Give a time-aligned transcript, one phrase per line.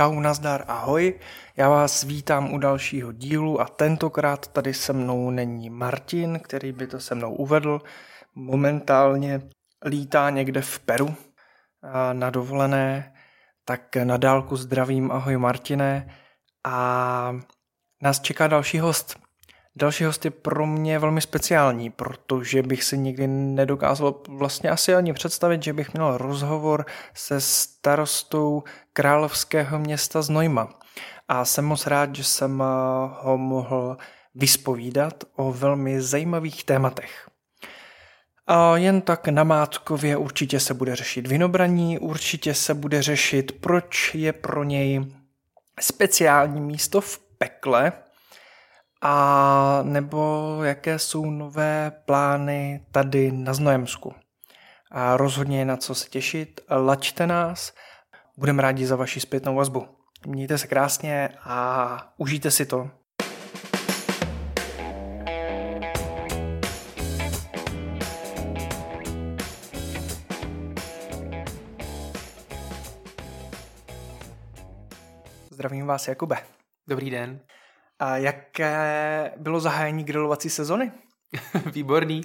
[0.00, 1.14] Čau, nazdar, ahoj.
[1.56, 6.86] Já vás vítám u dalšího dílu a tentokrát tady se mnou není Martin, který by
[6.86, 7.80] to se mnou uvedl.
[8.34, 9.40] Momentálně
[9.84, 11.14] lítá někde v Peru
[12.12, 13.14] na dovolené,
[13.64, 16.14] tak na dálku zdravím, ahoj Martine.
[16.66, 17.36] A
[18.02, 19.18] nás čeká další host.
[19.76, 25.12] Další host je pro mě velmi speciální, protože bych si nikdy nedokázal vlastně asi ani
[25.12, 28.62] představit, že bych měl rozhovor se starostou
[28.92, 30.68] královského města Znojma.
[31.28, 32.62] A jsem moc rád, že jsem
[33.20, 33.96] ho mohl
[34.34, 37.28] vyspovídat o velmi zajímavých tématech.
[38.46, 44.14] A jen tak na Mátkově určitě se bude řešit vinobraní, určitě se bude řešit, proč
[44.14, 45.06] je pro něj
[45.80, 47.92] speciální místo v pekle,
[49.02, 54.14] a nebo jaké jsou nové plány tady na Znojemsku.
[54.90, 57.72] A rozhodně je na co se těšit, lačte nás,
[58.38, 59.86] budeme rádi za vaši zpětnou vazbu.
[60.26, 62.90] Mějte se krásně a užijte si to.
[75.50, 76.36] Zdravím vás, Jakube.
[76.88, 77.40] Dobrý den.
[78.00, 80.92] A jaké bylo zahájení grilovací sezony?
[81.72, 82.22] Výborný.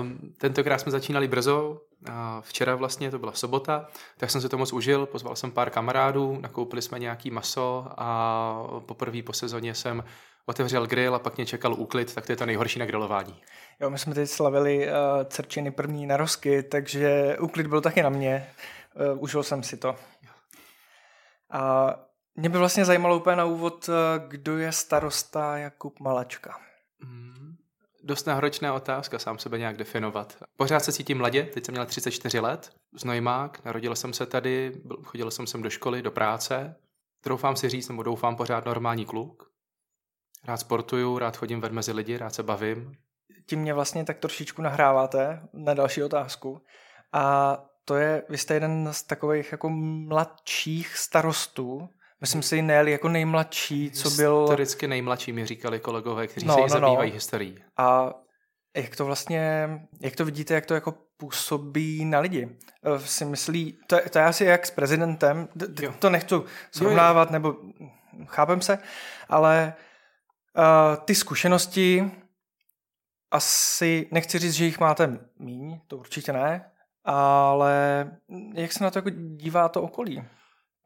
[0.00, 4.58] Um, tentokrát jsme začínali brzo, a včera vlastně to byla sobota, tak jsem se to
[4.58, 10.04] moc užil, pozval jsem pár kamarádů, nakoupili jsme nějaký maso a poprvé po sezóně jsem
[10.46, 13.40] otevřel grill a pak mě čekal úklid, tak to je to nejhorší na grilování.
[13.80, 14.92] Jo, my jsme teď slavili uh,
[15.24, 18.46] Cerčiny první narosky, takže úklid byl taky na mě.
[19.12, 19.96] Uh, užil jsem si to.
[21.50, 21.94] A
[22.36, 23.94] mě by vlastně zajímalo úplně na úvod, uh,
[24.28, 26.58] kdo je starosta Jakub Malačka.
[27.04, 27.56] Mm,
[28.02, 30.36] dost náročná otázka sám sebe nějak definovat.
[30.56, 35.30] Pořád se cítím mladě, teď jsem měl 34 let, znojmák, narodil jsem se tady, chodil
[35.30, 36.76] jsem sem do školy, do práce.
[37.26, 39.50] Doufám si říct, nebo doufám pořád normální kluk.
[40.44, 42.96] Rád sportuju, rád chodím ven mezi lidi, rád se bavím.
[43.46, 46.62] Tím mě vlastně tak trošičku nahráváte na další otázku.
[47.12, 51.88] A to je, vy jste jeden z takových jako mladších starostů,
[52.24, 54.40] Myslím si, ne jako nejmladší, co byl...
[54.40, 57.14] Historicky nejmladší mi říkali kolegové, kteří no, se no, zabývají no.
[57.14, 57.64] historií.
[57.76, 58.14] A
[58.76, 59.70] jak to vlastně,
[60.00, 62.48] jak to vidíte, jak to jako působí na lidi?
[62.84, 65.48] Eh, si myslí, to, to je asi jak s prezidentem,
[65.80, 65.94] jo.
[65.98, 66.34] to nechci
[66.70, 67.56] srovnávat, nebo
[68.26, 68.78] chápem se,
[69.28, 69.74] ale
[70.56, 72.10] uh, ty zkušenosti
[73.30, 76.70] asi, nechci říct, že jich máte míň, to určitě ne,
[77.04, 78.06] ale
[78.54, 80.24] jak se na to jako dívá to okolí?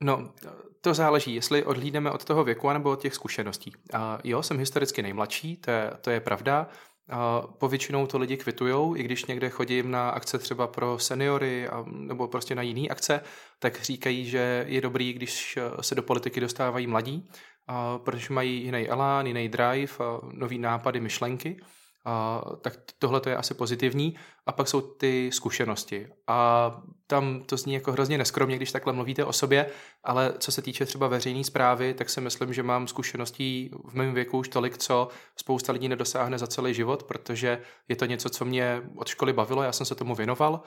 [0.02, 0.32] No,
[0.80, 3.72] to záleží, jestli odhlídneme od toho věku nebo od těch zkušeností.
[3.92, 6.68] A jo, jsem historicky nejmladší, to je, to je pravda.
[7.10, 11.84] A povětšinou to lidi kvitujou, i když někde chodím na akce třeba pro seniory a,
[11.88, 13.20] nebo prostě na jiné akce,
[13.58, 17.30] tak říkají, že je dobrý, když se do politiky dostávají mladí,
[17.66, 21.60] a, protože mají jiný elán, jiný drive, a nový nápady, myšlenky.
[22.08, 24.14] A, tak tohle je asi pozitivní.
[24.46, 26.08] A pak jsou ty zkušenosti.
[26.26, 26.70] A
[27.06, 29.70] tam to zní jako hrozně neskromně, když takhle mluvíte o sobě,
[30.04, 34.14] ale co se týče třeba veřejné zprávy, tak si myslím, že mám zkušeností v mém
[34.14, 38.44] věku už tolik, co spousta lidí nedosáhne za celý život, protože je to něco, co
[38.44, 40.62] mě od školy bavilo, já jsem se tomu věnoval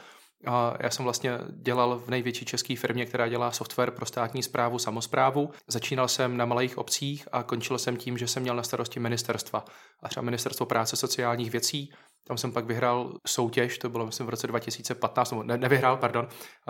[0.46, 4.79] a já jsem vlastně dělal v největší české firmě, která dělá software pro státní zprávu,
[4.79, 5.50] samozprávu.
[5.68, 9.66] Začínal jsem na malých obcích a končil jsem tím, že jsem měl na starosti ministerstva.
[10.03, 11.94] A třeba ministerstvo práce sociálních věcí,
[12.28, 16.28] tam jsem pak vyhrál soutěž, to bylo myslím v roce 2015, nebo ne, nevyhrál, pardon,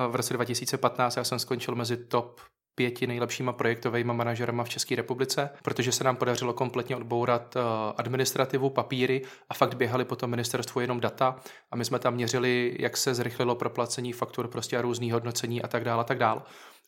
[0.08, 2.42] v roce 2015 já jsem skončil mezi top
[2.76, 7.60] pěti nejlepšíma projektovými manažerama v České republice, protože se nám podařilo kompletně odbourat eh,
[7.98, 11.40] administrativu, papíry a fakt běhali po tom ministerstvu jenom data
[11.72, 15.68] a my jsme tam měřili, jak se zrychlilo proplacení faktur prostě a různý hodnocení a
[15.68, 16.42] tak dále a tak dále.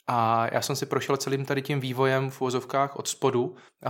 [0.07, 3.89] A já jsem si prošel celým tady tím vývojem v úvozovkách od spodu eh,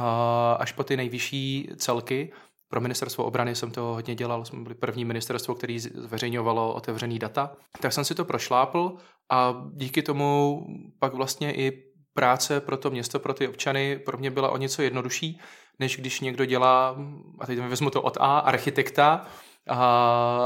[0.58, 2.32] až po ty nejvyšší celky
[2.74, 7.56] pro ministerstvo obrany jsem to hodně dělal, jsme byli první ministerstvo, který zveřejňovalo otevřený data.
[7.82, 8.96] Tak jsem si to prošlápl
[9.30, 10.62] a díky tomu
[11.00, 14.82] pak vlastně i práce pro to město, pro ty občany pro mě byla o něco
[14.82, 15.40] jednodušší,
[15.80, 16.98] než když někdo dělá,
[17.40, 19.26] a teď vezmu to od A, architekta,
[19.68, 19.78] a,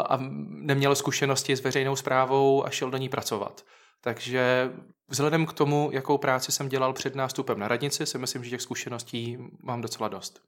[0.09, 0.17] a
[0.49, 3.65] neměl zkušenosti s veřejnou zprávou a šel do ní pracovat.
[4.01, 4.71] Takže
[5.07, 8.61] vzhledem k tomu, jakou práci jsem dělal před nástupem na radnici, si myslím, že těch
[8.61, 10.41] zkušeností mám docela dost.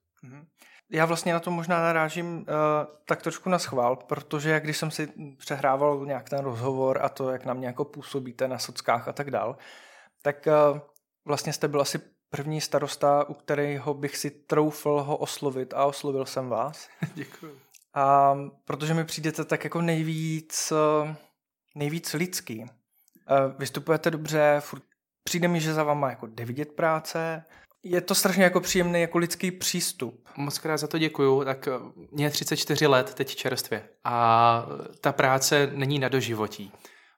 [0.92, 2.46] Já vlastně na to možná narážím uh,
[3.06, 7.46] tak trošku na schvál, protože když jsem si přehrával nějak ten rozhovor a to, jak
[7.46, 9.58] na mě jako působíte na sockách a tak dál,
[10.22, 10.80] tak uh,
[11.26, 12.00] vlastně jste byl asi
[12.30, 16.90] první starosta, u kterého bych si troufl ho oslovit a oslovil jsem vás.
[17.14, 17.60] Děkuji.
[17.94, 21.16] A protože mi přijdete tak jako nejvíc, uh,
[21.76, 22.66] nejvíc lidský.
[23.58, 24.84] Vystupujete dobře, furt
[25.30, 27.44] Přijde mi, že za váma jako jde vidět práce,
[27.84, 30.28] je to strašně jako příjemný jako lidský přístup.
[30.38, 31.44] Moc krát za to děkuju.
[31.44, 31.72] Tak eh,
[32.12, 34.66] mě je 34 let teď čerstvě a
[35.02, 36.72] ta práce není na doživotí.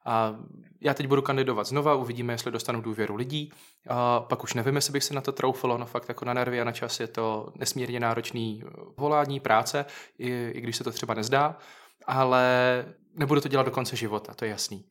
[0.06, 0.36] A
[0.82, 3.52] já teď budu kandidovat znova, uvidíme, jestli dostanu důvěru lidí.
[3.88, 6.62] A pak už nevím, jestli bych se na to troufalo, no fakt jako na nervy
[6.62, 9.86] a na čas je to nesmírně náročný eh, volání, práce,
[10.20, 11.58] i, i když se to třeba nezdá,
[12.08, 12.86] ale
[13.16, 14.86] nebudu to dělat do konce života, to je jasný.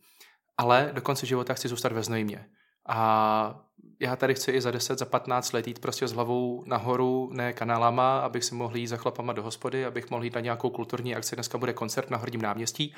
[0.58, 2.46] Ale do konce života chci zůstat ve Znojmě.
[2.88, 7.30] A já tady chci i za 10, za 15 let jít prostě s hlavou nahoru,
[7.32, 10.70] ne kanálama, abych si mohl jít za chlapama do hospody, abych mohl jít na nějakou
[10.70, 11.36] kulturní akci.
[11.36, 12.94] Dneska bude koncert na Hrdím náměstí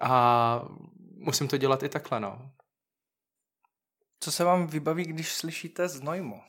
[0.00, 0.62] a
[1.16, 2.50] musím to dělat i takhle, no.
[4.20, 6.40] Co se vám vybaví, když slyšíte Znojmo?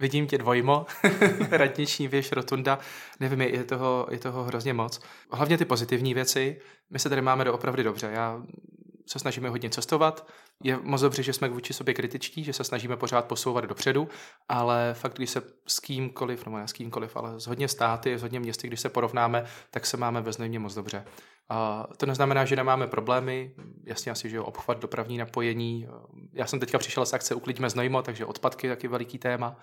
[0.00, 0.86] Vidím tě dvojmo,
[1.50, 2.78] radniční věž, rotunda,
[3.20, 5.00] nevím, je toho, je toho hrozně moc.
[5.32, 6.60] Hlavně ty pozitivní věci,
[6.90, 8.10] my se tady máme doopravdy dobře.
[8.14, 8.42] Já
[9.06, 10.28] se snažíme hodně cestovat.
[10.62, 14.08] Je moc dobře, že jsme vůči sobě kritičtí, že se snažíme pořád posouvat dopředu,
[14.48, 18.22] ale fakt, když se s kýmkoliv, nebo ne s kýmkoliv, ale s hodně státy, s
[18.22, 21.04] hodně městy, když se porovnáme, tak se máme ve moc dobře.
[21.48, 23.54] A to neznamená, že nemáme problémy,
[23.86, 25.88] jasně asi, že obchvat, dopravní napojení.
[26.32, 29.56] Já jsem teďka přišel z akce Uklidíme Znojmo, takže odpadky taky veliký téma.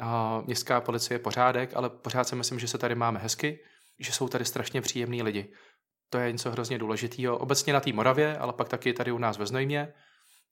[0.00, 3.58] A městská policie pořádek, ale pořád si myslím, že se tady máme hezky,
[4.00, 5.52] že jsou tady strašně příjemní lidi.
[6.10, 7.38] To je něco hrozně důležitého.
[7.38, 9.92] Obecně na té Moravě, ale pak taky tady u nás ve Znojmě.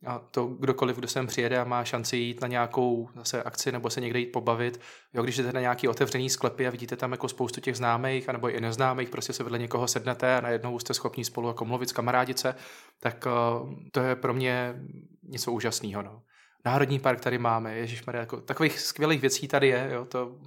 [0.06, 3.90] A to kdokoliv, kdo sem přijede a má šanci jít na nějakou zase akci nebo
[3.90, 4.80] se někde jít pobavit.
[5.14, 8.50] Jo, když jdete na nějaký otevřený sklepy a vidíte tam jako spoustu těch známých, anebo
[8.50, 11.92] i neznámých, prostě se vedle někoho sednete a najednou jste schopni spolu jako mluvit s
[11.92, 12.54] kamarádice,
[13.00, 14.74] tak uh, to je pro mě
[15.22, 16.02] něco úžasného.
[16.02, 16.22] No.
[16.64, 20.38] Národní park tady máme, ježišmarja, jako takových skvělých věcí tady je, jo, to,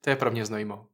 [0.00, 0.86] to je pro mě znojmo.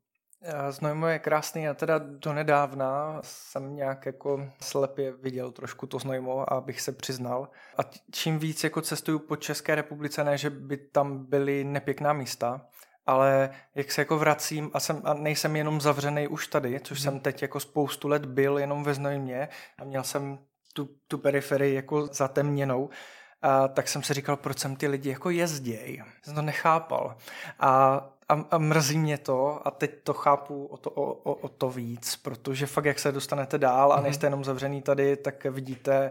[0.70, 6.80] Znojmo je krásný, já teda donedávna jsem nějak jako slepě viděl trošku to Znojmo, abych
[6.80, 7.48] se přiznal.
[7.78, 7.80] A
[8.10, 12.66] čím víc jako cestuju po České republice, ne, že by tam byly nepěkná místa,
[13.06, 17.04] ale jak se jako vracím a, jsem, a nejsem jenom zavřený už tady, což hmm.
[17.04, 19.48] jsem teď jako spoustu let byl jenom ve Znojmě
[19.78, 20.38] a měl jsem
[20.72, 22.90] tu, tu periferii jako zatemněnou,
[23.42, 26.02] a tak jsem si říkal, proč jsem ty lidi jako jezděj.
[26.22, 27.16] Jsem to nechápal.
[27.60, 31.49] A a, a mrzí mě to a teď to chápu o to, o, o, o
[31.49, 34.05] to víc, protože fakt jak se dostanete dál a mhm.
[34.05, 36.11] nejste jenom zavřený tady, tak vidíte,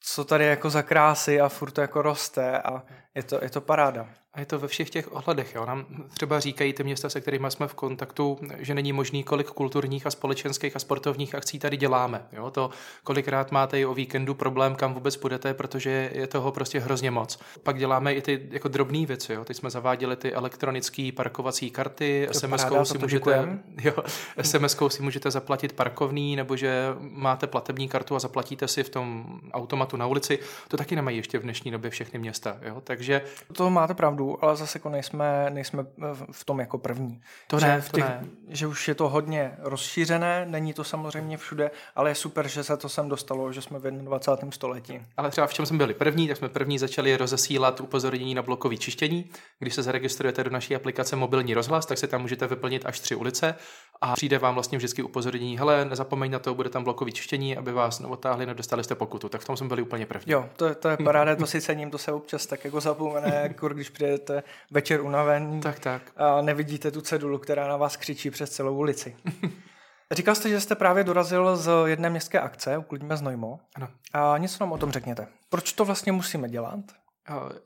[0.00, 2.82] co tady jako za krásy a furt to jako roste a
[3.16, 4.08] je to, je to paráda.
[4.34, 5.54] A je to ve všech těch ohledech.
[5.54, 5.66] Jo.
[5.66, 10.06] Nám třeba říkají ty města, se kterými jsme v kontaktu, že není možný, kolik kulturních
[10.06, 12.26] a společenských a sportovních akcí tady děláme.
[12.32, 12.50] Jo.
[12.50, 12.70] To
[13.04, 17.38] kolikrát máte i o víkendu problém, kam vůbec půjdete, protože je toho prostě hrozně moc.
[17.62, 19.32] Pak děláme i ty jako drobné věci.
[19.32, 19.44] Jo.
[19.44, 23.94] Teď jsme zaváděli ty elektronické parkovací karty, SMS-kou si můžete, jo,
[24.42, 29.40] sms si můžete zaplatit parkovný, nebo že máte platební kartu a zaplatíte si v tom
[29.52, 30.38] automatu na ulici.
[30.68, 32.58] To taky nemají ještě v dnešní době všechny města.
[32.62, 32.80] Jo.
[32.84, 33.05] Takže
[33.52, 35.86] to máte pravdu ale zase jako nejsme, nejsme
[36.32, 37.20] v tom jako první.
[37.46, 38.24] To že ne, v těch, to ne.
[38.48, 42.76] Že už je to hodně rozšířené, není to samozřejmě všude, ale je super, že se
[42.76, 44.50] to sem dostalo, že jsme v 21.
[44.50, 45.00] století.
[45.16, 48.78] Ale třeba v čem jsme byli první, tak jsme první začali rozesílat upozornění na blokový
[48.78, 49.30] čištění.
[49.58, 53.14] Když se zaregistrujete do naší aplikace mobilní rozhlas, tak si tam můžete vyplnit až tři
[53.14, 53.54] ulice
[54.00, 57.72] a přijde vám vlastně vždycky upozornění, hele, nezapomeň na to, bude tam blokový čištění, aby
[57.72, 59.28] vás neotáhli, nedostali jste pokutu.
[59.28, 60.32] Tak v tom jsme byli úplně první.
[60.32, 63.68] Jo, to, to je paráda, to si cením, to se občas tak jako zapomene, jako
[63.68, 66.02] když přijedete večer unavený tak, tak.
[66.16, 69.16] a nevidíte tu cedulu, která na vás křičí přes celou ulici.
[70.12, 73.58] Říkal jste, že jste právě dorazil z jedné městské akce, uklidíme Znojmo.
[73.74, 73.88] Ano.
[74.12, 75.26] A něco nám o tom řekněte.
[75.48, 76.80] Proč to vlastně musíme dělat?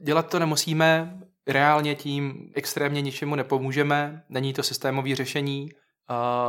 [0.00, 5.70] Dělat to nemusíme, reálně tím extrémně ničemu nepomůžeme, není to systémové řešení,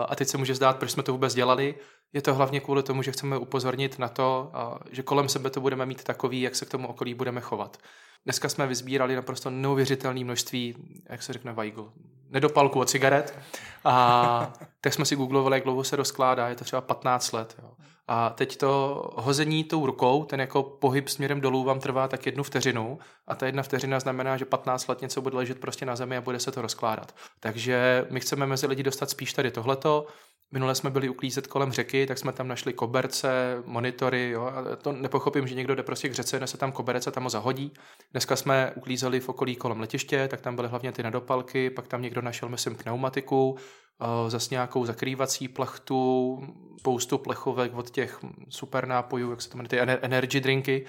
[0.07, 1.75] a teď se může zdát, proč jsme to vůbec dělali.
[2.13, 4.51] Je to hlavně kvůli tomu, že chceme upozornit na to,
[4.91, 7.77] že kolem sebe to budeme mít takový, jak se k tomu okolí budeme chovat.
[8.25, 10.75] Dneska jsme vyzbírali naprosto neuvěřitelné množství,
[11.09, 11.91] jak se řekne Weigl,
[12.29, 13.39] nedopalku od cigaret.
[13.83, 17.55] A tak jsme si googlovali, jak dlouho se rozkládá, je to třeba 15 let.
[17.63, 17.71] Jo.
[18.07, 22.43] A teď to hození tou rukou, ten jako pohyb směrem dolů vám trvá tak jednu
[22.43, 26.17] vteřinu a ta jedna vteřina znamená, že 15 let něco bude ležet prostě na zemi
[26.17, 27.15] a bude se to rozkládat.
[27.39, 30.07] Takže my chceme mezi lidi dostat spíš tady tohleto,
[30.53, 34.29] Minule jsme byli uklízet kolem řeky, tak jsme tam našli koberce, monitory.
[34.29, 37.23] Jo, a to nepochopím, že někdo jde prostě k řece, nese tam koberec a tam
[37.23, 37.73] ho zahodí.
[38.11, 42.01] Dneska jsme uklízeli v okolí kolem letiště, tak tam byly hlavně ty nedopalky, pak tam
[42.01, 43.57] někdo našel, myslím, pneumatiku,
[44.27, 46.39] zase nějakou zakrývací plachtu,
[46.79, 50.85] spoustu plechovek od těch super nápojů, jak se to jmenuje, ty energy drinky.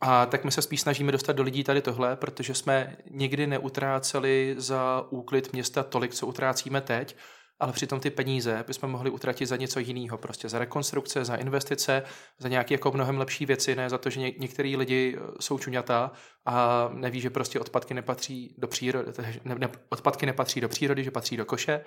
[0.00, 4.54] A tak my se spíš snažíme dostat do lidí tady tohle, protože jsme nikdy neutráceli
[4.58, 7.16] za úklid města tolik, co utrácíme teď
[7.60, 12.02] ale přitom ty peníze bychom mohli utratit za něco jiného, prostě za rekonstrukce, za investice,
[12.38, 15.58] za nějaké jako mnohem lepší věci, ne za to, že ně, některý lidi eh, jsou
[15.58, 16.12] čuňata
[16.44, 19.12] a neví, že prostě odpadky nepatří do přírody,
[19.44, 21.84] ne, ne, odpadky nepatří do přírody, že patří do koše,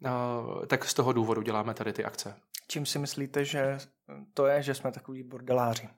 [0.00, 2.34] uh, tak z toho důvodu děláme tady ty akce.
[2.68, 3.78] Čím si myslíte, že
[4.34, 5.88] to je, že jsme takový bordeláři?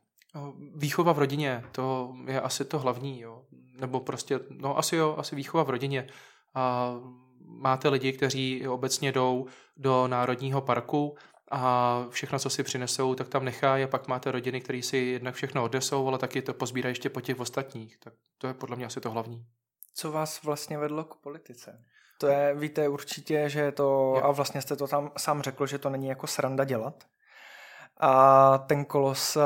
[0.74, 3.44] Výchova v rodině, to je asi to hlavní, jo.
[3.80, 6.06] Nebo prostě, no asi jo, asi výchova v rodině.
[6.54, 6.94] A
[7.48, 11.16] máte lidi, kteří obecně jdou do národního parku
[11.50, 15.34] a všechno, co si přinesou, tak tam nechají a pak máte rodiny, které si jednak
[15.34, 17.98] všechno odnesou, ale taky to pozbírají ještě po těch ostatních.
[17.98, 19.46] Tak to je podle mě asi to hlavní.
[19.94, 21.84] Co vás vlastně vedlo k politice?
[22.20, 23.82] To je, víte určitě, že to,
[24.16, 24.20] jo.
[24.24, 27.04] a vlastně jste to tam sám řekl, že to není jako sranda dělat.
[28.00, 29.40] A ten kolos, eh,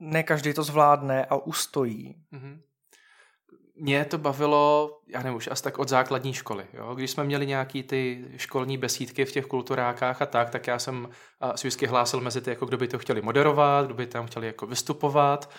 [0.00, 2.16] ne každý to zvládne a ustojí.
[2.32, 2.60] Mm-hmm
[3.80, 6.66] mě to bavilo, já nevím, už asi tak od základní školy.
[6.74, 6.94] Jo?
[6.94, 11.08] Když jsme měli nějaký ty školní besídky v těch kulturákách a tak, tak já jsem
[11.54, 14.46] si vždycky hlásil mezi ty, jako kdo by to chtěli moderovat, kdo by tam chtěli
[14.46, 15.50] jako vystupovat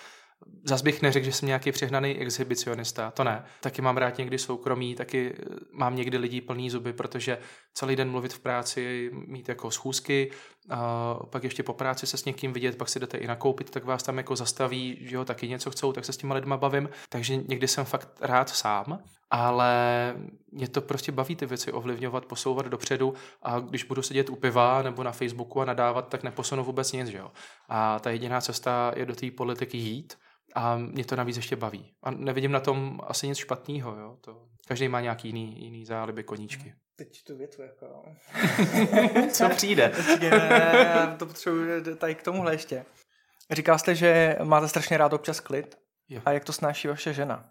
[0.63, 3.43] Zas bych neřekl, že jsem nějaký přehnaný exhibicionista, to ne.
[3.61, 7.37] Taky mám rád někdy soukromí, taky eh, mám někdy lidí plný zuby, protože
[7.73, 10.31] celý den mluvit v práci, mít jako schůzky,
[10.69, 13.85] a pak ještě po práci se s někým vidět, pak si jdete i nakoupit, tak
[13.85, 16.89] vás tam jako zastaví, že jo, taky něco chcou, tak se s těma lidma bavím.
[17.09, 18.99] Takže někdy jsem fakt rád sám,
[19.31, 19.73] ale
[20.51, 24.81] mě to prostě baví ty věci ovlivňovat, posouvat dopředu a když budu sedět u piva
[24.81, 27.31] nebo na Facebooku a nadávat, tak neposunu vůbec nic, že jo.
[27.69, 30.17] A ta jediná cesta je do té politiky jít
[30.55, 31.93] a mě to navíc ještě baví.
[32.03, 34.17] A nevidím na tom asi nic špatného, jo.
[34.21, 36.73] To, každý má nějaký jiný, jiný záliby koníčky.
[36.95, 38.03] Teď tu větu jako...
[39.31, 39.91] Co přijde?
[40.19, 42.85] ne, to potřebuji tady k tomuhle ještě.
[43.51, 45.77] Říkal jste, že máte strašně rád občas klid.
[46.09, 46.21] Jo.
[46.25, 47.49] A jak to snáší vaše žena?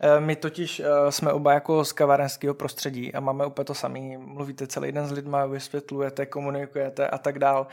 [0.00, 4.18] Eh, my totiž eh, jsme oba jako z kavárenského prostředí a máme úplně to samé.
[4.18, 7.66] Mluvíte celý den s lidma, vysvětlujete, komunikujete a tak dál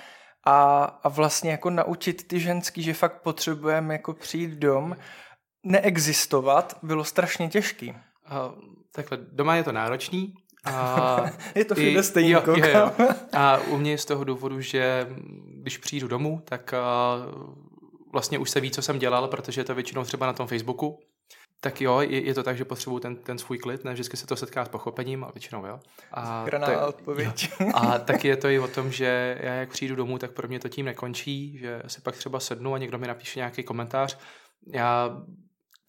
[0.46, 4.96] a, a vlastně jako naučit ty ženský, že fakt potřebujeme jako přijít dom,
[5.64, 7.92] neexistovat, bylo strašně těžký.
[7.92, 7.98] Uh,
[8.92, 10.34] takhle, doma je to náročný,
[10.66, 11.22] a
[11.56, 12.32] je to všude stejně.
[12.32, 12.92] Jo, jo, jo.
[13.34, 15.08] A u mě z toho důvodu, že
[15.62, 17.54] když přijdu domů, tak uh,
[18.12, 21.00] vlastně už se ví, co jsem dělal, protože je to většinou třeba na tom Facebooku
[21.62, 24.28] tak jo, je, je to tak, že potřebuju ten, ten svůj klid, ne vždycky se
[24.28, 25.80] to setká s pochopením, ale většinou jo.
[26.12, 27.50] A Zachraná odpověď.
[27.60, 27.72] Jo.
[27.74, 30.60] A taky je to i o tom, že já jak přijdu domů, tak pro mě
[30.60, 34.18] to tím nekončí, že si pak třeba sednu a někdo mi napíše nějaký komentář.
[34.74, 35.22] Já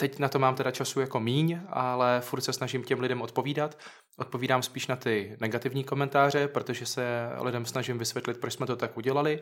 [0.00, 3.78] Teď na to mám teda času jako míň, ale furt se snažím těm lidem odpovídat.
[4.18, 8.96] Odpovídám spíš na ty negativní komentáře, protože se lidem snažím vysvětlit, proč jsme to tak
[8.96, 9.40] udělali.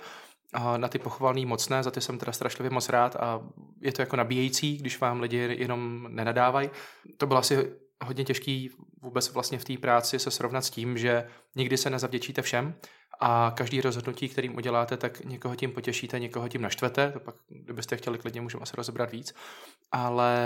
[0.52, 3.40] A na ty pochvalný mocné, za ty jsem teda strašlivě moc rád a
[3.80, 6.70] je to jako nabíjející, když vám lidi jenom nenadávají.
[7.16, 7.72] To bylo asi
[8.04, 8.70] hodně těžký
[9.02, 12.74] vůbec vlastně v té práci se srovnat s tím, že nikdy se nezavděčíte všem
[13.20, 17.96] a každý rozhodnutí, kterým uděláte, tak někoho tím potěšíte, někoho tím naštvete, to pak, kdybyste
[17.96, 19.34] chtěli klidně, můžeme asi rozebrat víc,
[19.92, 20.36] ale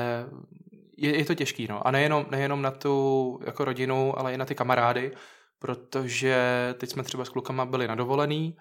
[0.96, 1.86] je, je to těžký, no.
[1.86, 5.12] A nejenom, nejenom na tu jako rodinu, ale i na ty kamarády,
[5.58, 6.36] protože
[6.78, 8.56] teď jsme třeba s klukama byli na dovolený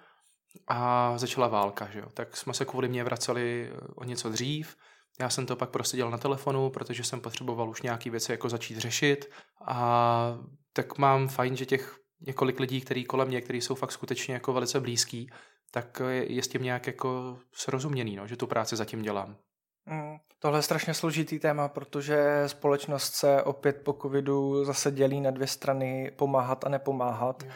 [0.68, 2.06] a začala válka, že jo.
[2.13, 4.75] Tak jsme se kvůli mě vraceli o něco dřív,
[5.20, 8.50] já jsem to pak prostě dělal na telefonu, protože jsem potřeboval už nějaký věci jako
[8.50, 9.30] začít řešit
[9.68, 10.38] a
[10.74, 14.54] tak mám fajn, že těch několik lidí, který kolem mě, kteří jsou fakt skutečně jako
[14.54, 15.30] velice blízký,
[15.72, 19.36] tak je, je s tím nějak jako srozuměný, no, že tu práci zatím dělám.
[19.86, 25.32] Mm, tohle je strašně složitý téma, protože společnost se opět po covidu zase dělí na
[25.32, 27.44] dvě strany pomáhat a nepomáhat.
[27.44, 27.51] Mm.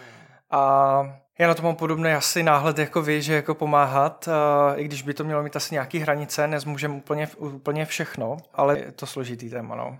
[0.51, 4.29] A já na to mám podobný asi náhled jako vy, že jako pomáhat,
[4.75, 8.91] i když by to mělo mít asi nějaký hranice, nezmůžeme úplně, úplně všechno, ale je
[8.91, 9.99] to složitý téma, no.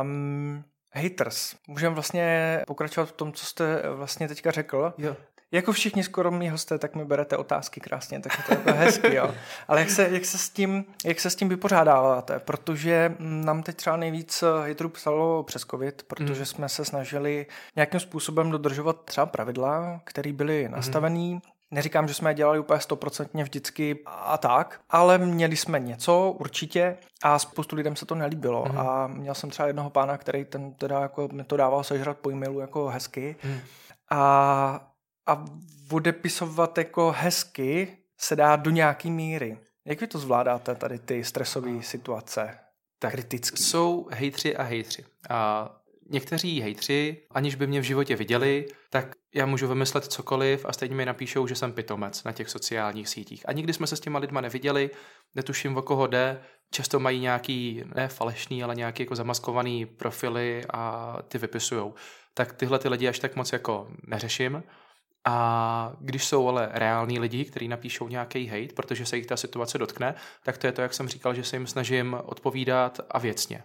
[0.00, 1.54] Um, haters.
[1.66, 4.94] Můžeme vlastně pokračovat v tom, co jste vlastně teďka řekl.
[4.98, 5.16] Jo.
[5.52, 9.14] Jako všichni skoro mý hosté, tak mi berete otázky krásně, tak je to jako hezky,
[9.14, 9.34] jo.
[9.68, 12.38] Ale jak se, jak, se s tím, jak se s tím vypořádáváte?
[12.38, 16.46] Protože nám teď třeba nejvíc haterů psalo přes covid, protože hmm.
[16.46, 17.46] jsme se snažili
[17.76, 20.72] nějakým způsobem dodržovat třeba pravidla, které byly hmm.
[20.72, 21.40] nastavené.
[21.72, 26.96] Neříkám, že jsme je dělali úplně stoprocentně vždycky a tak, ale měli jsme něco určitě
[27.22, 28.64] a spoustu lidem se to nelíbilo.
[28.72, 28.78] Mm.
[28.78, 32.30] A měl jsem třeba jednoho pána, který ten teda jako mi to dával sežrat po
[32.30, 33.36] e-mailu jako hezky.
[33.44, 33.60] Mm.
[34.10, 34.92] A
[35.26, 35.44] a
[35.90, 39.58] odepisovat jako hezky se dá do nějaký míry.
[39.84, 42.58] Jak vy to zvládáte, tady ty stresové situace?
[42.98, 43.62] Tak kritický.
[43.62, 45.04] jsou hejtři a hejtři.
[45.30, 45.70] A
[46.10, 50.94] někteří hejtři, aniž by mě v životě viděli, tak já můžu vymyslet cokoliv a stejně
[50.94, 53.48] mi napíšou, že jsem pitomec na těch sociálních sítích.
[53.48, 54.90] A nikdy jsme se s těma lidma neviděli,
[55.34, 61.16] netuším, o koho jde, často mají nějaký, ne falešný, ale nějaký jako zamaskovaný profily a
[61.28, 61.94] ty vypisujou.
[62.34, 64.62] Tak tyhle ty lidi až tak moc jako neřeším.
[65.24, 69.78] A když jsou ale reální lidi, kteří napíšou nějaký hate, protože se jich ta situace
[69.78, 73.64] dotkne, tak to je to, jak jsem říkal, že se jim snažím odpovídat a věcně.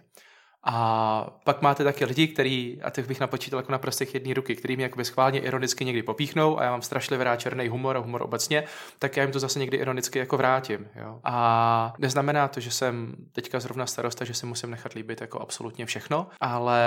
[0.64, 4.56] A pak máte taky lidi, který, a těch bych napočítal jako na prostých jedné ruky,
[4.56, 8.00] který mě jakoby schválně ironicky někdy popíchnou a já mám strašlivě rád černý humor a
[8.00, 8.64] humor obecně,
[8.98, 10.88] tak já jim to zase někdy ironicky jako vrátím.
[10.94, 11.20] Jo.
[11.24, 15.86] A neznamená to, že jsem teďka zrovna starosta, že si musím nechat líbit jako absolutně
[15.86, 16.80] všechno, ale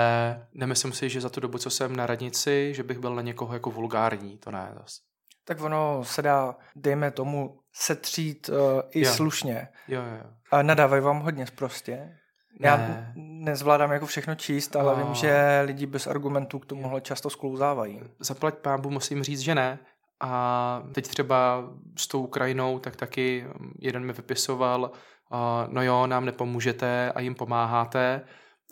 [0.54, 3.54] nemyslím si, že za tu dobu, co jsem na radnici, že bych byl na někoho
[3.54, 5.00] jako vulgární, to ne zase.
[5.44, 8.56] Tak ono se dá, dejme tomu, setřít uh,
[8.90, 9.12] i Jo.
[9.12, 9.68] slušně.
[9.88, 10.30] Jo, jo, jo.
[10.50, 12.16] A nadávají vám hodně prostě.
[12.60, 13.12] Já Ne.
[13.16, 15.04] nezvládám jako všechno číst, ale No.
[15.04, 18.00] vím, že lidi bez argumentů k tomuhle často sklouzávají.
[18.18, 19.78] zaplať pámbu musím říct, že ne.
[20.20, 21.64] A teď třeba
[21.98, 23.46] s tou Ukrajinou, tak taky
[23.78, 24.90] jeden mi vypisoval,
[25.30, 28.20] a no jo, nám nepomůžete a jim pomáháte.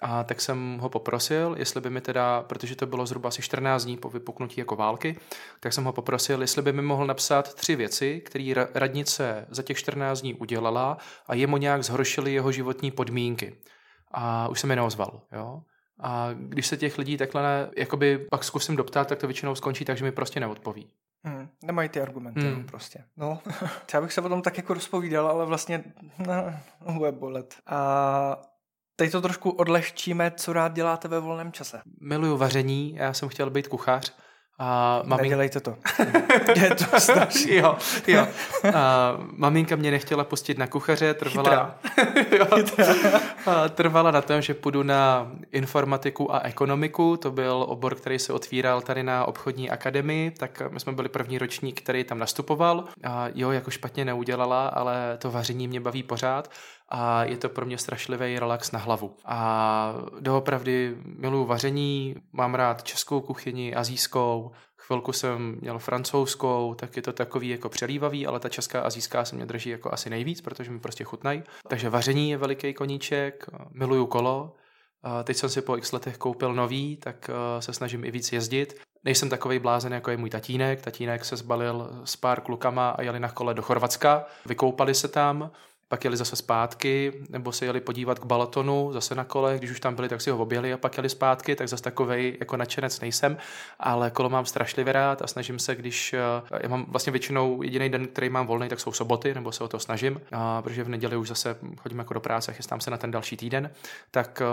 [0.02, 3.84] A tak jsem ho poprosil, jestli by mi teda, protože to bylo zhruba asi 14
[3.84, 5.16] dní po vypuknutí jako války,
[5.60, 9.62] tak jsem ho poprosil, jestli by mi mohl napsat tři věci, které ra- radnice za
[9.62, 13.56] těch 14 dní udělala a jemu nějak zhoršily jeho životní podmínky.
[14.12, 15.62] A už se mi neozval, jo.
[16.02, 19.84] A když se těch lidí takhle ne, jakoby pak zkusím doptat, tak to většinou skončí
[19.84, 20.90] tak, že mi prostě neodpoví.
[21.24, 22.54] Hmm, nemají ty argumenty Hmm.
[22.54, 22.64] hmm.
[22.66, 23.04] prostě.
[23.16, 23.40] No,
[23.94, 25.84] já bych se potom tak jako rozpovídal, ale vlastně
[26.18, 27.54] ne, bude bolet.
[27.66, 28.42] A
[29.00, 31.80] teď to trošku odlehčíme, co rád děláte ve volném čase.
[32.00, 34.12] Miluju vaření, já jsem chtěl být kuchař.
[34.58, 35.08] A Mami...
[35.08, 35.22] mamink...
[35.22, 35.76] Nedělejte to.
[36.60, 37.54] Je to strašný.
[37.54, 37.76] jo,
[38.06, 38.26] jo.
[38.74, 41.74] A maminka mě nechtěla pustit na kuchaře, trvala,
[42.38, 42.46] jo,
[43.46, 48.32] a trvala na tom, že půjdu na informatiku a ekonomiku, to byl obor, který se
[48.32, 52.84] otvíral tady na obchodní akademii, tak my jsme byli první ročník, který tam nastupoval.
[53.04, 56.50] A jo, jako špatně neudělala, ale to vaření mě baví pořád
[56.90, 59.16] a je to pro mě strašlivý relax na hlavu.
[59.24, 67.02] A doopravdy miluju vaření, mám rád českou kuchyni, azijskou, chvilku jsem měl francouzskou, tak je
[67.02, 70.70] to takový jako přelívavý, ale ta česká azijská se mě drží jako asi nejvíc, protože
[70.70, 71.42] mi prostě chutnají.
[71.68, 74.54] Takže vaření je veliký koníček, miluju kolo,
[75.24, 78.80] teď jsem si po x letech koupil nový, tak eh, se snažím i víc jezdit.
[79.04, 80.82] Nejsem takový blázen, jako je můj tatínek.
[80.82, 84.24] Tatínek se zbalil s pár klukama a jeli na kole do Chorvatska.
[84.46, 85.50] Vykoupali se tam,
[85.90, 89.80] pak jeli zase zpátky, nebo se jeli podívat k Balatonu, zase na kole, když už
[89.80, 93.00] tam byli, tak si ho objeli a pak jeli zpátky, tak zase takovej jako nadšenec
[93.00, 93.36] nejsem,
[93.78, 97.88] ale kolo mám strašlivě rád a snažím se, když, eh, já mám vlastně většinou jediný
[97.88, 100.88] den, který mám volný, tak jsou soboty, nebo se o to snažím, a protože v
[100.88, 103.70] neděli už zase chodím jako do práce chystám se na ten další týden,
[104.10, 104.46] tak eh,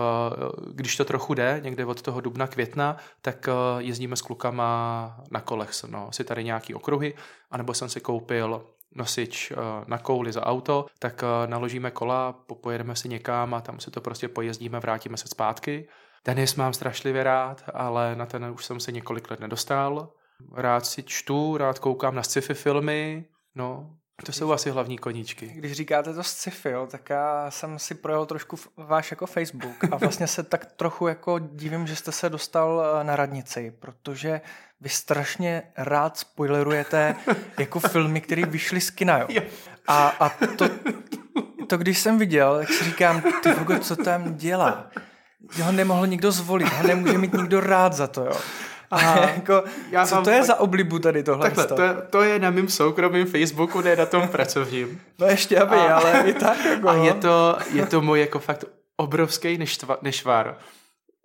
[0.74, 5.42] když to trochu jde, někde od toho dubna, května, tak eh, jezdíme s klukama na
[5.42, 7.14] kolech, no, si tady nějaký okruhy,
[7.52, 8.64] anebo jsem si koupil
[8.96, 9.56] nosič eh,
[9.88, 14.02] na kouli za auto, tak eh, naložíme kola, pojedeme si někam a tam si to
[14.02, 15.88] prostě pojezdíme, vrátíme se zpátky.
[16.24, 20.12] Tenis mám strašlivě rád, ale na ten už jsem se několik let nedostal.
[20.54, 25.48] Rád si čtu, rád koukám na sci-fi filmy, no, to jsou asi hlavní koníčky.
[25.48, 29.96] Když říkáte to sci-fi, jo, tak já jsem si projel trošku váš jako Facebook a
[29.96, 34.42] vlastně se tak trochu jako divím, že jste se dostal eh, na radnici, protože
[34.82, 37.16] vy strašně rád spoilerujete
[37.60, 39.28] jako filmy, které vyšly z kina, jo.
[39.88, 40.70] A, a to,
[41.68, 44.88] to, když jsem viděl, tak si říkám, ty Hugo, co tam dělá?
[45.64, 48.38] Ho nemohl nikdo zvolit, ho nemůže mít nikdo rád za to, jo.
[48.92, 51.50] A jako, já co mám to je za oblibu tady tohle?
[51.50, 55.02] Takhle, to je, to je na mém soukromém Facebooku, ne na tom pracovním.
[55.20, 56.90] No ještě aby, A- ale i tak jako.
[56.90, 57.06] A no.
[57.06, 58.66] je to, je to můj jako fakt
[58.98, 60.58] obrovský neštva, nešvar.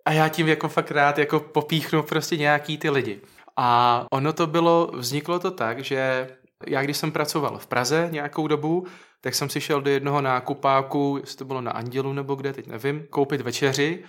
[0.05, 3.21] A já tím jako fakt rád jako popíchnu prostě nějaký ty lidi.
[3.57, 6.27] A ono to bylo, vzniklo to tak, že
[6.67, 8.87] já když jsem pracoval v Praze nějakou dobu,
[9.21, 12.67] tak jsem si šel do jednoho nákupáku, jestli to bylo na Andělu nebo kde, teď
[12.67, 14.03] nevím, koupit večeři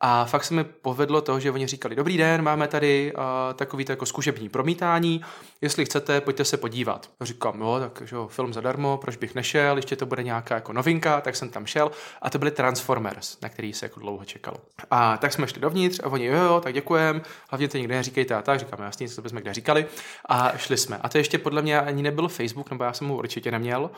[0.00, 3.22] a fakt se mi povedlo to, že oni říkali, dobrý den, máme tady uh,
[3.54, 5.20] takový jako zkušební promítání,
[5.60, 7.10] jestli chcete, pojďte se podívat.
[7.20, 10.72] Říkám, jo, tak že jo, film zadarmo, proč bych nešel, ještě to bude nějaká jako
[10.72, 11.90] novinka, tak jsem tam šel
[12.22, 14.56] a to byly Transformers, na který se jako dlouho čekalo.
[14.90, 18.34] A tak jsme šli dovnitř a oni, jo, jo, tak děkujem, hlavně to nikde neříkejte
[18.34, 19.86] a tak, říkám, jasně, co bychom kde říkali
[20.28, 20.98] a šli jsme.
[20.98, 23.90] A to ještě podle mě ani nebyl Facebook, nebo já jsem ho určitě neměl,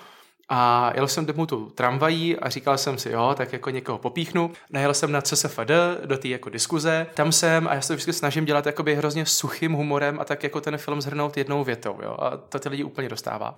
[0.53, 4.51] a jel jsem domů tu tramvají a říkal jsem si, jo, tak jako někoho popíchnu.
[4.71, 5.71] Najel jsem na CSFD
[6.05, 7.07] do té jako diskuze.
[7.15, 10.61] Tam jsem a já se vždycky snažím dělat jakoby hrozně suchým humorem a tak jako
[10.61, 12.17] ten film zhrnout jednou větou, jo.
[12.21, 13.57] A to ty lidi úplně dostává.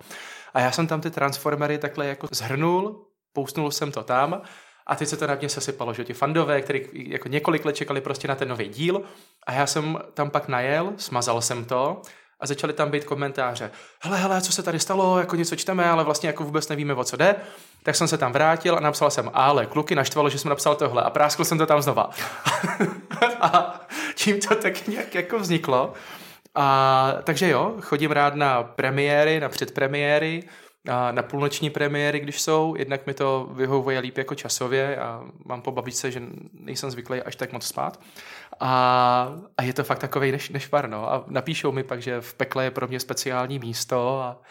[0.53, 4.41] A já jsem tam ty transformery takhle jako zhrnul, pousnul jsem to tam
[4.87, 8.01] a teď se to na mě sesypalo, že ti fandové, kteří jako několik let čekali
[8.01, 9.01] prostě na ten nový díl
[9.47, 12.01] a já jsem tam pak najel, smazal jsem to
[12.43, 13.71] a začaly tam být komentáře.
[14.01, 17.03] Hele, hele, co se tady stalo, jako něco čteme, ale vlastně jako vůbec nevíme, o
[17.03, 17.35] co jde.
[17.83, 21.03] Tak jsem se tam vrátil a napsal jsem, ale kluky naštvalo, že jsem napsal tohle
[21.03, 22.09] a práskl jsem to tam znova.
[23.41, 23.81] a
[24.15, 25.93] čím to tak nějak jako vzniklo.
[26.55, 30.43] A, takže jo, chodím rád na premiéry, na předpremiéry,
[30.85, 35.71] na půlnoční premiéry, když jsou, jednak mi to vyhovuje líp jako časově a mám po
[35.71, 36.21] babičce, že
[36.53, 37.99] nejsem zvyklý až tak moc spát.
[38.59, 41.11] A, a je to fakt takový než, nešvar, no.
[41.11, 44.41] A napíšou mi pak, že v pekle je pro mě speciální místo, a,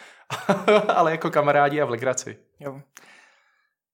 [0.95, 2.39] ale jako kamarádi a v legraci.
[2.61, 2.81] Jo.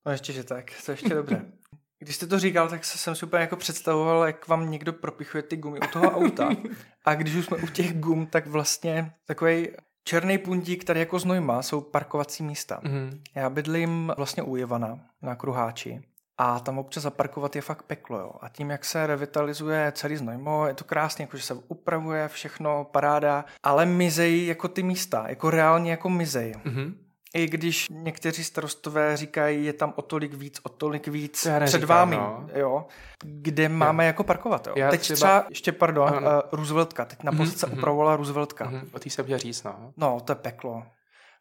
[0.07, 1.45] No ještě, že tak, to ještě dobře.
[1.99, 5.57] Když jste to říkal, tak jsem si úplně jako představoval, jak vám někdo propichuje ty
[5.57, 6.49] gumy u toho auta.
[7.05, 9.69] A když už jsme u těch gum, tak vlastně takový
[10.09, 12.81] černý puntík tady jako Znojma jsou parkovací místa.
[12.83, 13.21] Mm-hmm.
[13.35, 16.03] Já bydlím vlastně u Ivana na Kruháči.
[16.39, 18.19] A tam občas zaparkovat je fakt peklo.
[18.19, 18.33] Jo.
[18.41, 22.85] A tím, jak se revitalizuje celý Znojmo, je to krásně, jako že se upravuje všechno,
[22.85, 26.53] paráda, ale mizej jako ty místa, jako reálně jako mizej.
[26.53, 26.95] Mm-hmm.
[27.35, 31.85] I když někteří starostové říkají, je tam o tolik víc, o tolik víc neříkám, před
[31.85, 32.47] vámi, no.
[32.55, 32.87] jo,
[33.25, 34.07] kde máme jo.
[34.07, 34.67] jako parkovat.
[34.67, 34.73] Jo.
[34.77, 37.79] Já teď třeba, třeba, ještě pardon, uh, Rooseveltka, teď na pozice mm-hmm.
[37.79, 38.71] upravovala Rooseveltka.
[38.71, 38.89] Mm-hmm.
[38.93, 39.93] O té jsem chtěl říct, no.
[39.97, 40.83] No, to je peklo.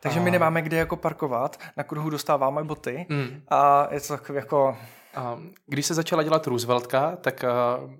[0.02, 0.24] Takže a...
[0.24, 3.42] my nemáme kde jako parkovat, na kruhu dostáváme boty mm.
[3.50, 4.78] a je to takový jako...
[5.68, 7.46] Když se začala dělat Rooseveltka, tak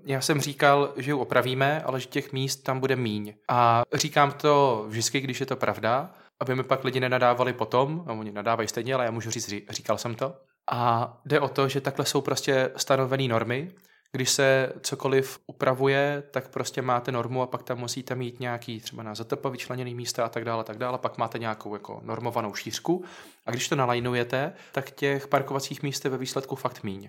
[0.04, 3.34] já jsem říkal, že ji opravíme, ale že těch míst tam bude míň.
[3.48, 8.12] A říkám to vždycky, když je to pravda, aby mi pak lidi nenadávali potom, a
[8.12, 10.34] oni nadávají stejně, ale já můžu říct, říkal jsem to.
[10.70, 13.72] A jde o to, že takhle jsou prostě stanovené normy.
[14.12, 19.02] Když se cokoliv upravuje, tak prostě máte normu a pak tam musíte mít nějaký třeba
[19.02, 23.04] na ZTP vyčleněný místa a tak dále, tak dále, pak máte nějakou jako normovanou šířku.
[23.46, 27.08] A když to nalajnujete, tak těch parkovacích míst je ve výsledku fakt míň.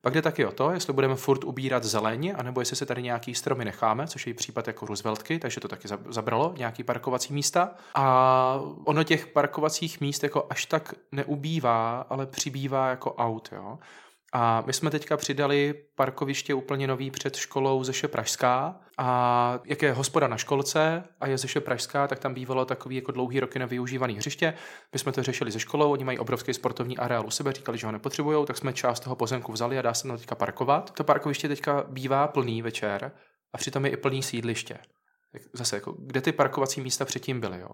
[0.00, 3.34] Pak jde taky o to, jestli budeme furt ubírat zeleň, anebo jestli se tady nějaký
[3.34, 7.70] stromy necháme, což je případ jako Rooseveltky, takže to taky zabralo nějaký parkovací místa.
[7.94, 13.78] A ono těch parkovacích míst jako až tak neubývá, ale přibývá jako aut, jo.
[14.32, 19.92] A my jsme teďka přidali parkoviště úplně nový před školou Zeše Pražská a jak je
[19.92, 24.14] hospoda na školce a je Zeše Pražská, tak tam bývalo takový jako dlouhý roky nevyužívaný
[24.14, 24.54] hřiště.
[24.92, 27.86] My jsme to řešili ze školou, oni mají obrovský sportovní areál u sebe, říkali, že
[27.86, 30.90] ho nepotřebují, tak jsme část toho pozemku vzali a dá se tam teďka parkovat.
[30.90, 33.12] To parkoviště teďka bývá plný večer
[33.52, 34.78] a přitom je i plný sídliště.
[35.52, 37.70] Zase, jako, kde ty parkovací místa předtím byly, jo?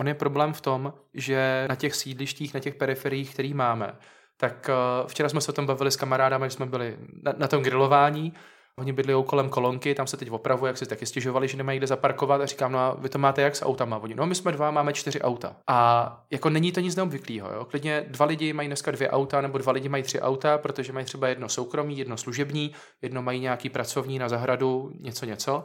[0.00, 3.98] On je problém v tom, že na těch sídlištích, na těch periferiích, který máme,
[4.36, 4.70] tak
[5.02, 8.32] uh, včera jsme se o tom bavili s kamarádami, jsme byli na, na tom grilování,
[8.78, 11.86] Oni bydli kolem kolonky, tam se teď opravuje, jak si taky stěžovali, že nemají kde
[11.86, 13.98] zaparkovat a říkám, no a vy to máte jak s autama?
[13.98, 15.56] Oni, no my jsme dva, máme čtyři auta.
[15.66, 17.64] A jako není to nic neobvyklého, jo?
[17.64, 21.06] Klidně dva lidi mají dneska dvě auta, nebo dva lidi mají tři auta, protože mají
[21.06, 22.72] třeba jedno soukromí, jedno služební,
[23.02, 25.64] jedno mají nějaký pracovní na zahradu, něco, něco.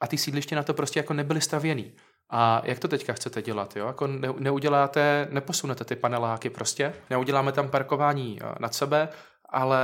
[0.00, 1.92] A ty sídliště na to prostě jako nebyly stavěný.
[2.30, 3.76] A jak to teďka chcete dělat?
[3.76, 3.86] Jo?
[3.86, 9.08] Jako ne, neuděláte, neposunete ty paneláky prostě, neuděláme tam parkování eh, nad sebe,
[9.48, 9.80] ale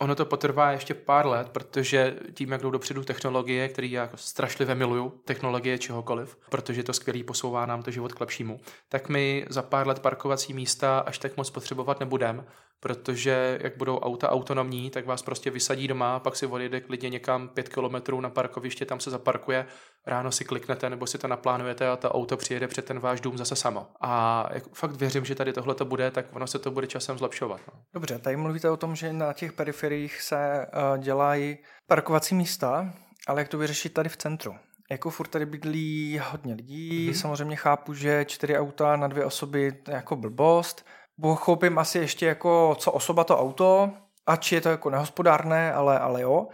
[0.00, 4.16] ono to potrvá ještě pár let, protože tím, jak jdou dopředu technologie, které já jako
[4.16, 9.46] strašlivě miluju, technologie čehokoliv, protože to skvělý posouvá nám to život k lepšímu, tak my
[9.48, 12.44] za pár let parkovací místa až tak moc potřebovat nebudeme,
[12.82, 17.48] protože jak budou auta autonomní, tak vás prostě vysadí doma, pak si odjede klidně někam
[17.48, 19.66] pět kilometrů na parkoviště, tam se zaparkuje,
[20.06, 23.38] ráno si kliknete nebo si to naplánujete a to auto přijede před ten váš dům
[23.38, 23.86] zase samo.
[24.00, 27.18] A jak fakt věřím, že tady tohle to bude, tak ono se to bude časem
[27.18, 27.60] zlepšovat.
[27.72, 27.80] No.
[27.94, 32.94] Dobře, tady mluvíte o tom, že na těch periferiích se uh, dělají parkovací místa,
[33.26, 34.54] ale jak to vyřešit tady v centru?
[34.90, 37.20] Jako furt tady bydlí hodně lidí, mm-hmm.
[37.20, 40.84] samozřejmě chápu, že čtyři auta na dvě osoby je jako blbost,
[41.20, 43.90] pochopím asi ještě jako co osoba to auto,
[44.26, 46.48] ač je to jako nehospodárné, ale, ale jo.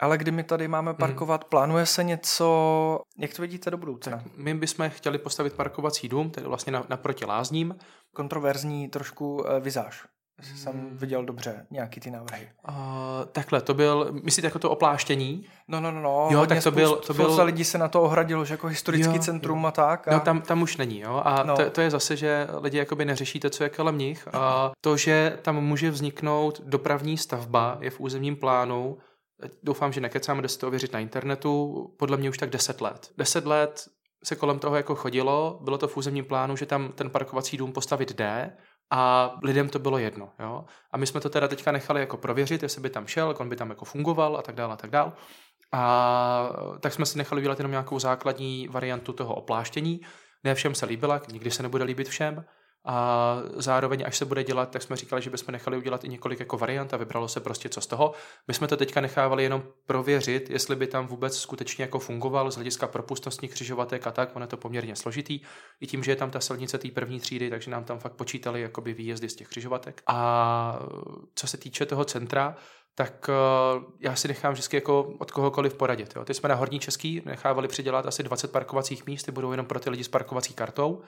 [0.00, 0.98] Ale kdy my tady máme mhm.
[0.98, 1.48] parkovat, hmm.
[1.48, 4.16] plánuje se něco, jak to vidíte do budoucna?
[4.16, 7.76] Tak my bychom chtěli postavit parkovací dům, tedy vlastně naproti lázním.
[8.14, 10.04] Kontroverzní trošku uh, vizáž
[10.56, 10.96] jsem hmm.
[10.96, 12.48] viděl dobře nějaký ty návrhy.
[12.68, 12.74] Uh,
[13.32, 15.46] takhle, to byl, myslíte jako to opláštění?
[15.68, 16.28] No, no, no, no.
[16.30, 17.44] Jo, tak to byl, to byl...
[17.44, 19.66] lidí se na to ohradilo, že jako historický jo, centrum jo.
[19.66, 20.08] a tak.
[20.08, 20.12] A...
[20.12, 21.22] No, tam, tam už není, jo.
[21.24, 21.56] A no.
[21.56, 24.28] to, to, je zase, že lidi jakoby neřeší to, co je kolem nich.
[24.32, 28.98] A to, že tam může vzniknout dopravní stavba, je v územním plánu,
[29.62, 33.10] doufám, že nekecám, kde se to ověřit na internetu, podle mě už tak 10 let.
[33.18, 33.88] 10 let
[34.24, 37.72] se kolem toho jako chodilo, bylo to v územním plánu, že tam ten parkovací dům
[37.72, 38.52] postavit jde,
[38.94, 40.32] a lidem to bylo jedno.
[40.40, 40.64] Jo?
[40.90, 43.56] A my jsme to teda teďka nechali jako prověřit, jestli by tam šel, on by
[43.56, 45.12] tam jako fungoval a tak dále a tak dále.
[45.72, 46.50] A
[46.80, 50.00] tak jsme si nechali udělat jenom nějakou základní variantu toho opláštění.
[50.44, 52.44] Ne všem se líbila, nikdy se nebude líbit všem.
[52.84, 56.40] A zároveň, až se bude dělat, tak jsme říkali, že bychom nechali udělat i několik
[56.40, 58.12] jako variant a vybralo se prostě co z toho.
[58.48, 62.54] My jsme to teďka nechávali jenom prověřit, jestli by tam vůbec skutečně jako fungoval z
[62.54, 65.40] hlediska propustnostních křižovatek a tak, ono je to poměrně složitý.
[65.80, 68.60] I tím, že je tam ta silnice té první třídy, takže nám tam fakt počítali
[68.60, 70.02] jakoby výjezdy z těch křižovatek.
[70.06, 70.78] A
[71.34, 72.56] co se týče toho centra,
[72.94, 73.28] tak
[73.76, 76.12] uh, já si nechám vždycky jako od kohokoliv poradit.
[76.16, 76.24] Jo.
[76.24, 79.80] Ty jsme na Horní Český nechávali přidělat asi 20 parkovacích míst, ty budou jenom pro
[79.80, 81.02] ty lidi s parkovací kartou.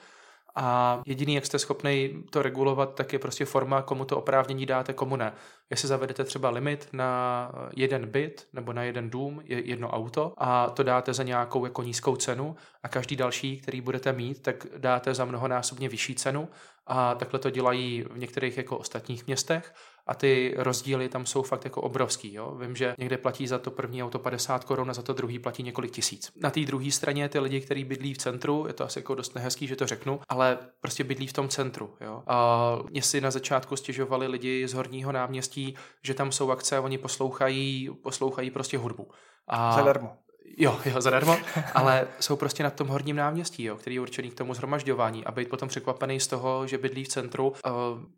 [0.57, 4.93] A jediný, jak jste schopný to regulovat, tak je prostě forma, komu to oprávnění dáte,
[4.93, 5.33] komu ne.
[5.71, 10.83] Jestli zavedete třeba limit na jeden byt nebo na jeden dům, jedno auto a to
[10.83, 15.25] dáte za nějakou jako nízkou cenu a každý další, který budete mít, tak dáte za
[15.25, 16.49] mnohonásobně vyšší cenu
[16.87, 19.75] a takhle to dělají v některých jako ostatních městech
[20.07, 22.35] a ty rozdíly tam jsou fakt jako obrovský.
[22.35, 22.55] Jo?
[22.61, 25.63] Vím, že někde platí za to první auto 50 korun a za to druhý platí
[25.63, 26.31] několik tisíc.
[26.37, 29.35] Na té druhé straně ty lidi, kteří bydlí v centru, je to asi jako dost
[29.35, 31.95] nehezký, že to řeknu, ale prostě bydlí v tom centru.
[32.01, 32.23] Jo?
[32.27, 36.81] A mě si na začátku stěžovali lidi z horního náměstí, že tam jsou akce a
[36.81, 39.11] oni poslouchají, poslouchají prostě hudbu.
[39.49, 40.17] A Zadarmo.
[40.57, 41.37] Jo, jo, zadarmo,
[41.75, 45.33] ale jsou prostě na tom horním náměstí, jo, který je určený k tomu zhromažďování a
[45.33, 47.49] být potom překvapený z toho, že bydlí v centru.
[47.49, 47.55] Uh,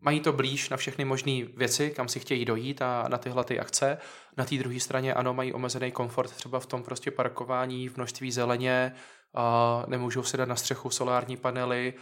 [0.00, 3.60] mají to blíž na všechny možné věci, kam si chtějí dojít a na tyhle ty
[3.60, 3.98] akce.
[4.36, 8.32] Na té druhé straně ano, mají omezený komfort třeba v tom prostě parkování, v množství
[8.32, 8.92] zeleně,
[9.36, 11.94] uh, nemůžou si dát na střechu solární panely,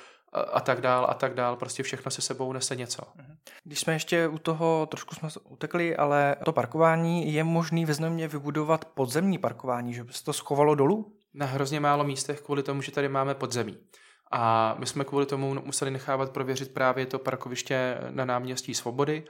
[0.52, 3.02] a tak dál a tak dál, prostě všechno se sebou nese něco.
[3.14, 3.36] Mhm.
[3.64, 8.28] Když jsme ještě u toho, trošku jsme utekli, ale to parkování, je možný ve Znojmě
[8.28, 11.12] vybudovat podzemní parkování, že by se to schovalo dolů?
[11.34, 13.78] Na hrozně málo místech kvůli tomu, že tady máme podzemí.
[14.36, 19.24] A my jsme kvůli tomu museli nechávat prověřit právě to parkoviště na náměstí Svobody.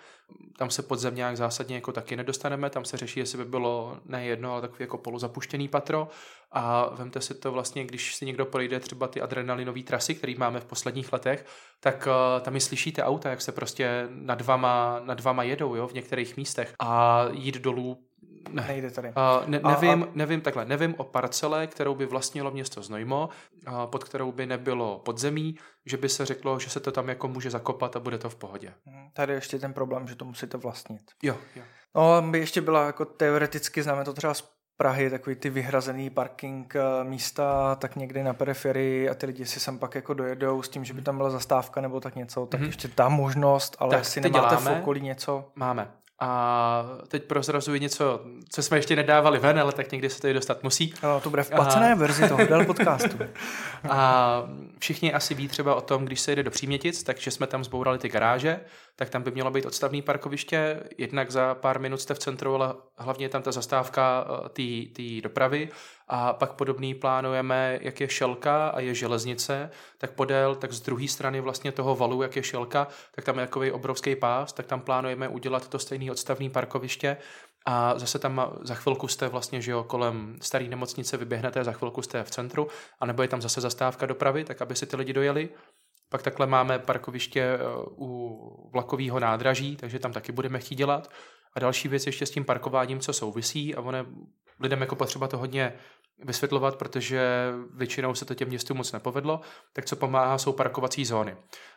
[0.58, 4.24] Tam se podzem nějak zásadně jako taky nedostaneme, tam se řeší, jestli by bylo ne
[4.24, 6.08] jedno, ale takový jako polozapuštěný patro.
[6.52, 10.60] A vemte si to vlastně, když si někdo projde třeba ty adrenalinové trasy, které máme
[10.60, 11.46] v posledních letech,
[11.80, 15.88] tak uh, tam i slyšíte auta, jak se prostě nad vama, nad vama jedou jo,
[15.88, 17.98] v některých místech a jít dolů
[18.50, 18.64] ne.
[18.68, 19.08] Nejde tady.
[19.08, 20.08] Uh, ne, nevím, a, a...
[20.14, 23.28] nevím takhle, nevím o parcele, kterou by vlastnilo město Znojmo,
[23.68, 27.28] uh, pod kterou by nebylo podzemí, že by se řeklo, že se to tam jako
[27.28, 28.74] může zakopat a bude to v pohodě.
[28.86, 31.02] Mhm, tady je ještě ten problém, že to musíte vlastnit.
[31.22, 31.62] Jo, jo.
[31.94, 36.76] No, by ještě byla jako teoreticky, známe to třeba z Prahy, takový ty vyhrazený parking
[36.76, 40.68] eh, místa, tak někdy na periferii a ty lidi si sem pak jako dojedou s
[40.68, 42.66] tím, že by tam byla zastávka nebo tak něco, tak mm-hmm.
[42.66, 45.52] ještě ta možnost, ale tak jestli nemáte děláme, v okolí něco.
[45.54, 45.90] Máme.
[46.20, 50.62] A teď prozrazuji něco, co jsme ještě nedávali ven, ale tak někdy se tady dostat
[50.62, 50.94] musí.
[51.02, 51.94] No, to bude v placené a...
[51.94, 53.18] verzi toho podcastu.
[53.90, 54.42] A
[54.78, 57.98] všichni asi ví třeba o tom, když se jde do Přímětic, takže jsme tam zbourali
[57.98, 58.60] ty garáže,
[58.96, 60.82] tak tam by mělo být odstavné parkoviště.
[60.98, 64.26] Jednak za pár minut jste v centru, ale hlavně je tam ta zastávka
[64.58, 65.68] eh, té dopravy.
[66.08, 71.08] A pak podobný plánujeme, jak je šelka a je železnice, tak podél, tak z druhé
[71.08, 74.80] strany vlastně toho valu, jak je šelka, tak tam je takový obrovský pás, tak tam
[74.80, 77.16] plánujeme udělat to stejné odstavné parkoviště
[77.66, 82.02] a zase tam za chvilku jste vlastně, že jo, kolem staré nemocnice vyběhnete, za chvilku
[82.02, 82.68] jste v centru,
[83.00, 85.48] anebo je tam zase zastávka dopravy, tak aby si ty lidi dojeli.
[86.14, 87.58] Pak takhle máme parkoviště eh,
[87.98, 91.10] u vlakového nádraží, takže tam taky budeme chtít dělat.
[91.54, 94.06] A další věc ještě s tím parkováním, co souvisí, a ono
[94.60, 95.72] lidem jako potřeba to hodně
[96.24, 99.40] vysvětlovat, protože většinou se to těm městům moc nepovedlo,
[99.72, 101.36] tak co pomáhá, jsou parkovací zóny.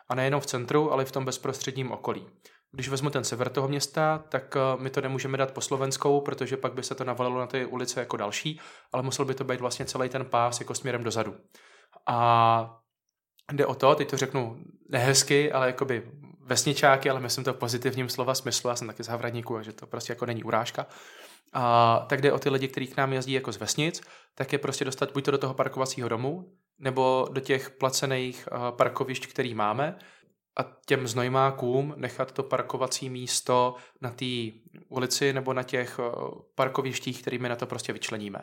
[0.09, 2.27] A nejenom v centru, ale i v tom bezprostředním okolí.
[2.71, 6.57] Když vezmu ten sever toho města, tak eh, my to nemůžeme dát po slovenskou, protože
[6.57, 8.61] pak by se to navalilo na ty ulice jako další,
[8.93, 11.35] ale musel by to být vlastně celý ten pás jako směrem dozadu.
[12.07, 12.79] A
[13.51, 14.57] jde o to, teď to řeknu
[14.89, 19.07] nehezky, ale jakoby vesničáky, ale myslím to v pozitivním slova smyslu, já jsem taky z
[19.07, 20.87] Havradníku, že to prostě jako není urážka.
[21.53, 24.01] A tak jde o ty lidi, kteří k nám jezdí jako z vesnic,
[24.35, 28.57] tak je prostě dostat buď to do toho parkovacího domu, nebo do těch placených eh,
[28.71, 29.97] parkovišť, který máme,
[30.59, 34.25] a těm znojmákům nechat to parkovací místo na té
[34.89, 36.11] ulici nebo na těch eh,
[36.55, 38.39] parkovištích, kterými na to prostě vyčleníme.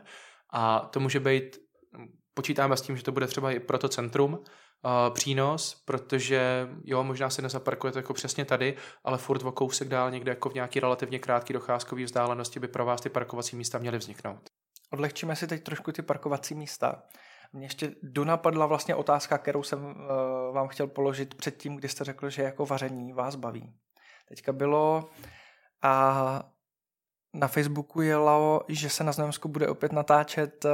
[0.51, 1.59] A to může být,
[2.35, 4.41] počítáme s tím, že to bude třeba i pro to centrum, uh,
[5.15, 10.33] přínos, protože jo, možná se nezaparkujete jako přesně tady, ale furt o kousek dál někde
[10.33, 14.51] jako v nějaký relativně krátký docházkový vzdálenosti by pro vás ty parkovací místa měly vzniknout.
[14.93, 17.03] Odlehčíme si teď trošku ty parkovací místa.
[17.53, 19.95] Mně ještě donapadla vlastně otázka, kterou jsem uh,
[20.55, 23.75] vám chtěl položit předtím, kdy jste řekl, že jako vaření vás baví.
[24.29, 25.09] Teďka bylo
[25.83, 26.54] a
[27.35, 30.71] na Facebooku jelo, že se na Znojemsku bude opět natáčet, uh,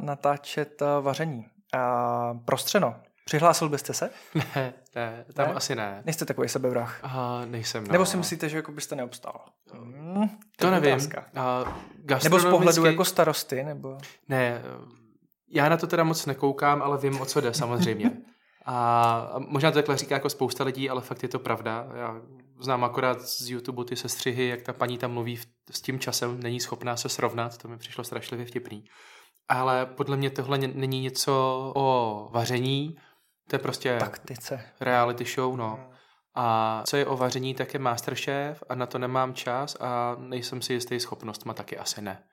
[0.00, 1.46] natáčet uh, vaření.
[1.74, 2.96] Uh, prostřeno.
[3.24, 4.10] Přihlásil byste se?
[4.34, 5.54] Ne, ne, tam ne?
[5.54, 6.02] asi ne.
[6.04, 6.98] Nejste takový sebevrah?
[7.02, 7.84] Aha, nejsem.
[7.84, 7.92] No.
[7.92, 9.40] Nebo si myslíte, že jako byste neobstal?
[9.72, 10.98] Hmm, to nevím.
[10.98, 13.64] Uh, nebo z pohledu jako starosty?
[13.64, 13.98] Nebo...
[14.28, 14.62] Ne,
[15.50, 18.10] já na to teda moc nekoukám, ale vím, o co jde samozřejmě.
[18.70, 21.86] A možná to takhle říká jako spousta lidí, ale fakt je to pravda.
[21.94, 22.20] Já
[22.60, 25.38] znám akorát z YouTube ty sestřihy, jak ta paní tam mluví
[25.70, 28.84] s tím časem, není schopná se srovnat, to mi přišlo strašlivě vtipný.
[29.48, 31.32] Ale podle mě tohle není něco
[31.76, 32.96] o vaření,
[33.48, 34.64] to je prostě Taktice.
[34.80, 35.74] reality show, no.
[35.74, 35.98] Hmm.
[36.34, 40.62] A co je o vaření, tak je Masterchef a na to nemám čas a nejsem
[40.62, 42.24] si jistý schopnostma, taky asi ne.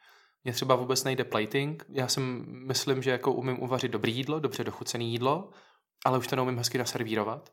[0.44, 1.86] Mně třeba vůbec nejde plating.
[1.90, 2.20] Já si
[2.68, 5.50] myslím, že jako umím uvařit dobré jídlo, dobře dochucené jídlo,
[6.06, 7.50] ale už to neumím hezky naservírovat.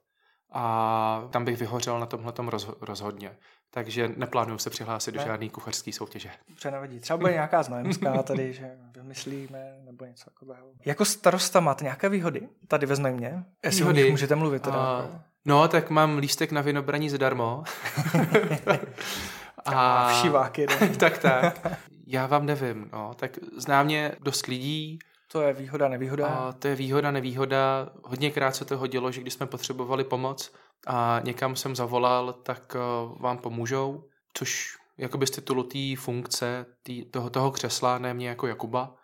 [0.52, 3.36] A tam bych vyhořel na tomhle roz, rozhodně.
[3.70, 5.20] Takže neplánuju se přihlásit ne.
[5.20, 6.30] do žádné kuchařské soutěže.
[6.48, 7.00] Dobře, nevadí.
[7.00, 10.66] Třeba bude nějaká znojemská tady, že vymyslíme nebo něco takového.
[10.84, 12.48] Jako starosta máte nějaké výhody?
[12.68, 13.44] Tady ve Znojmě?
[13.64, 14.10] Jestli výhody.
[14.10, 14.76] můžete mluvit teda.
[14.76, 15.20] A, jako.
[15.44, 17.64] no, tak mám lístek na vinobraní zadarmo.
[19.64, 20.56] a všivák
[20.98, 21.66] tak, tak.
[22.06, 23.14] Já vám nevím, no.
[23.14, 24.98] Tak znám mě dost lidí,
[25.32, 26.26] to je výhoda, nevýhoda?
[26.26, 27.90] A to je výhoda, nevýhoda.
[28.04, 30.54] Hodněkrát se to hodilo, že když jsme potřebovali pomoc
[30.86, 37.04] a někam jsem zavolal, tak uh, vám pomůžou, což jakoby z titulu té funkce, tý,
[37.04, 38.94] toho, toho křesla, ne mě jako Jakuba.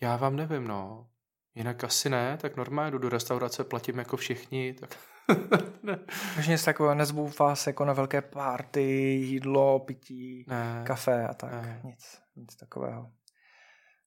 [0.00, 1.06] Já vám nevím, no.
[1.54, 4.90] Jinak asi ne, tak normálně jdu do restaurace, platím jako všichni, tak...
[6.34, 8.82] Takže něco takového nezvu vás jako na velké párty,
[9.22, 11.52] jídlo, pití, ne, kafe a tak.
[11.52, 11.80] Ne.
[11.84, 13.10] Nic, nic takového.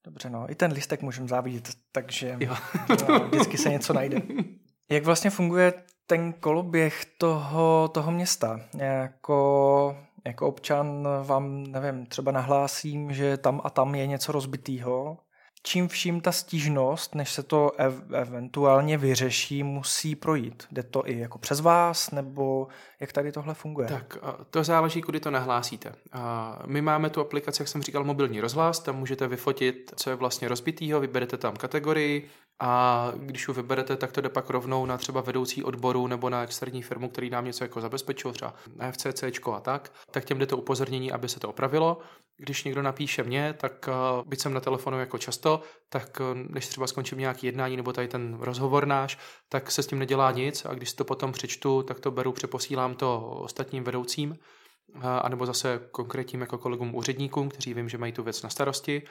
[0.04, 2.56] Dobře, no, i ten listek můžeme závidět, takže jo.
[3.10, 4.22] no, vždycky se něco najde.
[4.92, 5.74] Jak vlastně funguje
[6.08, 8.60] ten koloběh toho, toho města?
[8.78, 15.18] Jako, jako občan vám, nevím, třeba nahlásím, že tam a tam je něco rozbitýho
[15.64, 20.68] čím vším ta stížnost, než se to ev- eventuálně vyřeší, musí projít?
[20.72, 22.68] Jde to i jako přes vás, nebo
[23.02, 23.88] jak tady tohle funguje?
[23.88, 24.18] Tak
[24.50, 25.94] to záleží, kudy to nahlásíte.
[26.66, 30.48] My máme tu aplikaci, jak jsem říkal, mobilní rozhlas, tam můžete vyfotit, co je vlastně
[30.48, 32.30] rozbitýho, vyberete tam kategorii,
[32.64, 36.44] a když ho vyberete, tak to jde pak rovnou na třeba vedoucí odboru nebo na
[36.44, 40.46] externí firmu, který nám něco jako zabezpečil, třeba na FCC a tak, tak těm jde
[40.46, 41.98] to upozornění, aby se to opravilo.
[42.38, 43.90] Když někdo napíše mě, tak
[44.26, 48.38] byť jsem na telefonu jako často, tak než třeba skončím nějaký jednání nebo tady ten
[48.40, 49.18] rozhovor náš,
[49.50, 52.91] tak se s tím nedělá nic a když to potom přečtu, tak to beru, přeposílám
[52.96, 54.38] to ostatním vedoucím,
[54.96, 59.04] eh, anebo zase konkrétním jako kolegům úředníkům, kteří vím, že mají tu věc na starosti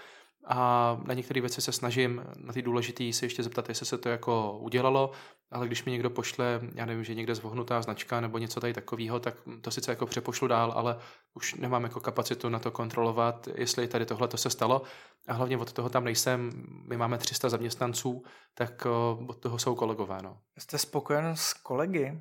[0.46, 4.08] a na některé věci se snažím, na ty důležité se ještě zeptat, jestli se to
[4.08, 5.10] jako udělalo,
[5.50, 9.20] ale když mi někdo pošle, já nevím, že někde zvohnutá značka nebo něco tady takového,
[9.20, 10.96] tak to sice jako přepošlu dál, ale
[11.34, 14.82] už nemám jako kapacitu na to kontrolovat, jestli tady tohle to se stalo.
[15.28, 16.50] A hlavně od toho tam nejsem,
[16.88, 18.22] my máme 300 zaměstnanců,
[18.54, 18.86] tak
[19.26, 20.18] od toho jsou kolegové.
[20.22, 20.38] No.
[20.58, 22.20] Jste spokojen s kolegy?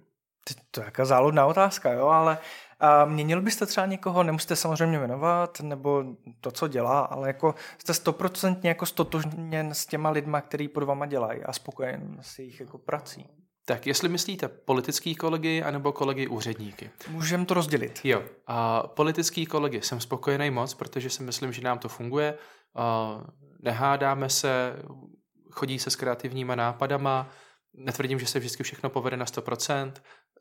[0.72, 2.38] To je jaká záludná otázka, jo, ale
[2.80, 6.04] a měnil byste třeba někoho, nemusíte samozřejmě jmenovat, nebo
[6.42, 11.06] to, co dělá, ale jako jste stoprocentně jako stotožněn s těma lidma, který pod vama
[11.06, 13.28] dělají a spokojen s jejich jako prací.
[13.66, 16.90] Tak jestli myslíte politický kolegy anebo kolegy úředníky?
[17.10, 18.00] Můžeme to rozdělit.
[18.04, 18.24] Jo.
[18.48, 22.38] A politický kolegy jsem spokojený moc, protože si myslím, že nám to funguje.
[22.76, 23.18] A
[23.60, 24.76] nehádáme se,
[25.52, 27.30] chodí se s kreativníma nápadama,
[27.74, 29.92] netvrdím, že se vždycky všechno povede na 100%,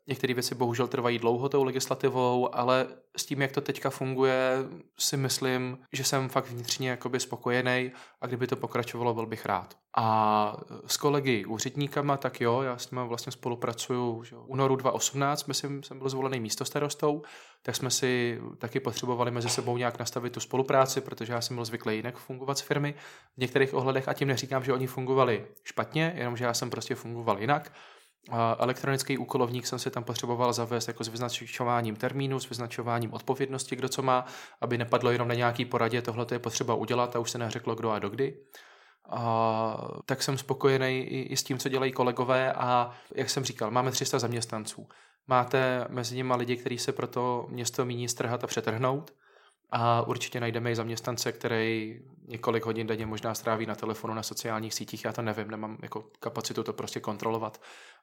[0.09, 4.57] Některé věci bohužel trvají dlouho tou legislativou, ale s tím, jak to teďka funguje,
[4.97, 7.91] si myslím, že jsem fakt vnitřně jakoby spokojený
[8.21, 9.77] a kdyby to pokračovalo, byl bych rád.
[9.97, 14.23] A s kolegy úředníkama, tak jo, já s nimi vlastně spolupracuju.
[14.23, 17.21] Že únoru 2018 myslím, jsem byl zvolený místo starostou,
[17.61, 21.65] tak jsme si taky potřebovali mezi sebou nějak nastavit tu spolupráci, protože já jsem byl
[21.65, 22.93] zvyklý jinak fungovat s firmy
[23.37, 26.95] v některých ohledech a tím neříkám, že oni fungovali špatně, jenom že já jsem prostě
[26.95, 27.71] fungoval jinak.
[28.59, 33.89] Elektronický úkolovník jsem si tam potřeboval zavést jako s vyznačováním termínu, s vyznačováním odpovědnosti, kdo
[33.89, 34.25] co má,
[34.61, 37.91] aby nepadlo jenom na nějaký poradě, tohle je potřeba udělat a už se neřeklo kdo
[37.91, 38.37] a dokdy.
[39.09, 43.71] A, tak jsem spokojený i, i s tím, co dělají kolegové a jak jsem říkal,
[43.71, 44.87] máme 300 zaměstnanců.
[45.27, 49.13] Máte mezi nimi lidi, kteří se pro to město míní strhat a přetrhnout
[49.71, 54.73] a určitě najdeme i zaměstnance, který několik hodin denně možná stráví na telefonu, na sociálních
[54.73, 57.61] sítích, já to nevím, nemám jako kapacitu to prostě kontrolovat.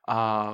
[0.09, 0.51] A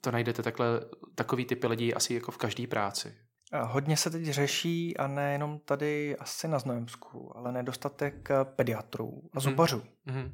[0.00, 0.66] to najdete takhle,
[1.14, 3.14] takový typy lidí asi jako v každé práci.
[3.62, 9.40] Hodně se teď řeší, a nejenom tady asi na Znojemsku, ale nedostatek pediatrů a mhm.
[9.40, 9.82] zubařů.
[10.06, 10.32] Mm-hmm.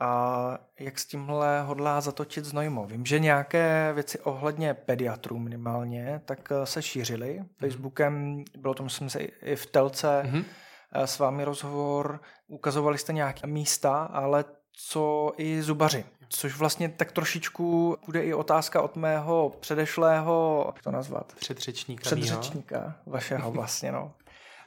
[0.00, 2.86] A jak s tímhle hodlá zatočit Znojmo?
[2.86, 7.48] Vím, že nějaké věci ohledně pediatrů minimálně, tak eh, se šířily mm-hmm.
[7.60, 10.44] Facebookem, bylo to myslím se i v Telce, mm-hmm.
[10.92, 16.04] s vámi rozhovor, ukazovali jste nějaké místa, ale co i zubaři.
[16.28, 21.32] Což vlastně tak trošičku bude i otázka od mého předešlého, jak to nazvat?
[21.32, 22.02] Předřečníka.
[22.02, 24.14] Předřečníka vašeho vlastně, no.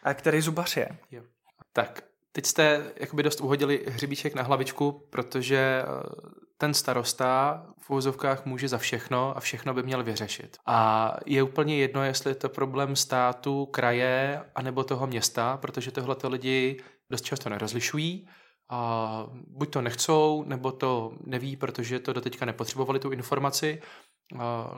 [0.04, 0.90] A který zubař je?
[1.12, 1.24] Jo.
[1.74, 2.04] Tak
[2.38, 5.86] Teď jste jakoby dost uhodili hřebíček na hlavičku, protože eh,
[6.58, 10.58] ten starosta v úvozovkách může za všechno a všechno by měl vyřešit.
[10.66, 16.16] A je úplně jedno, jestli je to problém státu, kraje, anebo toho města, protože tohle
[16.24, 16.80] lidi
[17.10, 18.28] dost často nerozlišují.
[18.70, 23.82] A buď to nechcou, nebo to neví, protože to doteďka nepotřebovali tu informaci.
[24.40, 24.78] A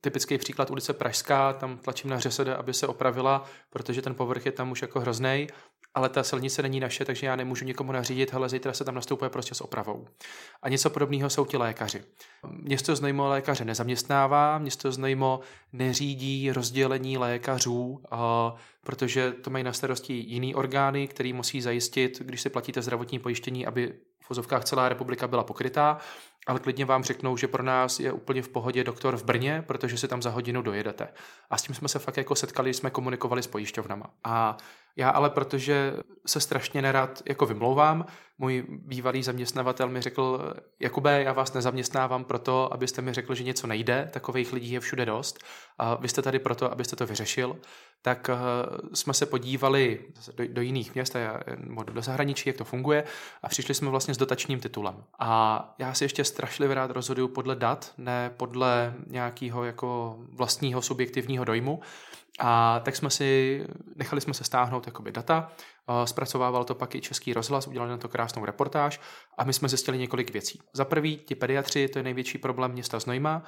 [0.00, 4.52] typický příklad ulice Pražská, tam tlačím na ŘSD, aby se opravila, protože ten povrch je
[4.52, 5.46] tam už jako hrozný
[5.94, 9.30] ale ta silnice není naše, takže já nemůžu nikomu nařídit, hele, zítra se tam nastupuje
[9.30, 10.06] prostě s opravou.
[10.62, 12.02] A něco podobného jsou ti lékaři.
[12.46, 15.40] Město Znojmo lékaře nezaměstnává, město Znojmo
[15.72, 18.02] neřídí rozdělení lékařů,
[18.84, 23.66] protože to mají na starosti jiný orgány, který musí zajistit, když si platíte zdravotní pojištění,
[23.66, 25.98] aby v vozovkách celá republika byla pokrytá,
[26.46, 29.98] ale klidně vám řeknou, že pro nás je úplně v pohodě doktor v Brně, protože
[29.98, 31.08] si tam za hodinu dojedete.
[31.50, 34.06] A s tím jsme se fakt jako setkali, jsme komunikovali s pojišťovnama.
[34.24, 34.56] A
[34.96, 35.92] já ale, protože
[36.26, 38.06] se strašně nerad jako vymlouvám,
[38.38, 43.66] můj bývalý zaměstnavatel mi řekl, Jakube, já vás nezaměstnávám proto, abyste mi řekl, že něco
[43.66, 45.38] nejde, takových lidí je všude dost
[45.78, 47.58] a vy jste tady proto, abyste to vyřešil,
[48.02, 50.00] tak uh, jsme se podívali
[50.36, 51.16] do, do jiných měst,
[51.92, 53.04] do zahraničí, jak to funguje
[53.42, 55.04] a přišli jsme vlastně s dotačním titulem.
[55.18, 61.44] A já si ještě strašlivě rád rozhoduju podle dat, ne podle nějakého jako vlastního subjektivního
[61.44, 61.80] dojmu,
[62.40, 63.60] a tak jsme si,
[63.96, 65.52] nechali jsme se stáhnout jakoby data,
[66.04, 69.00] zpracovával to pak i Český rozhlas, udělali na to krásnou reportáž
[69.38, 70.60] a my jsme zjistili několik věcí.
[70.72, 73.42] Za prvý, ti pediatři, to je největší problém města Znojma,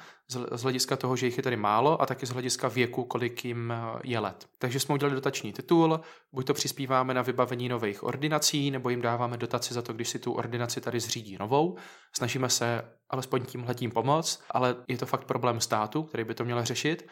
[0.51, 3.71] z hlediska toho, že jich je tady málo a taky z hlediska věku, kolik jim
[3.71, 4.47] e, je let.
[4.59, 5.99] Takže jsme udělali dotační titul,
[6.31, 10.19] buď to přispíváme na vybavení nových ordinací, nebo jim dáváme dotaci za to, když si
[10.19, 11.77] tu ordinaci tady zřídí novou.
[12.15, 16.65] Snažíme se alespoň tímhletím pomoct, ale je to fakt problém státu, který by to měl
[16.65, 17.07] řešit.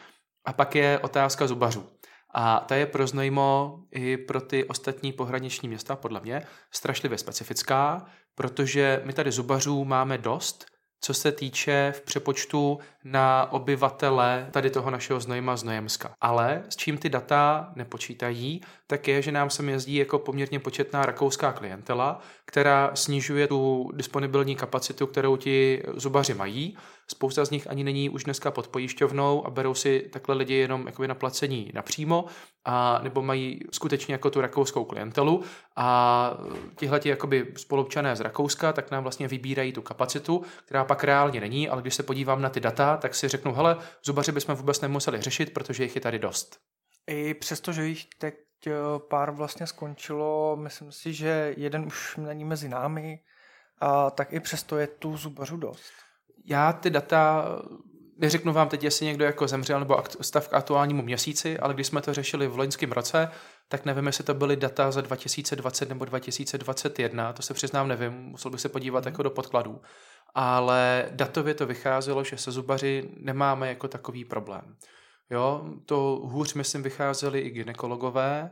[0.45, 1.89] A pak je otázka zubařů.
[2.33, 8.05] A ta je pro Znojmo i pro ty ostatní pohraniční města, podle mě, strašlivě specifická,
[8.35, 10.65] protože my tady zubařů máme dost,
[11.03, 16.13] co se týče v přepočtu na obyvatele tady toho našeho Znojma Znojemska.
[16.21, 21.05] Ale s čím ty data nepočítají, tak je, že nám sem jezdí jako poměrně početná
[21.05, 26.77] rakouská klientela, která snižuje tu disponibilní kapacitu, kterou ti zubaři mají.
[27.11, 30.85] Spousta z nich ani není už dneska pod pojišťovnou a berou si takhle lidi jenom
[30.85, 32.25] jakoby na placení napřímo,
[32.65, 35.43] a, nebo mají skutečně jako tu rakouskou klientelu
[35.75, 36.37] a
[36.75, 41.39] tihle ti jakoby spolupčané z Rakouska tak nám vlastně vybírají tu kapacitu, která pak reálně
[41.39, 44.81] není, ale když se podívám na ty data, tak si řeknu, hele, zubaři bychom vůbec
[44.81, 46.59] nemuseli řešit, protože jich je tady dost.
[47.07, 48.35] I přesto, že jich teď
[48.67, 48.71] eh,
[49.09, 53.19] pár vlastně skončilo, myslím si, že jeden už není mezi námi,
[53.81, 55.91] a tak i přesto je tu zubařů dost.
[56.45, 57.45] Já ty data
[58.17, 62.01] neřeknu vám teď, jestli někdo jako zemřel nebo stav k aktuálnímu měsíci, ale když jsme
[62.01, 63.31] to řešili v loňském roce,
[63.67, 68.51] tak nevím, jestli to byly data za 2020 nebo 2021, to se přiznám nevím, musel
[68.51, 69.81] bych se podívat jako do podkladů.
[70.35, 74.75] Ale datově to vycházelo, že se zubaři nemáme jako takový problém.
[75.29, 78.51] Jo, to hůř, myslím, vycházeli i ginekologové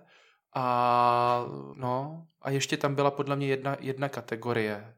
[0.56, 4.94] a, no, a ještě tam byla podle mě jedna, jedna kategorie.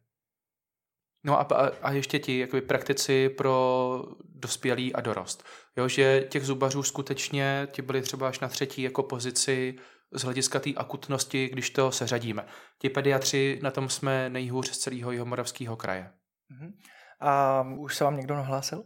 [1.24, 4.04] No a, a ještě ti jakoby praktici pro
[4.36, 5.44] dospělý a dorost.
[5.78, 9.76] Jo, že těch zubařů skutečně ti byli třeba až na třetí jako pozici
[10.12, 12.46] z hlediska té akutnosti, když to seřadíme.
[12.80, 16.12] Ti pediatři, na tom jsme nejhůř z celého Jihomoravského kraje.
[16.52, 16.72] Uh-huh.
[17.20, 18.84] A už se vám někdo nahlásil?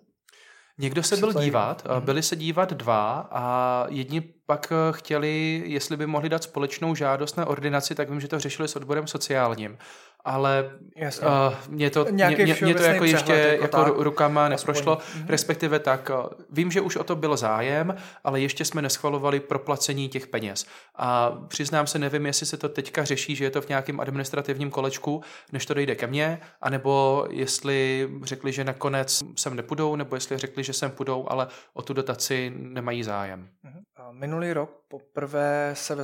[0.77, 2.05] Někdo se byl dívat, mhm.
[2.05, 7.45] byli se dívat dva a jedni pak chtěli, jestli by mohli dát společnou žádost na
[7.45, 9.77] ordinaci, tak vím, že to řešili s odborem sociálním
[10.25, 11.27] ale Jasně.
[11.27, 11.33] Uh,
[11.67, 15.19] mě to, mě, mě, mě to jako ještě jako, jako tak, rukama neprošlo, aspoň.
[15.19, 15.29] Mhm.
[15.29, 20.09] respektive tak, uh, vím, že už o to byl zájem, ale ještě jsme neschvalovali proplacení
[20.09, 20.65] těch peněz.
[20.95, 24.71] A přiznám se, nevím, jestli se to teďka řeší, že je to v nějakém administrativním
[24.71, 25.21] kolečku,
[25.51, 30.63] než to dojde ke mně, anebo jestli řekli, že nakonec sem nepůjdou, nebo jestli řekli,
[30.63, 33.49] že sem půjdou, ale o tu dotaci nemají zájem.
[33.63, 33.83] Mhm.
[34.11, 36.03] Minulý rok poprvé se ve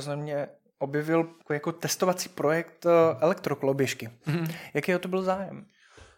[0.82, 4.10] objevil jako testovací projekt eh, elektrokoloběžky.
[4.26, 4.54] Mm-hmm.
[4.74, 5.66] Jaký o to byl zájem?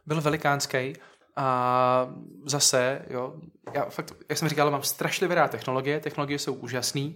[0.07, 0.93] Byl velikánský
[1.37, 2.09] a
[2.47, 3.35] zase, jo,
[3.75, 7.11] já fakt, jak jsem říkal, mám strašlivě rád technologie, technologie jsou úžasné,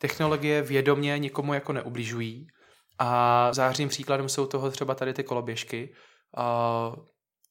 [0.00, 2.46] technologie vědomě nikomu jako neubližují
[2.98, 5.94] a zářným příkladem jsou toho třeba tady ty koloběžky.
[6.36, 6.92] A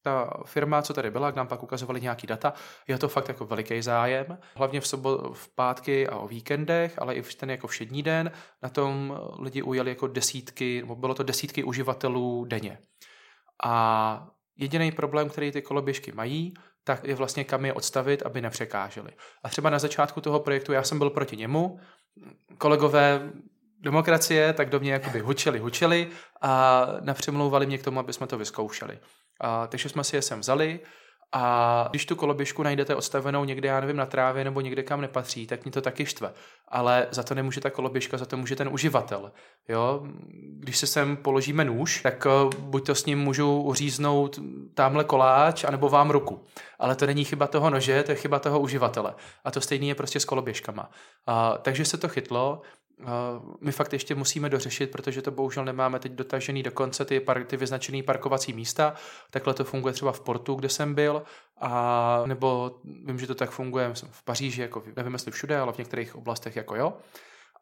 [0.04, 2.54] ta firma, co tady byla, k nám pak ukazovali nějaký data,
[2.88, 7.16] je to fakt jako veliký zájem, hlavně v, sobo, v pátky a o víkendech, ale
[7.16, 8.32] i v ten jako všední den,
[8.64, 12.78] na tom lidi ujeli jako desítky, nebo bylo to desítky uživatelů denně.
[13.64, 14.28] A
[14.58, 19.12] jediný problém, který ty koloběžky mají, tak je vlastně kam je odstavit, aby nepřekáželi.
[19.43, 21.80] A třeba na začátku toho projektu já jsem byl proti němu,
[22.58, 23.32] kolegové
[23.80, 26.10] demokracie, tak do mě jakoby hučeli, hučeli
[26.41, 28.99] a napřemlouvali mě k tomu, aby jsme to vyzkoušeli.
[29.41, 30.79] A, takže jsme si je sem vzali
[31.36, 35.47] a když tu koloběžku najdete odstavenou někde, já nevím, na trávě nebo někde, kam nepatří,
[35.47, 36.34] tak mě to taky štve.
[36.67, 39.31] Ale za to nemůže ta koloběžka, za to může ten uživatel.
[39.69, 40.03] Jo?
[40.59, 44.39] Když se sem položíme nůž, tak eh, buď to s ním můžu uříznout
[44.73, 46.45] tamhle koláč, anebo vám ruku.
[46.79, 49.13] Ale to není chyba toho nože, to je chyba toho uživatele.
[49.43, 50.89] A to stejný je prostě s koloběžkama.
[51.27, 52.61] A, takže se to chytlo
[53.62, 57.43] my fakt ještě musíme dořešit, protože to bohužel nemáme teď dotažený do konce ty, par,
[57.43, 58.93] ty vyznačené parkovací místa.
[59.32, 61.24] Takhle to funguje třeba v Portu, kde jsem byl,
[61.58, 65.78] a nebo vím, že to tak funguje v Paříži, jako nevím, jestli všude, ale v
[65.78, 66.93] některých oblastech jako jo.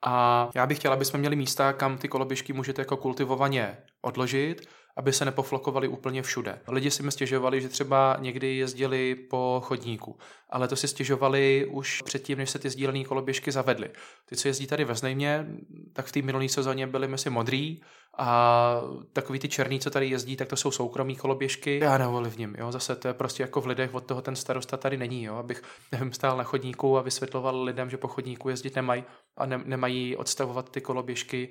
[0.05, 4.67] A já bych chtěla, aby jsme měli místa, kam ty koloběžky můžete jako kultivovaně odložit,
[4.97, 6.59] aby se nepoflokovali úplně všude.
[6.67, 10.17] Lidi si mi stěžovali, že třeba někdy jezdili po chodníku,
[10.49, 13.89] ale to si stěžovali už předtím, než se ty sdílené koloběžky zavedly.
[14.25, 15.47] Ty, co jezdí tady ve Znejmě,
[15.93, 17.81] tak v té minulé sezóně byly myslím modrý
[18.17, 18.81] a
[19.13, 21.79] takový ty černý, co tady jezdí, tak to jsou soukromí koloběžky.
[21.83, 24.97] Já neovlivním, jo, zase to je prostě jako v lidech, od toho ten starosta tady
[24.97, 25.61] není, jo, abych,
[25.91, 29.03] nevím, stál na chodníku a vysvětloval lidem, že po chodníku jezdit nemají
[29.37, 31.49] a ne, nemají odstavovat ty koloběžky,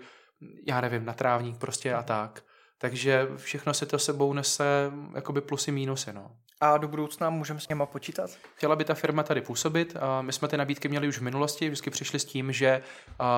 [0.66, 2.44] já nevím, na trávník prostě a tak.
[2.82, 4.64] Takže všechno se to sebou nese
[5.14, 6.12] jakoby plusy, mínusy.
[6.12, 6.36] No.
[6.62, 8.30] A do budoucna můžeme s něma počítat?
[8.54, 9.96] Chtěla by ta firma tady působit.
[10.20, 12.82] My jsme ty nabídky měli už v minulosti, vždycky přišli s tím, že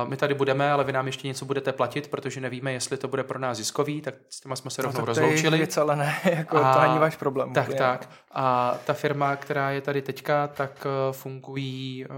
[0.08, 3.24] my tady budeme, ale vy nám ještě něco budete platit, protože nevíme, jestli to bude
[3.24, 5.58] pro nás ziskový, tak s těma jsme se no, rovnou no, rozloučili.
[5.58, 7.52] Věc, ale ne, jako a, to není váš problém.
[7.52, 7.74] Tak, je.
[7.74, 8.08] tak.
[8.32, 12.14] A ta firma, která je tady teďka, tak eh, fungují eh,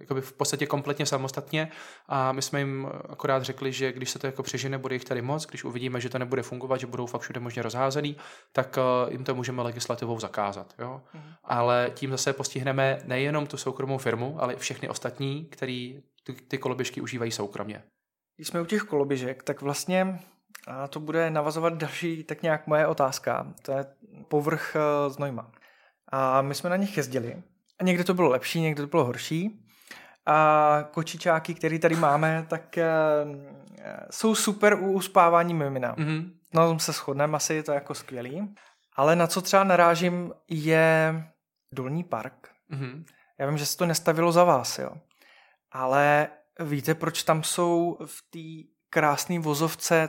[0.00, 1.68] jakoby v podstatě kompletně samostatně
[2.08, 5.22] a my jsme jim akorát řekli, že když se to jako přežene, bude jich tady
[5.22, 8.16] moc, když uvidíme, že to nebude fungovat, že budou fakt všude možně rozházený,
[8.52, 10.74] tak eh, jim to můžeme legislativou zakázat zakázat.
[10.78, 11.02] Jo?
[11.14, 11.22] Mm.
[11.44, 16.58] Ale tím zase postihneme nejenom tu soukromou firmu, ale i všechny ostatní, který ty, ty
[16.58, 17.82] koloběžky užívají soukromně.
[18.36, 20.18] Když jsme u těch koloběžek, tak vlastně
[20.66, 23.46] a to bude navazovat další tak nějak moje otázka.
[23.62, 23.86] To je
[24.28, 25.50] povrch eh, Znojma.
[26.12, 27.42] A my jsme na nich jezdili.
[27.78, 29.64] A někde to bylo lepší, někde to bylo horší.
[30.26, 32.86] A kočičáky, které tady máme, tak e,
[34.10, 35.96] jsou super u uspávání mimina.
[35.96, 36.30] Mm-hmm.
[36.54, 38.54] No, se shodneme asi, je to jako skvělý.
[38.98, 41.24] Ale na co třeba narážím je
[41.74, 42.48] Dolní park.
[42.72, 43.04] Mm-hmm.
[43.38, 44.90] Já vím, že se to nestavilo za vás, jo.
[45.72, 46.28] Ale
[46.60, 50.08] víte, proč tam jsou v té krásné vozovce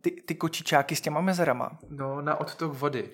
[0.00, 1.78] ty, ty kočičáky s těma mezerama?
[1.88, 3.10] No, na odtok vody.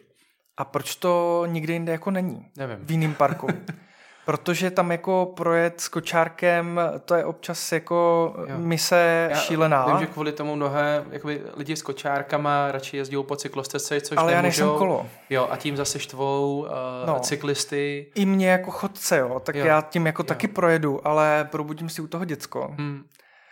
[0.56, 2.50] A proč to nikde jinde jako není?
[2.58, 2.86] Nevím.
[2.86, 3.46] V jiném parku.
[4.24, 8.58] Protože tam jako projet s kočárkem, to je občas jako jo.
[8.58, 9.86] mise já šílená.
[9.86, 14.26] Vím, že kvůli tomu mnohé jakoby, lidi s kočárkama radši jezdí po cyklostezce, což Ale
[14.26, 14.36] nemůžou.
[14.36, 15.06] já nejsem kolo.
[15.30, 16.68] Jo, a tím zase štvou uh,
[17.06, 17.20] no.
[17.20, 18.06] cyklisty.
[18.14, 19.66] I mě jako chodce, jo, tak jo.
[19.66, 20.26] já tím jako jo.
[20.26, 22.74] taky projedu, ale probudím si u toho děcko.
[22.78, 23.04] Hmm.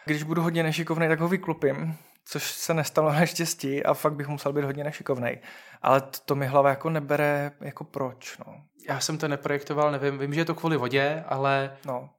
[0.04, 4.52] Když budu hodně nešikovný, tak ho vyklopím což se nestalo naštěstí a fakt bych musel
[4.52, 5.38] být hodně nešikovný.
[5.82, 8.54] Ale to, to mi hlava jako nebere, jako proč, no.
[8.88, 11.76] Já jsem to neprojektoval, nevím, vím, že je to kvůli vodě, ale...
[11.86, 12.10] No,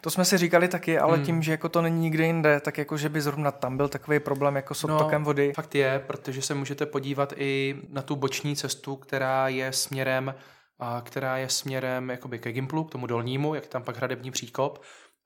[0.00, 1.26] to jsme si říkali taky, ale hmm.
[1.26, 4.20] tím, že jako to není nikde jinde, tak jako, že by zrovna tam byl takový
[4.20, 5.52] problém jako s odtokem no, vody.
[5.56, 10.34] Fakt je, protože se můžete podívat i na tu boční cestu, která je směrem
[10.78, 14.82] a která je směrem jakoby ke Gimplu, k tomu dolnímu, jak tam pak hradební příkop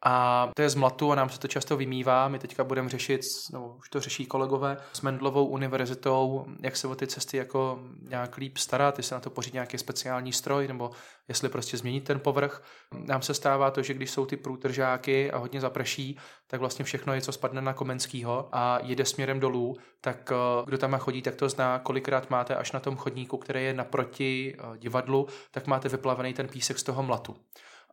[0.08, 2.28] a to je z mlatu a nám se to často vymývá.
[2.28, 3.20] My teďka budeme řešit,
[3.52, 7.78] no už to řeší kolegové, s Mendlovou univerzitou, jak se o ty cesty jako
[8.08, 10.90] nějak líp starat, jestli na to pořídit nějaký speciální stroj, nebo
[11.28, 12.62] jestli prostě změnit ten povrch.
[12.94, 17.14] Nám se stává to, že když jsou ty průtržáky a hodně zaprší, tak vlastně všechno
[17.14, 21.34] je, co spadne na Komenskýho a jede směrem dolů, tak eh, kdo tam chodí, tak
[21.36, 25.88] to zná, kolikrát máte až na tom chodníku, který je naproti eh, divadlu, tak máte
[25.88, 27.36] vyplavený ten písek z toho mlatu.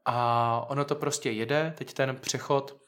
[0.05, 2.83] A ono to prostě jede, teď ten přechod,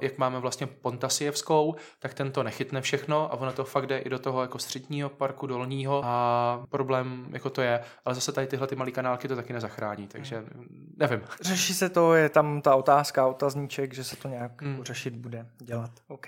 [0.00, 4.08] jak máme vlastně Pontasijevskou, tak ten to nechytne všechno a ono to fakt jde i
[4.08, 8.66] do toho jako středního parku dolního a problém jako to je, ale zase tady tyhle
[8.66, 10.44] ty malé kanálky to taky nezachrání, takže
[10.96, 11.20] nevím.
[11.40, 14.84] Řeší se to, je tam ta otázka, otazníček, že se to nějak hmm.
[14.84, 15.90] řešit bude, dělat.
[16.08, 16.26] OK.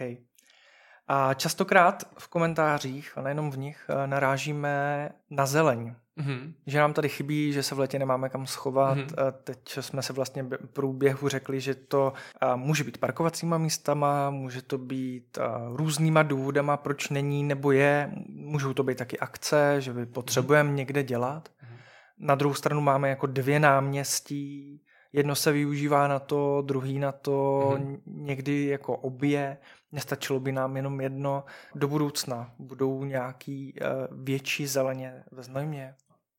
[1.12, 5.94] A častokrát v komentářích, a nejenom v nich, narážíme na zeleň.
[6.20, 6.52] Mm-hmm.
[6.66, 8.98] Že nám tady chybí, že se v letě nemáme kam schovat.
[8.98, 9.32] Mm-hmm.
[9.44, 12.12] Teď jsme se vlastně v průběhu řekli, že to
[12.54, 15.38] může být parkovacíma místama, může to být
[15.72, 18.10] různýma důvodama, proč není nebo je.
[18.28, 20.74] Můžou to být taky akce, že by potřebujeme mm-hmm.
[20.74, 21.48] někde dělat.
[21.48, 21.76] Mm-hmm.
[22.18, 24.82] Na druhou stranu máme jako dvě náměstí,
[25.12, 28.00] jedno se využívá na to, druhý na to, mm-hmm.
[28.06, 29.58] někdy jako obě.
[29.92, 31.44] Nestačilo by nám jenom jedno.
[31.74, 35.94] Do budoucna budou nějaký uh, větší zeleně ve Znojmě?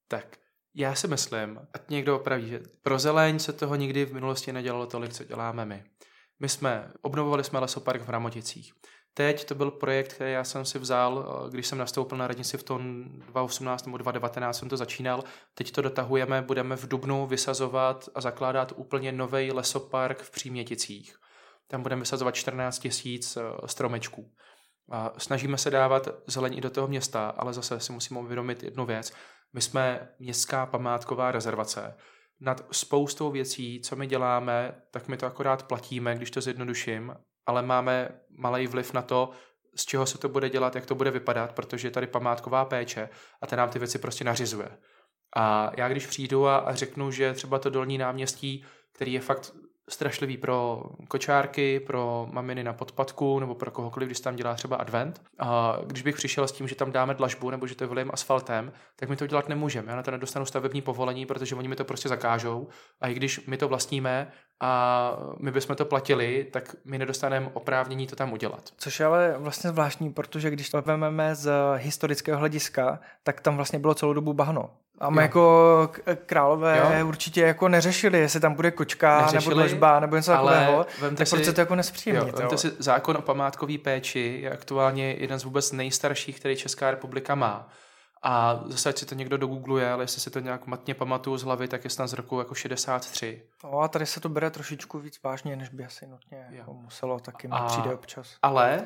[0.08, 0.38] Tak
[0.76, 4.88] já si myslím, ať někdo opraví, že pro zeleň se toho nikdy v minulosti nedělalo
[4.88, 5.84] tolik, co děláme my.
[6.40, 8.74] My jsme, obnovovali jsme lesopark v Ramoticích.
[9.14, 12.64] Teď to byl projekt, který já jsem si vzal, když jsem nastoupil na radnici v
[12.64, 15.24] tom 2018 nebo 2019 jsem to začínal.
[15.54, 21.16] Teď to dotahujeme, budeme v Dubnu vysazovat a zakládat úplně nový lesopark v Příměticích.
[21.68, 24.32] Tam budeme vysazovat 14 tisíc stromečků.
[24.92, 29.14] A snažíme se dávat zelení do toho města, ale zase si musíme uvědomit jednu věc.
[29.54, 31.98] My jsme městská památková rezervace.
[32.40, 37.16] Nad spoustou věcí, co my děláme, tak my to akorát platíme, když to zjednoduším,
[37.46, 39.30] ale máme malý vliv na to,
[39.76, 43.10] z čeho se to bude dělat, jak to bude vypadat, protože je tady památková péče
[43.42, 44.78] a ten nám ty věci prostě nařizuje.
[45.36, 49.54] A já když přijdu a, a řeknu, že třeba to dolní náměstí, který je fakt
[49.90, 55.22] strašlivý pro kočárky, pro maminy na podpadku nebo pro kohokoliv, když tam dělá třeba advent.
[55.40, 58.72] A když bych přišel s tím, že tam dáme dlažbu nebo že to vylejeme asfaltem,
[58.96, 59.92] tak my to dělat nemůžeme.
[59.92, 62.68] Já na to nedostanu stavební povolení, protože oni mi to prostě zakážou.
[63.02, 68.08] A i když my to vlastníme a my bychom to platili, tak my nedostaneme oprávnění
[68.08, 68.70] to tam udělat.
[68.78, 73.80] Což je ale vlastně zvláštní, protože když to vezmeme z historického hlediska, tak tam vlastně
[73.80, 74.70] bylo celou dobu bahno.
[75.02, 75.22] A my jo.
[75.22, 75.90] jako
[76.26, 77.08] králové jo.
[77.08, 80.86] určitě jako neřešili, jestli tam bude kočka neřešili, nebo dlažba nebo něco takového,
[81.18, 82.40] tak si, proč se to jako nespříjemnit?
[82.40, 87.36] Jo, si, zákon o památkové péči je aktuálně jeden z vůbec nejstarších, který Česká republika
[87.36, 87.68] má.
[88.24, 91.44] A zase, ať si to někdo dogoogluje, ale jestli si to nějak matně pamatuju z
[91.44, 93.42] hlavy, tak je snad z roku jako 63.
[93.64, 97.20] No a tady se to bere trošičku víc vážně, než by asi nutně jako muselo,
[97.20, 98.28] taky mi přijde občas.
[98.42, 98.84] Ale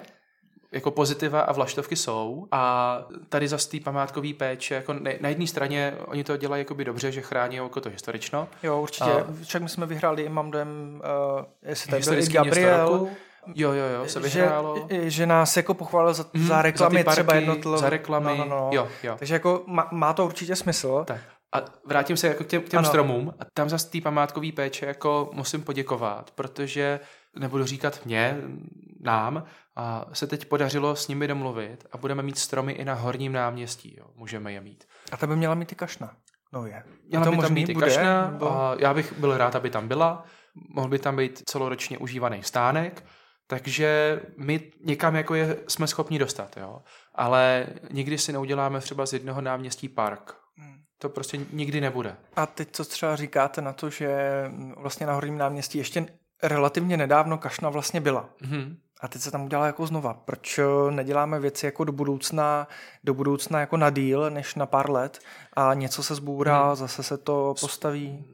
[0.75, 5.93] jako pozitiva a vlaštovky jsou a tady za té památkový péče, jako na jedné straně
[6.05, 8.47] oni to dělají jakoby dobře, že chrání jako to historično.
[8.63, 9.11] Jo, určitě.
[9.11, 9.25] A...
[9.43, 11.01] Však my jsme vyhráli, mám dojem,
[11.37, 13.07] uh, jestli tady byl Gabriel,
[13.55, 14.87] Jo, jo, jo, se vyhrálo.
[14.89, 17.77] Že, že nás jako pochválil za, mm, za reklamy za parky, třeba jednotlivé.
[17.77, 18.69] Za reklamy, no, no, no.
[18.73, 19.15] Jo, jo.
[19.19, 21.03] Takže jako má, má to určitě smysl.
[21.07, 21.21] Tak.
[21.55, 23.33] A vrátím se jako k těm, k těm stromům.
[23.39, 26.99] A tam za té památkové péče jako musím poděkovat, protože
[27.39, 28.37] nebudu říkat mě,
[29.01, 29.43] nám,
[29.75, 33.95] a se teď podařilo s nimi domluvit a budeme mít stromy i na horním náměstí.
[33.97, 34.05] Jo.
[34.15, 34.83] Můžeme je mít.
[35.11, 36.15] A ta by měla mít i kašna.
[36.53, 36.83] No je.
[37.07, 38.31] Měla to by tam být i kašna.
[38.31, 38.51] Nebo...
[38.51, 40.25] A já bych byl rád, aby tam byla.
[40.69, 43.03] Mohl by tam být celoročně užívaný stánek.
[43.47, 46.81] Takže my někam jako je, jsme schopni dostat, jo.
[47.15, 50.35] Ale nikdy si neuděláme třeba z jednoho náměstí park.
[50.57, 50.75] Hmm.
[50.99, 52.15] To prostě nikdy nebude.
[52.35, 54.43] A teď co třeba říkáte na to, že
[54.77, 56.05] vlastně na Horním náměstí ještě
[56.43, 58.29] relativně nedávno kašna vlastně byla.
[58.41, 58.77] Hmm.
[59.01, 60.13] A teď se tam udělá jako znova.
[60.13, 62.67] Proč eh, neděláme věci jako do budoucna,
[63.03, 65.19] do budoucna jako na díl, než na pár let
[65.53, 66.75] a něco se zbůrá, hmm.
[66.75, 68.25] zase se to postaví?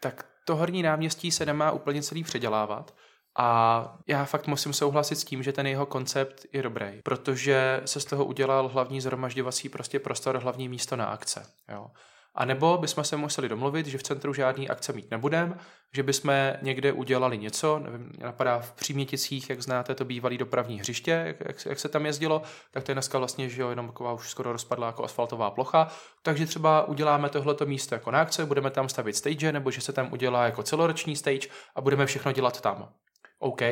[0.00, 2.94] Tak to horní náměstí se nemá úplně celý předělávat.
[3.38, 8.00] A já fakt musím souhlasit s tím, že ten jeho koncept je dobrý, protože se
[8.00, 11.46] z toho udělal hlavní zhromažďovací prostě prostor, hlavní místo na akce.
[11.68, 11.90] Jo.
[12.36, 15.58] A nebo bychom se museli domluvit, že v centru žádný akce mít nebudeme,
[15.94, 16.32] že bychom
[16.62, 21.66] někde udělali něco, nevím, napadá v Příměticích, jak znáte to bývalý dopravní hřiště, jak, jak,
[21.66, 24.52] jak se tam jezdilo, tak to je dneska vlastně, že jo, jenom taková už skoro
[24.52, 25.88] rozpadla jako asfaltová plocha,
[26.22, 29.92] takže třeba uděláme tohleto místo jako na akce, budeme tam stavit stage, nebo že se
[29.92, 32.92] tam udělá jako celoroční stage a budeme všechno dělat tam.
[33.38, 33.62] OK,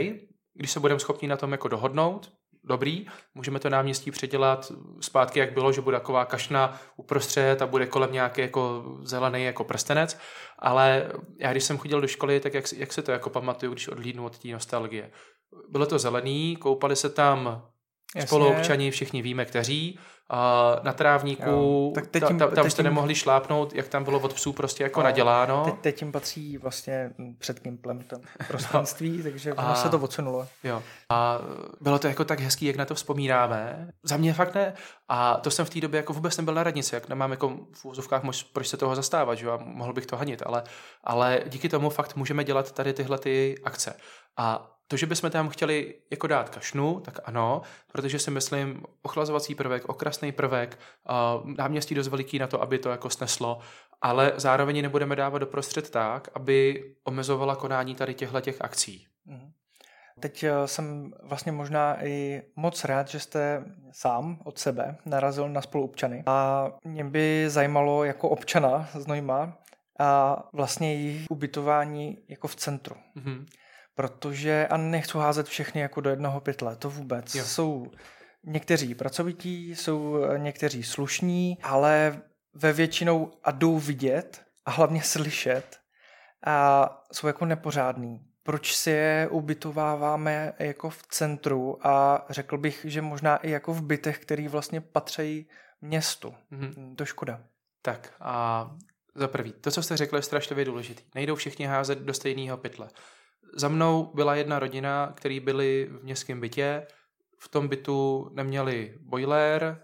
[0.55, 2.33] když se budeme schopni na tom jako dohodnout,
[2.65, 7.87] dobrý, můžeme to náměstí předělat zpátky, jak bylo, že bude taková kašna uprostřed a bude
[7.87, 10.19] kolem nějaký jako zelený jako prstenec,
[10.59, 13.89] ale já když jsem chodil do školy, tak jak, jak se to jako pamatuju, když
[13.89, 15.11] odhlídnu od té nostalgie.
[15.69, 17.63] Bylo to zelený, koupali se tam
[18.15, 18.27] Jasně.
[18.27, 19.99] spoluobčani, všichni víme, kteří,
[20.31, 23.89] a na trávníku, jo, tak teď tím, ta, tam teď jste tím, nemohli šlápnout, jak
[23.89, 25.65] tam bylo od psů prostě jako no, naděláno.
[25.65, 28.17] Teď, teď tím patří vlastně před Kimplem to
[28.49, 30.49] prostranství, no, takže a, se to odsunulo.
[30.65, 30.83] Jo.
[31.11, 31.39] A
[31.81, 33.89] bylo to jako tak hezký, jak na to vzpomínáme.
[34.03, 34.75] Za mě fakt ne.
[35.09, 37.85] A to jsem v té době jako vůbec nebyl na radnici, jak nemám jako v
[37.85, 40.63] úzovkách mož, proč se toho zastávat, že jo, a mohl bych to hanit, ale,
[41.05, 43.97] ale díky tomu fakt můžeme dělat tady tyhle ty akce.
[44.37, 47.63] A to, že bychom tam chtěli jako dát kašnu, tak ano,
[47.93, 50.79] protože si myslím, ochlazovací prvek, okrasný prvek,
[51.59, 53.59] náměstí dost veliký na to, aby to jako sneslo,
[54.03, 59.07] ale zároveň nebudeme dávat do prostřed tak, aby omezovala konání tady těchto těch akcí.
[59.25, 59.53] Mhm.
[60.21, 65.63] Teď eh, jsem vlastně možná i moc rád, že jste sám od sebe narazil na
[65.63, 66.23] spoluobčany.
[66.27, 69.59] A mě by zajímalo jako občana z Nojma
[69.99, 72.97] a vlastně jejich ubytování jako v centru.
[73.17, 73.47] Mm-hmm
[73.95, 77.35] protože, a nechci házet všechny jako do jednoho pytle, to vůbec.
[77.35, 77.45] Jo.
[77.45, 77.91] Jsou
[78.45, 82.23] někteří pracovití, jsou někteří slušní, ale
[82.55, 85.79] ve většinou a jdou vidět a hlavně slyšet
[86.47, 88.27] a jsou jako nepořádný.
[88.43, 93.83] Proč si je ubytováváme jako v centru a řekl bych, že možná i jako v
[93.83, 95.49] bytech, který vlastně patří
[95.81, 96.35] městu.
[96.53, 96.97] Mm-hmm.
[96.97, 97.41] To škoda.
[97.83, 98.71] Tak a
[99.15, 101.03] za prvý, to, co jste řekl, je strašlivě důležitý.
[101.15, 102.89] Nejdou všichni házet do stejného pytle.
[103.57, 106.87] Za mnou byla jedna rodina, který byli v městském bytě,
[107.39, 109.83] v tom bytu neměli boiler,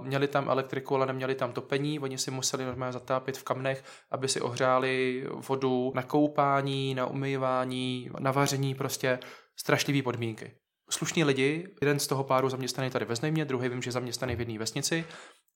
[0.00, 4.28] měli tam elektriku, ale neměli tam topení, oni si museli normálně zatápět v kamnech, aby
[4.28, 9.18] si ohřáli vodu na koupání, na umývání, na vaření, prostě
[9.56, 10.54] strašlivé podmínky.
[10.90, 14.40] Slušní lidi, jeden z toho páru zaměstnaný tady ve Znejmě, druhý vím, že zaměstnaný v
[14.40, 15.04] jedné vesnici,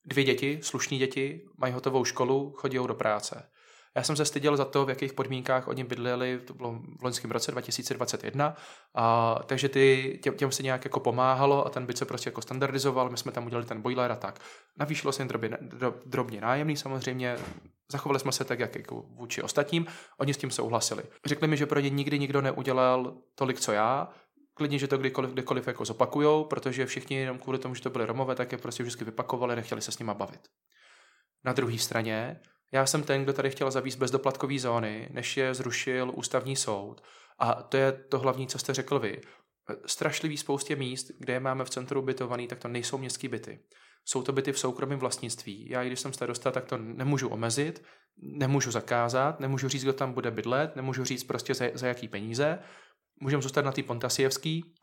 [0.05, 3.49] dvě děti, slušní děti, mají hotovou školu, chodí do práce.
[3.97, 7.31] Já jsem se styděl za to, v jakých podmínkách oni bydleli, to bylo v loňském
[7.31, 8.55] roce 2021,
[8.95, 12.41] a, takže ty, těm, těm se nějak jako pomáhalo a ten byt se prostě jako
[12.41, 14.39] standardizoval, my jsme tam udělali ten boiler a tak.
[14.79, 15.57] Navýšilo se jen drobně,
[16.05, 17.37] drobně nájemný samozřejmě,
[17.91, 19.85] zachovali jsme se tak, jak jako vůči ostatním,
[20.19, 21.03] oni s tím souhlasili.
[21.25, 24.09] Řekli mi, že pro ně nikdy nikdo neudělal tolik, co já,
[24.53, 28.05] klidně, že to kdykoliv, kdykoliv jako zopakujou, protože všichni jenom kvůli tomu, že to byly
[28.05, 30.41] Romové, tak je prostě vždycky vypakovali, nechtěli se s nima bavit.
[31.45, 32.39] Na druhé straně
[32.71, 37.01] já jsem ten, kdo tady chtěl zavíst bezdoplatkové zóny, než je zrušil ústavní soud.
[37.39, 39.21] A to je to hlavní, co jste řekl vy.
[39.85, 43.59] Strašlivý spoustě míst, kde je máme v centru bytovaný, tak to nejsou městské byty.
[44.05, 45.69] Jsou to byty v soukromém vlastnictví.
[45.69, 47.83] Já, když jsem starosta, tak to nemůžu omezit,
[48.17, 52.59] nemůžu zakázat, nemůžu říct, kdo tam bude bydlet, nemůžu říct prostě za, za jaký peníze.
[53.21, 54.73] Můžeme zůstat na té Pontasijevský,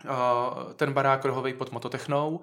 [0.77, 2.41] ten barák rohovej pod mototechnou,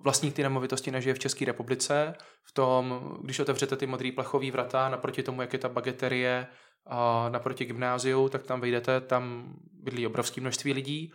[0.00, 2.14] vlastník ty nemovitosti nežije v České republice,
[2.44, 6.46] v tom, když otevřete ty modrý plechový vrata naproti tomu, jak je ta bageterie
[6.86, 11.12] a naproti gymnáziu, tak tam vejdete, tam bydlí obrovské množství lidí,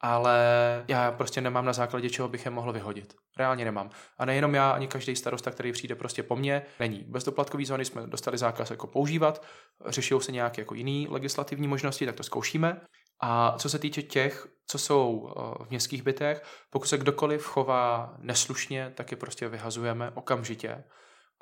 [0.00, 0.38] ale
[0.88, 3.14] já prostě nemám na základě čeho bych je mohl vyhodit.
[3.38, 3.90] Reálně nemám.
[4.18, 7.04] A nejenom já, ani každý starosta, který přijde prostě po mně, není.
[7.08, 9.46] Bezdoplatkový zóny jsme dostali zákaz jako používat,
[9.86, 12.80] řešil se nějaké jako jiné legislativní možnosti, tak to zkoušíme.
[13.22, 18.14] A co se týče těch, co jsou eh, v městských bytech, pokud se kdokoliv chová
[18.18, 20.84] neslušně, tak je prostě vyhazujeme okamžitě.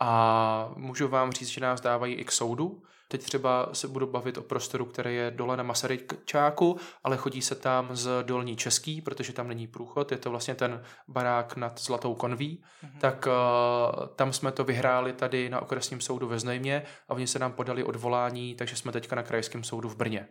[0.01, 2.83] A můžu vám říct, že nás dávají i k soudu.
[3.09, 7.55] Teď třeba se budu bavit o prostoru, který je dole na Masaryčáku, ale chodí se
[7.55, 12.15] tam z dolní Český, protože tam není průchod, je to vlastně ten barák nad Zlatou
[12.15, 12.63] konví.
[12.85, 13.01] Mm-hmm.
[13.01, 17.39] Tak uh, tam jsme to vyhráli tady na okresním soudu ve Znojmě a oni se
[17.39, 20.29] nám podali odvolání, takže jsme teďka na krajském soudu v Brně.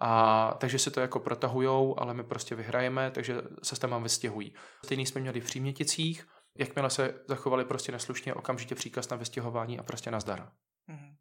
[0.00, 4.54] A takže se to jako protahujou, ale my prostě vyhrajeme, takže se s tam vystěhují.
[4.84, 6.26] Stejný jsme měli v Příměticích,
[6.58, 10.48] jakmile se zachovali prostě neslušně, okamžitě příkaz na vystěhování a prostě nazdar.
[10.88, 11.14] Mm-hmm.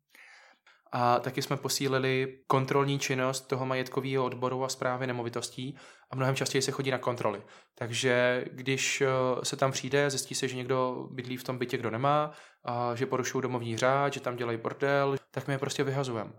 [0.91, 5.77] A taky jsme posílili kontrolní činnost toho majetkového odboru a zprávy nemovitostí
[6.11, 7.41] a mnohem častěji se chodí na kontroly.
[7.75, 9.07] Takže když eh,
[9.43, 12.31] se tam přijde, zjistí se, že někdo bydlí v tom bytě, kdo nemá,
[12.65, 16.31] a že porušují domovní řád, že tam dělají bordel, tak my je prostě vyhazujeme.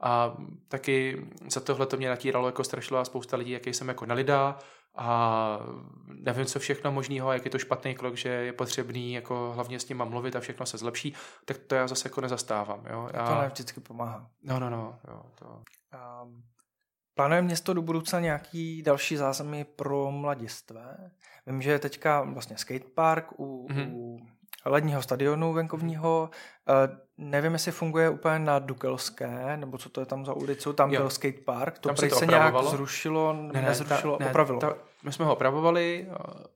[0.00, 0.36] A
[0.68, 4.58] taky za tohle to mě natíralo jako strašila spousta lidí, jaký jsem jako nelida
[4.96, 5.58] a
[6.06, 9.88] nevím, co všechno možného, jak je to špatný krok, že je potřebný jako hlavně s
[9.88, 11.14] nima mluvit a všechno se zlepší,
[11.44, 12.86] tak to já zase jako nezastávám.
[12.90, 13.08] Jo?
[13.14, 13.26] Já...
[13.26, 14.30] To ne vždycky pomáhá.
[14.42, 14.98] No, no, no.
[15.08, 15.62] Jo, to...
[16.24, 16.42] Um,
[17.14, 21.10] plánuje město do budoucna nějaký další zázemí pro mladistvé?
[21.46, 23.88] Vím, že je teďka vlastně skatepark u, mm-hmm.
[23.92, 24.18] u
[24.66, 26.30] ledního stadionu venkovního.
[26.68, 30.92] Uh, nevím, jestli funguje úplně na Dukelské, nebo co to je tam za ulicu, tam
[30.92, 31.00] jo.
[31.00, 34.60] byl skatepark, to, tam se, to se nějak zrušilo, ne, ne, nezrušilo, ta, ne, opravilo.
[34.60, 36.08] Ta, my jsme ho opravovali,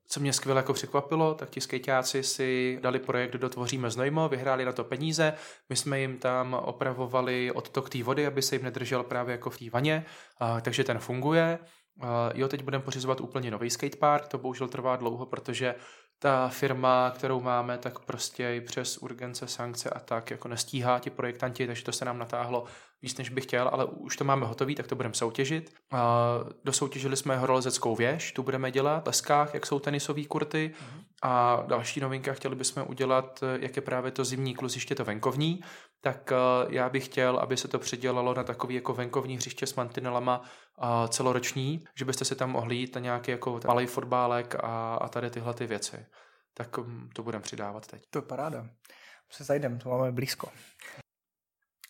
[0.07, 4.73] co mě skvěle jako překvapilo, tak ti skejťáci si dali projekt Dotvoříme znojmo, vyhráli na
[4.73, 5.33] to peníze,
[5.69, 9.59] my jsme jim tam opravovali odtok té vody, aby se jim nedržel právě jako v
[9.59, 10.05] té vaně,
[10.63, 11.59] takže ten funguje.
[12.35, 15.75] Jo, teď budeme pořizovat úplně nový skatepark, to bohužel trvá dlouho, protože
[16.19, 21.11] ta firma, kterou máme, tak prostě i přes urgence, sankce a tak jako nestíhá ti
[21.11, 22.64] projektanti, takže to se nám natáhlo
[23.03, 25.75] víc, než bych chtěl, ale už to máme hotový, tak to budeme soutěžit.
[25.91, 26.25] A
[26.64, 31.03] dosoutěžili jsme horolezeckou věž, tu budeme dělat, leskách, jak jsou tenisové kurty mm-hmm.
[31.23, 35.61] a další novinka chtěli bychom udělat, jak je právě to zimní kluziště, to venkovní,
[36.01, 36.33] tak
[36.69, 40.43] já bych chtěl, aby se to předělalo na takový jako venkovní hřiště s mantinelama
[41.09, 45.31] celoroční, že byste si tam mohli jít na nějaký jako malý fotbálek a, a tady
[45.31, 46.07] tyhle ty věci.
[46.55, 48.03] Tak um, to budeme přidávat teď.
[48.11, 48.67] To je paráda.
[49.31, 50.49] Se zajdem, to máme blízko.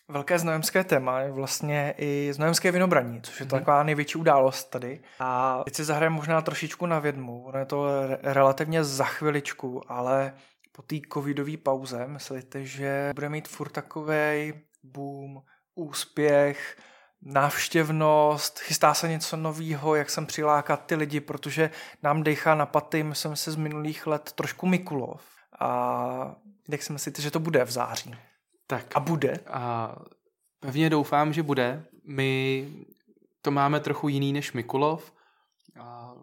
[0.07, 3.49] Velké znojemské téma je vlastně i znojemské vinobraní, což je mm-hmm.
[3.49, 5.01] taková největší událost tady.
[5.19, 9.91] A teď si zahrajeme možná trošičku na vědmu, ono je to re- relativně za chviličku,
[9.91, 10.33] ale
[10.71, 14.53] po té covidové pauze myslíte, že bude mít furt takový
[14.83, 15.41] boom,
[15.75, 16.77] úspěch,
[17.21, 21.69] návštěvnost, chystá se něco nového, jak sem přilákat ty lidi, protože
[22.03, 25.21] nám dechá na paty, myslím si z minulých let trošku Mikulov.
[25.59, 26.35] A
[26.69, 28.15] jak si myslíte, že to bude v září?
[28.67, 28.95] Tak.
[28.95, 29.39] A bude?
[29.47, 29.95] A
[30.59, 31.85] pevně doufám, že bude.
[32.07, 32.67] My
[33.41, 35.13] to máme trochu jiný než Mikulov.
[35.79, 36.13] A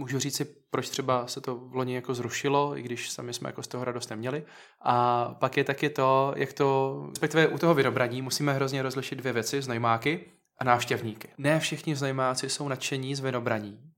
[0.00, 3.48] můžu říct si, proč třeba se to v loni jako zrušilo, i když sami jsme
[3.48, 4.44] jako z toho radost neměli.
[4.80, 9.32] A pak je taky to, jak to, respektive u toho vyrobraní musíme hrozně rozlišit dvě
[9.32, 10.24] věci, znajmáky
[10.58, 11.28] a návštěvníky.
[11.38, 13.90] Ne všichni znajmáci jsou nadšení z vyrobraní,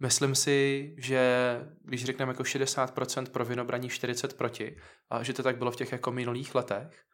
[0.00, 4.76] Myslím si, že když řekneme jako 60% pro vinobraní, 40 proti,
[5.10, 7.04] a že to tak bylo v těch jako minulých letech,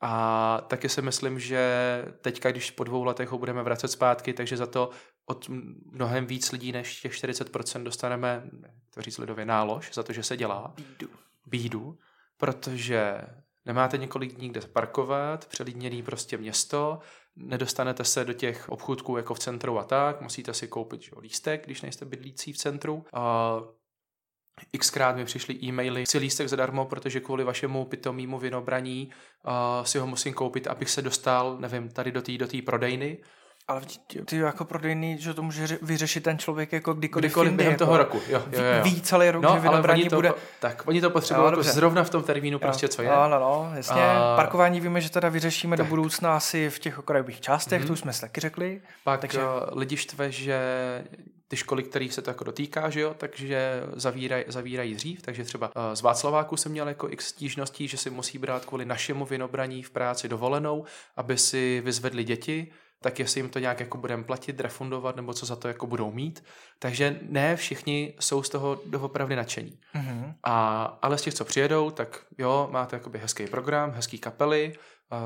[0.00, 4.56] a taky si myslím, že teďka, když po dvou letech ho budeme vracet zpátky, takže
[4.56, 4.90] za to
[5.26, 5.48] od
[5.92, 8.42] mnohem víc lidí než těch 40% dostaneme,
[8.94, 10.74] to říct lidově, nálož za to, že se dělá.
[10.76, 11.10] Bídu.
[11.46, 11.98] Bídu,
[12.36, 13.20] protože
[13.66, 16.98] nemáte několik dní, kde parkovat, přelídněný prostě město,
[17.36, 21.64] nedostanete se do těch obchůdků jako v centru a tak, musíte si koupit že, lístek,
[21.64, 23.04] když nejste bydlící v centru.
[23.12, 23.56] A
[24.78, 29.10] Xkrát mi přišly e-maily, si lístek zadarmo, protože kvůli vašemu pitomímu vinobraní
[29.46, 33.18] uh, si ho musím koupit, abych se dostal, nevím, tady do té do prodejny.
[33.68, 33.80] Ale
[34.24, 37.96] ty jako prodejný, že to může vyřešit ten člověk jako kdykoliv, kdykoliv během jako toho
[37.96, 38.20] roku.
[38.28, 38.84] Jo, jo, jo.
[38.84, 40.32] Ví celý rok, no, že vinobraní oni to, bude...
[40.60, 43.08] Tak, oni to potřebují jako zrovna v tom termínu prostě, co je.
[43.08, 44.02] No, no, no, jasně.
[44.02, 44.36] A...
[44.36, 45.86] Parkování víme, že teda vyřešíme tak.
[45.86, 47.86] do budoucna asi v těch okrajových částech, mm-hmm.
[47.86, 48.80] to už jsme si taky řekli.
[49.04, 49.40] Pak takže...
[49.72, 50.60] lidi štve, že
[51.48, 55.72] ty školy, kterých se to jako dotýká, že jo, takže zavírají, zavírají dřív, takže třeba
[55.94, 59.90] z Václaváku jsem měl jako x stížností, že si musí brát kvůli našemu vinobraní v
[59.90, 60.84] práci dovolenou,
[61.16, 65.46] aby si vyzvedli děti, tak jestli jim to nějak jako budeme platit, refundovat, nebo co
[65.46, 66.44] za to jako budou mít.
[66.78, 69.78] Takže ne všichni jsou z toho doopravdy nadšení.
[69.94, 70.34] Mm-hmm.
[70.44, 74.72] A, ale z těch, co přijedou, tak jo, máte jakoby hezký program, hezký kapely,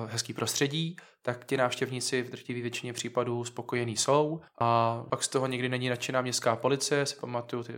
[0.06, 4.40] hezký prostředí, tak ti návštěvníci v drtivé většině případů spokojení jsou.
[4.58, 7.72] A pak z toho někdy není nadšená městská policie, si pamatuju ty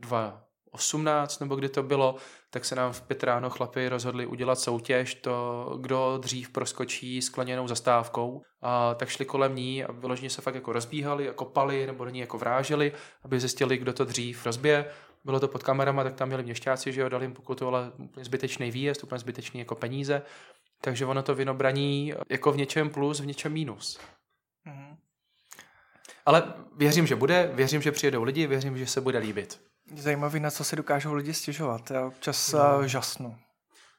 [0.00, 0.42] dva
[0.72, 2.16] 18 nebo kdy to bylo,
[2.50, 7.68] tak se nám v pět ráno chlapi rozhodli udělat soutěž, to kdo dřív proskočí skleněnou
[7.68, 8.42] zastávkou.
[8.62, 12.10] A tak šli kolem ní a vyloženě se fakt jako rozbíhali, jako kopali nebo do
[12.10, 12.92] ní jako vráželi,
[13.24, 14.86] aby zjistili, kdo to dřív rozbije.
[15.24, 18.70] Bylo to pod kamerama, tak tam měli měšťáci, že jo, dali jim pokutu, ale zbytečný
[18.70, 20.22] výjezd, úplně zbytečný jako peníze.
[20.80, 24.00] Takže ono to vinobraní jako v něčem plus, v něčem minus.
[24.66, 24.96] Mm-hmm.
[26.26, 29.60] Ale věřím, že bude, věřím, že přijedou lidi, věřím, že se bude líbit.
[29.96, 31.90] Zajímavý, na co si dokážou lidi stěžovat.
[31.90, 32.88] Já občas no.
[32.88, 33.36] žasnu.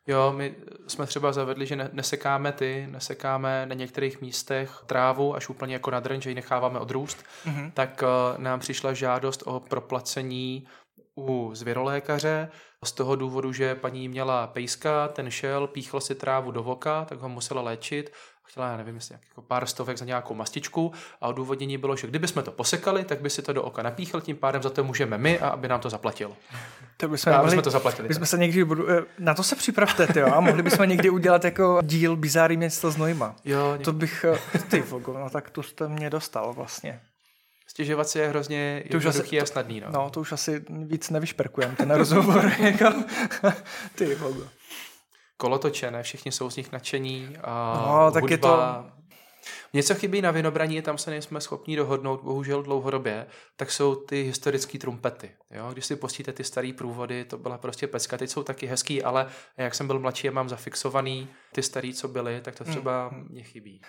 [0.07, 0.55] Jo, my
[0.87, 5.99] jsme třeba zavedli, že nesekáme ty, nesekáme na některých místech trávu až úplně jako na
[5.99, 7.71] drň, že ji necháváme odrůst, mm-hmm.
[7.73, 10.67] tak uh, nám přišla žádost o proplacení
[11.15, 12.49] u zvěrolékaře
[12.83, 17.19] z toho důvodu, že paní měla pejska, ten šel, píchl si trávu do voka, tak
[17.19, 18.11] ho musela léčit.
[18.45, 20.91] Chtěla, já nevím, jestli jako pár stovek za nějakou mastičku
[21.21, 24.21] a odůvodnění bylo, že kdyby jsme to posekali, tak by si to do oka napíchl,
[24.21, 26.31] tím pádem za to můžeme my a aby nám to zaplatil.
[26.97, 28.07] To bychom, mohli, jsme to zaplatili.
[28.07, 31.79] Bychom se někdy, eh, na to se připravte, tyjo, a mohli bychom někdy udělat jako
[31.83, 33.35] díl Bizáry město z Nojma.
[33.45, 37.01] Jo, to bych, eh, ty vogo, no tak to jste mě dostal vlastně.
[37.73, 39.81] Stěžovat si je hrozně to už asi, a snadný.
[39.81, 39.87] No.
[39.91, 42.51] no, to už asi víc nevyšperkujeme, ten rozhovor.
[42.59, 43.03] jako,
[43.95, 44.47] ty vogo.
[45.37, 46.03] Kolotoče, ne?
[46.03, 47.37] Všichni jsou z nich nadšení.
[47.43, 48.85] A no, tak hudba, je to...
[49.73, 54.79] Něco chybí na vinobraní, tam se nejsme schopni dohodnout, bohužel dlouhodobě, tak jsou ty historické
[54.79, 55.31] trumpety.
[55.51, 55.69] Jo?
[55.73, 59.27] Když si pustíte ty staré průvody, to byla prostě pecka, teď jsou taky hezký, ale
[59.57, 63.27] jak jsem byl mladší a mám zafixovaný ty starý, co byly, tak to třeba hmm.
[63.29, 63.81] mě chybí.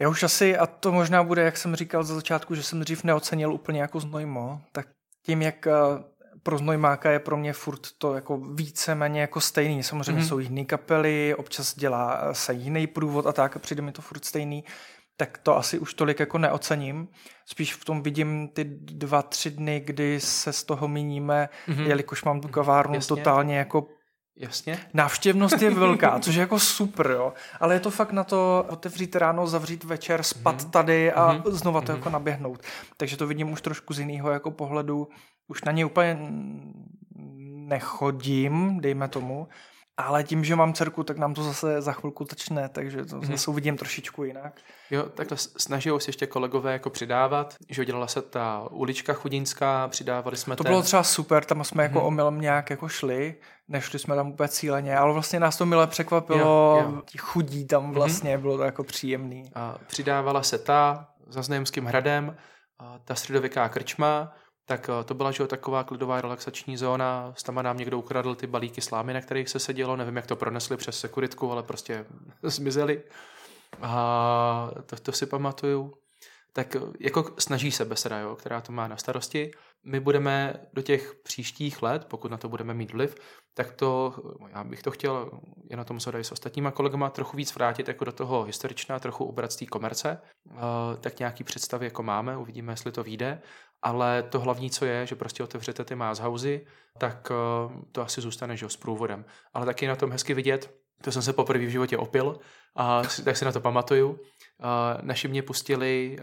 [0.00, 3.04] Já už asi, a to možná bude, jak jsem říkal za začátku, že jsem dřív
[3.04, 4.88] neocenil úplně jako znojmo, tak
[5.26, 5.72] tím, jak eh,
[6.42, 9.82] pro znojmáka je pro mě furt to jako víceméně jako stejný.
[9.82, 10.28] Samozřejmě mm-hmm.
[10.28, 14.02] jsou jiné kapely, občas dělá eh, se jiný průvod a tak, a přijde mi to
[14.02, 14.64] furt stejný,
[15.16, 17.08] tak to asi už tolik jako neocením.
[17.46, 21.86] Spíš v tom vidím ty dva, tři dny, kdy se z toho míníme, mm-hmm.
[21.86, 23.16] jelikož mám tu kavárnu Jasně.
[23.16, 23.88] totálně jako
[24.36, 24.78] Jasně.
[24.94, 27.32] Návštěvnost je velká, což je jako super, jo.
[27.60, 30.70] Ale je to fakt na to otevřít ráno, zavřít večer, spat mm-hmm.
[30.70, 31.50] tady a mm-hmm.
[31.50, 31.96] znova to mm-hmm.
[31.96, 32.62] jako naběhnout.
[32.96, 35.08] Takže to vidím už trošku z jiného jako pohledu.
[35.48, 36.18] Už na ně úplně
[37.68, 39.48] nechodím, dejme tomu,
[39.96, 43.30] ale tím, že mám dcerku, tak nám to zase za chvilku začne, takže to mm-hmm.
[43.30, 44.60] zase uvidím trošičku jinak.
[44.90, 50.36] Jo, takhle snaží se ještě kolegové jako přidávat, že dělala se ta ulička chudinská, přidávali
[50.36, 50.70] jsme To ten...
[50.72, 51.86] bylo třeba super, tam jsme mm-hmm.
[51.86, 52.06] jako mhm.
[52.06, 53.34] omylem nějak jako šli,
[53.68, 57.02] nešli jsme tam úplně cíleně, ale vlastně nás to milé překvapilo, jo, jo.
[57.18, 57.92] chudí tam mhm.
[57.92, 58.40] vlastně, mm-hmm.
[58.40, 59.50] bylo to jako příjemný.
[59.54, 62.36] A přidávala se ta za Znojemským hradem,
[63.04, 64.32] ta středověká krčma,
[64.66, 68.80] tak eh, to byla že taková klidová relaxační zóna, tam nám někdo ukradl ty balíky
[68.80, 72.06] slámy, na kterých se sedělo, nevím, jak to pronesli přes sekuritku, ale prostě
[72.42, 73.02] zmizeli.
[73.82, 75.94] A to, to si pamatuju.
[76.52, 79.50] Tak eh, jako snaží se Beseda, jo, která to má na starosti.
[79.86, 83.14] My budeme do těch příštích let, pokud na to budeme mít vliv,
[83.54, 84.14] tak to,
[84.50, 85.30] já bych to chtěl,
[85.70, 89.24] je na tom se s ostatníma kolegama, trochu víc vrátit jako do toho historičná, trochu
[89.56, 90.20] té komerce.
[91.00, 93.42] Tak nějaký představy jako máme, uvidíme, jestli to vyjde
[93.82, 96.66] ale to hlavní, co je, že prostě otevřete ty mázhauzy,
[96.98, 99.24] tak eh, to asi zůstane že, s průvodem.
[99.52, 102.38] Ale taky na tom hezky vidět, to jsem se poprvé v životě opil,
[102.76, 104.18] a tak si na to pamatuju,
[105.00, 106.18] naši mě pustili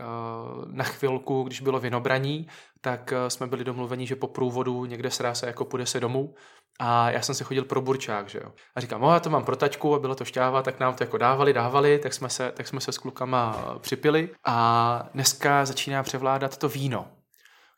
[0.66, 2.48] na chvilku, když bylo vinobraní,
[2.82, 6.36] tak jsme byli domluveni, že po průvodu někde srá se jako půjde se domů
[6.80, 8.52] a já jsem si chodil pro burčák, že jo.
[8.76, 11.04] A říkám, no já to mám pro taťku a bylo to šťáva, tak nám to
[11.04, 16.04] jako dávali, dávali, tak jsme se, tak jsme se s klukama připili a dneska začíná
[16.04, 17.08] převládat to víno.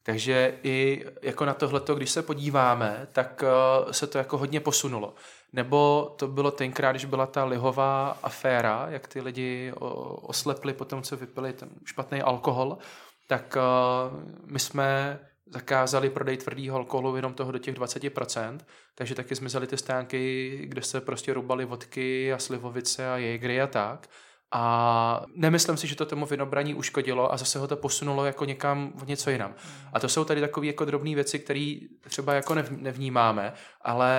[0.04, 3.44] Takže i jako na tohleto, když se podíváme, tak
[3.92, 5.14] se to jako hodně posunulo.
[5.56, 9.74] Nebo to bylo tenkrát, když byla ta lihová aféra, jak ty lidi
[10.22, 12.78] oslepli po tom, co vypili ten špatný alkohol,
[13.28, 18.58] tak uh, my jsme zakázali prodej tvrdého alkoholu jenom toho do těch 20%,
[18.96, 23.68] takže taky zmizely ty stánky, kde se prostě rubaly vodky a slivovice a jégry a
[23.68, 24.08] tak.
[24.52, 28.94] A nemyslím si, že to tomu vinobraní uškodilo a zase ho to posunulo jako někam
[28.96, 29.56] v něco jinam.
[29.94, 31.76] A to jsou tady takové jako drobné věci, které
[32.08, 34.18] třeba jako nevnímáme, ale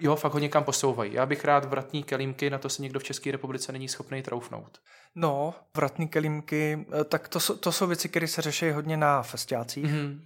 [0.00, 1.12] jo, fakt ho někam posouvají.
[1.12, 4.78] Já bych rád vratní kelímky, na to se někdo v České republice není schopný troufnout.
[5.14, 9.84] No, vratní kelímky, eh, tak to, to jsou věci, které se řeší hodně na festiácích.
[9.84, 10.20] Mm-hmm.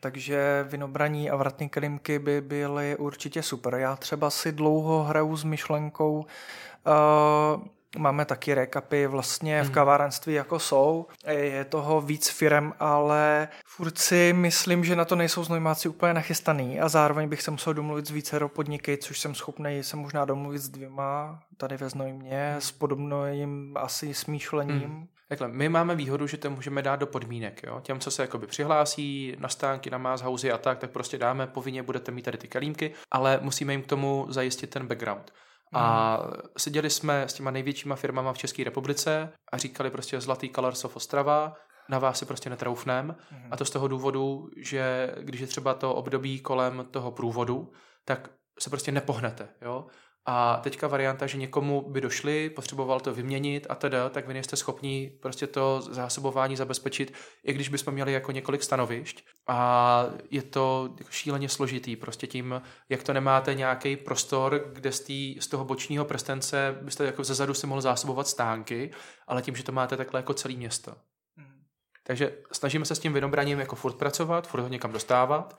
[0.00, 3.74] Takže vinobraní a vratní kelímky by byly určitě super.
[3.74, 7.62] Já třeba si dlouho hraju s myšlenkou uh,
[7.98, 9.74] Máme taky rekapy vlastně v hmm.
[9.74, 11.06] kavárenství jako jsou.
[11.26, 16.80] Je toho víc firem, ale furt si myslím, že na to nejsou znojmáci úplně nachystaný
[16.80, 20.58] a zároveň bych se musel domluvit s více podniky, což jsem schopný se možná domluvit
[20.58, 24.80] s dvěma tady ve Znojmě s podobným asi smýšlením.
[24.80, 25.06] Hmm.
[25.28, 27.62] Takhle, my máme výhodu, že to můžeme dát do podmínek.
[27.66, 27.80] Jo?
[27.82, 31.82] Těm, co se jakoby přihlásí na stánky, na Mázhauzy a tak, tak prostě dáme, povinně
[31.82, 35.32] budete mít tady ty kalímky, ale musíme jim k tomu zajistit ten background.
[35.72, 36.40] A mhm.
[36.58, 40.96] seděli jsme s těma největšíma firmama v České republice a říkali prostě Zlatý Colors of
[40.96, 41.54] Ostrava,
[41.88, 43.16] na vás si prostě netroufnem.
[43.32, 43.48] Mm.
[43.50, 47.72] A to z toho důvodu, že když je třeba to období kolem toho průvodu,
[48.04, 49.48] tak se prostě nepohnete.
[49.62, 49.86] Jo?
[50.26, 54.56] A teďka varianta, že někomu by došli, potřeboval to vyměnit a teda, tak vy nejste
[54.56, 57.14] schopni prostě to zásobování zabezpečit,
[57.44, 59.24] i když bychom měli jako několik stanovišť.
[59.48, 65.00] A je to jako šíleně složitý, prostě tím, jak to nemáte nějaký prostor, kde z,
[65.00, 68.90] tý, z toho bočního prstence byste jako zezadu si mohl zásobovat stánky,
[69.26, 70.94] ale tím, že to máte takhle jako celý město.
[71.36, 71.62] Hmm.
[72.06, 75.58] Takže snažíme se s tím vinobraním jako furt pracovat, furt ho někam dostávat.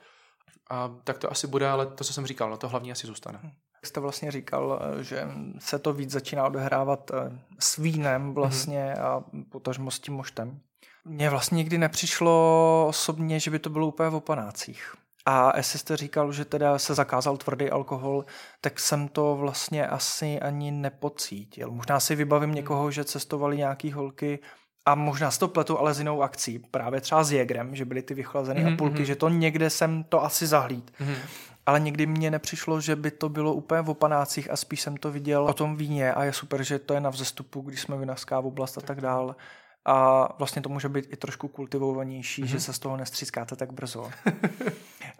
[0.70, 3.38] A tak to asi bude, ale to, co jsem říkal, no to hlavně asi zůstane.
[3.42, 3.52] Hmm
[3.84, 5.28] jste vlastně říkal, eh, že
[5.58, 9.04] se to víc začíná odehrávat eh, s vínem vlastně mm-hmm.
[9.04, 10.60] a potažmo s tím moštem.
[11.04, 14.94] Mně vlastně nikdy nepřišlo osobně, že by to bylo úplně v opanácích.
[15.26, 18.24] A jestli jste říkal, že teda se zakázal tvrdý alkohol,
[18.60, 21.70] tak jsem to vlastně asi ani nepocítil.
[21.70, 22.56] Možná si vybavím mhm.
[22.56, 24.38] někoho, že cestovali nějaký holky
[24.86, 26.58] a možná s to pletu, ale s jinou akcí.
[26.58, 28.74] Právě třeba s Jegrem, že byly ty vychlazené mm-hmm.
[28.74, 29.04] apulky, mhm.
[29.04, 30.92] že to někde jsem to asi zahlíd.
[31.00, 34.96] Mm-hmm ale nikdy mně nepřišlo, že by to bylo úplně v opanácích a spíš jsem
[34.96, 37.96] to viděl o tom víně a je super, že to je na vzestupu, když jsme
[37.96, 39.36] vinařská oblast a tak dál.
[39.84, 42.46] A vlastně to může být i trošku kultivovanější, mm-hmm.
[42.46, 44.10] že se z toho nestřískáte tak brzo.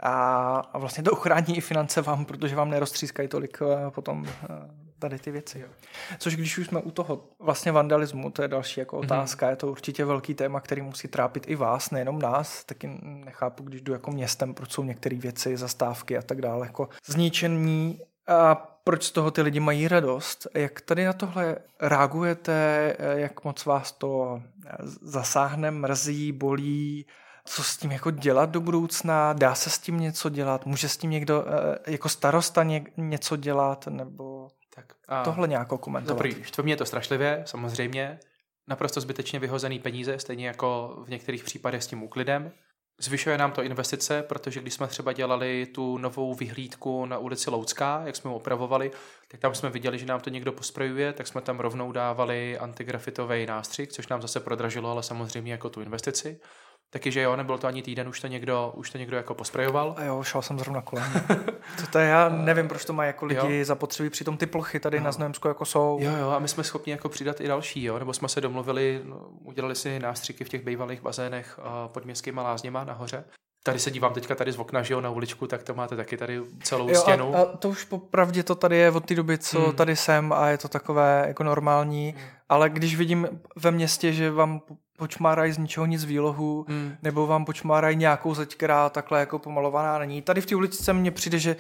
[0.00, 0.12] a,
[0.72, 5.18] a vlastně to uchrání i finance vám, protože vám neroztřískají tolik eh, potom eh, tady
[5.18, 5.64] ty věci.
[6.18, 9.04] Což když už jsme u toho vlastně vandalismu, to je další jako mhm.
[9.04, 9.50] otázka, mm-hmm.
[9.50, 13.80] je to určitě velký téma, který musí trápit i vás, nejenom nás, taky nechápu, když
[13.80, 19.04] jdu jako městem, proč jsou některé věci, zastávky a tak dále, jako zničení a proč
[19.04, 20.46] z toho ty lidi mají radost.
[20.54, 24.42] Jak tady na tohle reagujete, jak moc vás to
[25.02, 27.06] zasáhne, mrzí, bolí,
[27.44, 30.96] co s tím jako dělat do budoucna, dá se s tím něco dělat, může s
[30.96, 32.62] tím někdo eh, jako starosta
[32.96, 34.31] něco dělat, nebo...
[34.74, 36.14] Tak a tohle nějakou komentovat.
[36.14, 38.18] Dobrý, štve mě to strašlivě, samozřejmě.
[38.68, 42.52] Naprosto zbytečně vyhozený peníze, stejně jako v některých případech s tím úklidem.
[43.00, 48.02] Zvyšuje nám to investice, protože když jsme třeba dělali tu novou vyhlídku na ulici Loucká,
[48.04, 48.90] jak jsme ho opravovali,
[49.28, 53.46] tak tam jsme viděli, že nám to někdo posprejuje, tak jsme tam rovnou dávali antigrafitový
[53.46, 56.40] nástřik, což nám zase prodražilo, ale samozřejmě jako tu investici.
[56.92, 59.94] Taky, že jo, nebylo to ani týden, už to někdo, už to někdo jako posprejoval.
[59.98, 61.12] A jo, šel jsem zrovna kolem.
[61.80, 63.64] to, to já nevím, proč to mají jako lidi jo.
[63.64, 65.04] zapotřebí, přitom ty plochy tady no.
[65.04, 65.98] na Znojemsku jako jsou.
[66.00, 69.00] Jo, jo, a my jsme schopni jako přidat i další, jo, nebo jsme se domluvili,
[69.04, 73.24] no, udělali si nástřiky v těch bývalých bazénech pod městskýma lázněma nahoře.
[73.64, 76.16] Tady se dívám teďka tady z okna, že jo, na uličku, tak to máte taky
[76.16, 77.36] tady celou jo, stěnu.
[77.36, 79.72] A, a to už popravdě to tady je od té doby, co hmm.
[79.72, 82.26] tady jsem a je to takové jako normální, hmm.
[82.48, 84.60] ale když vidím ve městě, že vám
[85.02, 86.96] počmárají z ničeho nic výlohu, hmm.
[87.02, 90.22] nebo vám počmárají nějakou zeď, která takhle jako pomalovaná není.
[90.22, 91.56] Tady v té ulici mně přijde, že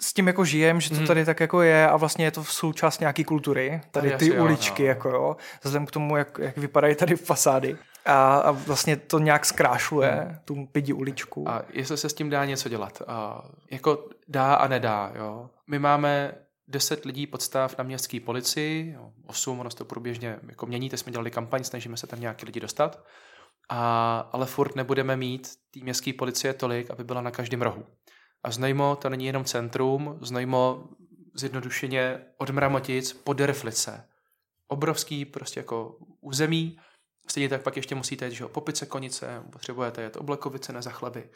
[0.00, 1.06] s tím jako žijem, že to hmm.
[1.06, 4.40] tady tak jako je a vlastně je to v součást nějaké kultury, tady ty jasně,
[4.40, 4.88] uličky, jo, no.
[4.88, 7.76] jako jo, vzhledem k tomu, jak, jak vypadají tady fasády.
[8.04, 10.38] A, a vlastně to nějak zkrášluje hmm.
[10.44, 11.48] tu pidi uličku.
[11.48, 13.02] A jestli se s tím dá něco dělat.
[13.06, 15.50] A jako dá a nedá, jo.
[15.66, 16.32] My máme
[16.68, 18.96] 10 lidí podstav na městské policii,
[19.26, 23.04] 8, ono to průběžně jako mění, jsme dělali kampaň, snažíme se tam nějaký lidi dostat,
[23.68, 27.86] a, ale furt nebudeme mít tý městské policie tolik, aby byla na každém rohu.
[28.42, 30.88] A Znojmo to není jenom centrum, Znojmo
[31.34, 34.08] zjednodušeně od Mramotic po Derflice.
[34.68, 36.78] Obrovský prostě jako území,
[37.28, 41.30] Stejně tak pak ještě musíte jít, že jo, Popice, Konice, potřebujete jet Oblekovice na Zachleby.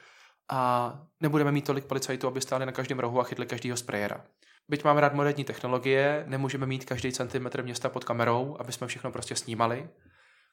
[0.51, 4.24] A nebudeme mít tolik policajtů, aby stáli na každém rohu a chytli každýho sprayera.
[4.68, 9.12] Byť mám rád moderní technologie, nemůžeme mít každý centimetr města pod kamerou, aby jsme všechno
[9.12, 9.88] prostě snímali.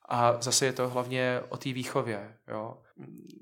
[0.09, 2.37] A zase je to hlavně o té výchově.
[2.47, 2.77] Jo.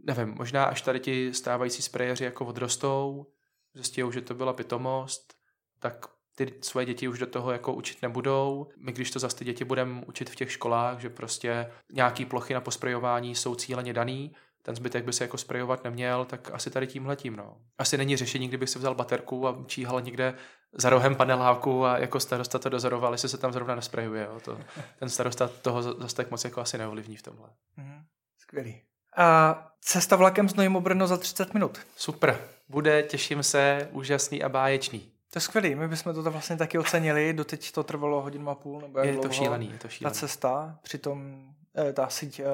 [0.04, 3.26] Nevím, možná až tady ti stávající sprejeři jako odrostou,
[3.74, 5.34] zjistí, že to byla pitomost,
[5.80, 8.68] tak ty svoje děti už do toho jako učit nebudou.
[8.78, 12.54] My když to zase ty děti budeme učit v těch školách, že prostě nějaký plochy
[12.54, 14.36] na posprejování jsou cíleně daný,
[14.66, 17.36] ten zbytek by se jako sprejovat neměl, tak asi tady tímhletím.
[17.36, 17.58] No.
[17.78, 20.34] Asi není řešení, kdybych si vzal baterku a číhal někde
[20.74, 24.24] za rohem paneláku a jako starosta to dozoroval, jestli se tam zrovna nesprejuje.
[24.24, 24.40] Jo.
[24.40, 24.60] To,
[25.00, 27.50] ten starosta toho zase tak moc jako asi neovlivní v tomhle.
[27.78, 28.04] Mm,
[28.38, 28.82] skvělý.
[29.18, 31.80] A cesta vlakem z Nojmo Brno za 30 minut.
[31.96, 32.42] Super.
[32.70, 35.00] Bude, těším se, úžasný a báječný.
[35.34, 38.82] To je skvělý, my bychom to vlastně taky ocenili, doteď to trvalo hodinu a půl,
[38.82, 40.14] nebo jak je dlouho, to šílený, je to šílený.
[40.14, 41.50] Ta cesta, přitom
[41.94, 42.46] ta síť eh,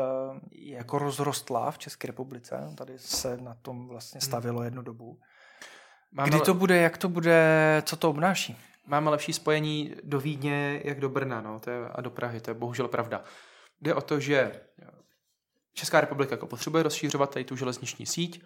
[0.51, 4.27] je jako rozrostlá v České republice, tady se na tom vlastně hmm.
[4.27, 5.19] stavilo jednu dobu.
[6.11, 7.43] Máme Kdy to bude, jak to bude,
[7.85, 8.57] co to obnáší?
[8.85, 12.51] Máme lepší spojení do Vídně, jak do Brna no, to je, a do Prahy, to
[12.51, 13.23] je bohužel pravda.
[13.81, 14.61] Jde o to, že
[15.73, 18.43] Česká republika jako potřebuje rozšířovat tady tu železniční síť,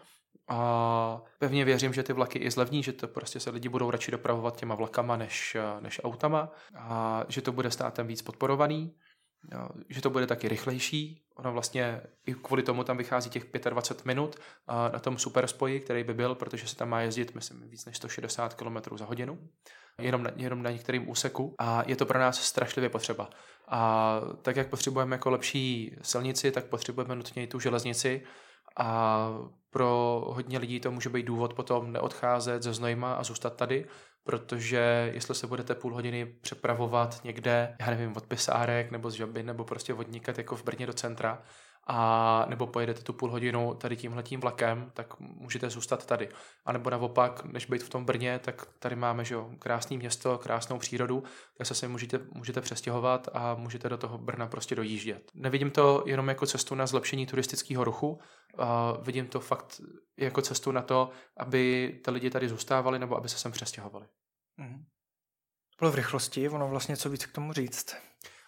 [0.48, 4.12] a pevně věřím, že ty vlaky i zlevní, že to prostě se lidi budou radši
[4.12, 8.96] dopravovat těma vlakama než, než autama a že to bude státem víc podporovaný,
[9.90, 11.22] že to bude taky rychlejší.
[11.36, 14.36] Ono vlastně i kvůli tomu tam vychází těch 25 minut
[14.68, 17.98] na tom super spoji, který by byl, protože se tam má jezdit, myslím, víc než
[17.98, 19.40] 160 km za hodinu,
[20.02, 23.30] jenom na, jenom na některým úseku a je to pro nás strašlivě potřeba.
[23.68, 28.22] A tak, jak potřebujeme jako lepší silnici, tak potřebujeme nutně i tu železnici,
[28.78, 29.30] a
[29.70, 33.86] pro hodně lidí to může být důvod potom neodcházet ze Znojma a zůstat tady,
[34.26, 39.44] protože jestli se budete půl hodiny přepravovat někde, já nevím, od Pisárek nebo z Žaby,
[39.44, 41.42] nebo prostě odnikat jako v Brně do centra,
[41.88, 46.30] a nebo pojedete tu půl hodinu tady tímhletím vlakem, tak můžete zůstat tady.
[46.66, 50.38] A nebo naopak, než být v tom Brně, tak tady máme že jo, krásné město,
[50.38, 51.24] krásnou přírodu,
[51.58, 55.32] tak se si můžete, můžete přestěhovat a můžete do toho Brna prostě dojíždět.
[55.34, 58.20] Nevidím to jenom jako cestu na zlepšení turistického ruchu,
[58.58, 59.82] a vidím to fakt
[60.18, 64.06] jako cestu na to, aby ty lidi tady zůstávali nebo aby se sem přestěhovali.
[64.58, 64.86] Mm.
[65.80, 67.96] Bylo v rychlosti, ono vlastně co víc k tomu říct.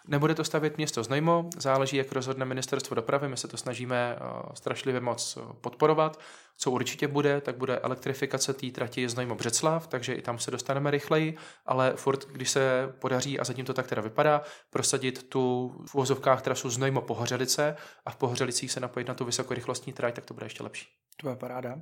[0.08, 4.54] Nebude to stavět město Znojmo, záleží, jak rozhodne ministerstvo dopravy, my se to snažíme uh,
[4.54, 6.20] strašlivě moc uh, podporovat.
[6.58, 10.92] Co určitě bude, tak bude elektrifikace té trati Znojmo Břeclav, takže i tam se dostaneme
[10.92, 15.96] rychleji, ale furt, když se podaří, a zatím to tak teda vypadá, prosadit tu v
[15.96, 20.34] uvozovkách trasu Znojmo Pohořelice a v Pohořelicích se napojit na tu vysokorychlostní trať, tak to
[20.34, 20.88] bude ještě lepší.
[21.18, 21.78] To je paráda.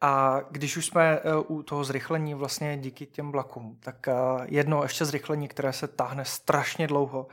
[0.00, 4.12] A když už jsme eh, u toho zrychlení vlastně díky těm vlakům, tak eh,
[4.44, 7.26] jedno ještě zrychlení, které se táhne strašně dlouho,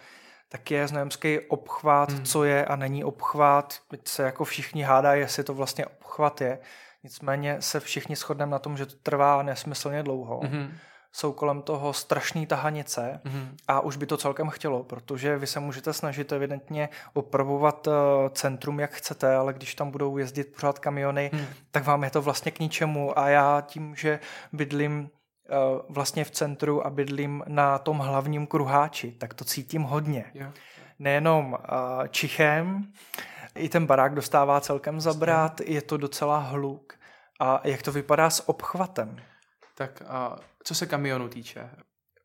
[0.50, 2.24] tak je znojemský obchvat, hmm.
[2.24, 3.74] co je a není obchvat.
[3.88, 6.60] Teď se jako všichni hádají, jestli to vlastně obchvat je.
[7.04, 10.42] Nicméně se všichni shodneme na tom, že to trvá nesmyslně dlouho.
[10.44, 10.78] Hmm
[11.16, 13.48] jsou kolem toho strašné tahanice mm-hmm.
[13.68, 17.94] a už by to celkem chtělo, protože vy se můžete snažit evidentně opravovat uh,
[18.30, 21.46] centrum, jak chcete, ale když tam budou jezdit pořád kamiony, mm.
[21.72, 24.20] tak vám je to vlastně k ničemu a já tím, že
[24.54, 30.26] bydlím uh, vlastně v centru a bydlím na tom hlavním kruháči, tak to cítím hodně.
[30.34, 30.54] Yeah.
[31.00, 32.84] Nejenom uh, čichem,
[33.56, 36.94] i ten barák dostává celkem zabrat, je to docela hluk.
[37.40, 39.18] A jak to vypadá s obchvatem?
[39.76, 41.70] Tak a co se kamionu týče,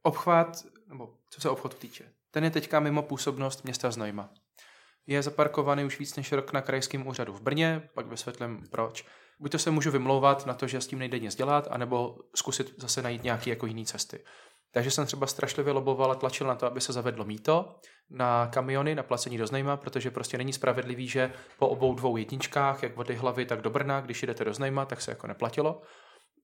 [0.03, 4.31] obchvat, nebo co se obchodu týče, ten je teďka mimo působnost města Znojma.
[5.07, 9.05] Je zaparkovaný už víc než rok na krajském úřadu v Brně, pak vysvětlím proč.
[9.41, 12.75] Buď to se můžu vymlouvat na to, že s tím nejde nic dělat, anebo zkusit
[12.77, 14.25] zase najít nějaké jako jiné cesty.
[14.73, 17.75] Takže jsem třeba strašlivě loboval a tlačil na to, aby se zavedlo míto
[18.11, 22.83] na kamiony, na placení do Znejma, protože prostě není spravedlivý, že po obou dvou jedničkách,
[22.83, 25.83] jak od hlavy, tak do Brna, když jdete do Znejma, tak se jako neplatilo.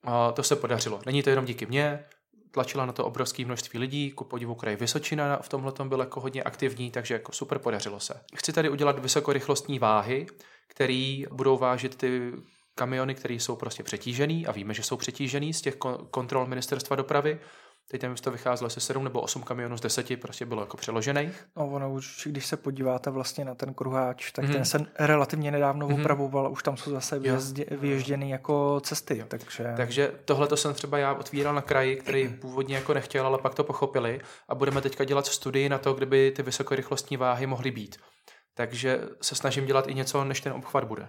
[0.04, 1.00] A to se podařilo.
[1.06, 2.04] Není to jenom díky mně,
[2.50, 6.42] tlačila na to obrovské množství lidí, ku podivu kraj Vysočina v tomhle byl jako hodně
[6.42, 8.20] aktivní, takže jako super podařilo se.
[8.36, 10.26] Chci tady udělat vysokorychlostní váhy,
[10.68, 12.32] které budou vážit ty
[12.74, 15.76] kamiony, které jsou prostě přetížený a víme, že jsou přetížený z těch
[16.10, 17.40] kontrol ministerstva dopravy
[17.90, 21.46] Teď nevím, to vycházelo se 7 nebo 8 kamionů z 10, prostě bylo jako přeložených.
[21.56, 24.52] No ono už, když se podíváte vlastně na ten kruháč, tak mm-hmm.
[24.52, 26.00] ten se relativně nedávno mm-hmm.
[26.00, 29.18] opravoval, už tam jsou zase vyjezdě, vyježděny jako cesty.
[29.18, 29.24] Jo.
[29.28, 29.72] Takže...
[29.76, 33.54] takže tohle to jsem třeba já otvíral na kraji, který původně jako nechtěl, ale pak
[33.54, 37.96] to pochopili a budeme teďka dělat studii na to, kdyby ty vysokorychlostní váhy mohly být.
[38.54, 41.08] Takže se snažím dělat i něco, než ten obchvat bude.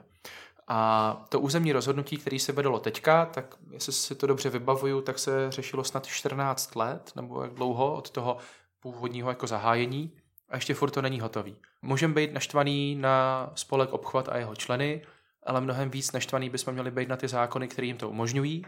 [0.68, 5.20] A to územní rozhodnutí, které se vedlo teďka, tak jestli si to dobře vybavuju, tak
[5.20, 8.38] se řešilo snad 14 let, nebo jak dlouho od toho
[8.80, 10.12] původního jako zahájení
[10.50, 11.56] a ještě furt to není hotový.
[11.82, 15.02] Můžeme být naštvaný na spolek obchvat a jeho členy,
[15.44, 18.66] ale mnohem víc naštvaný bychom měli být na ty zákony, které jim to umožňují.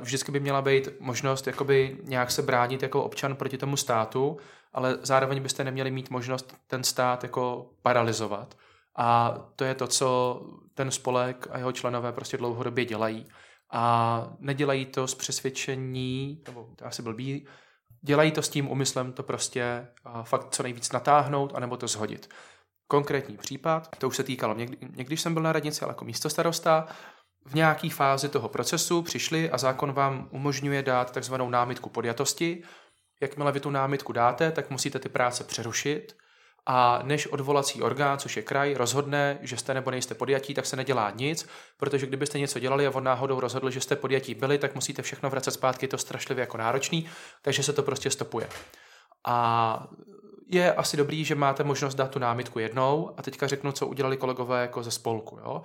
[0.00, 4.38] Vždycky by měla být možnost jakoby nějak se bránit jako občan proti tomu státu,
[4.72, 8.56] ale zároveň byste neměli mít možnost ten stát jako paralizovat.
[9.00, 10.40] A to je to, co
[10.74, 13.26] ten spolek a jeho členové prostě dlouhodobě dělají.
[13.72, 17.46] A nedělají to z přesvědčení, nebo to asi blbý,
[18.02, 19.86] dělají to s tím úmyslem to prostě
[20.22, 22.30] fakt co nejvíc natáhnout, anebo to zhodit.
[22.86, 26.30] Konkrétní případ, to už se týkalo mě, když jsem byl na radnici, ale jako místo
[26.30, 26.86] starosta,
[27.46, 32.62] v nějaké fázi toho procesu přišli a zákon vám umožňuje dát takzvanou námitku podjatosti.
[33.20, 36.16] Jakmile vy tu námitku dáte, tak musíte ty práce přerušit
[36.70, 40.76] a než odvolací orgán, což je kraj, rozhodne, že jste nebo nejste podjatí, tak se
[40.76, 44.74] nedělá nic, protože kdybyste něco dělali a on náhodou rozhodl, že jste podjatí byli, tak
[44.74, 47.08] musíte všechno vracet zpátky, je to strašlivě jako náročný,
[47.42, 48.48] takže se to prostě stopuje.
[49.26, 49.86] A
[50.50, 54.16] je asi dobrý, že máte možnost dát tu námitku jednou a teďka řeknu, co udělali
[54.16, 55.38] kolegové jako ze spolku.
[55.38, 55.62] Jo?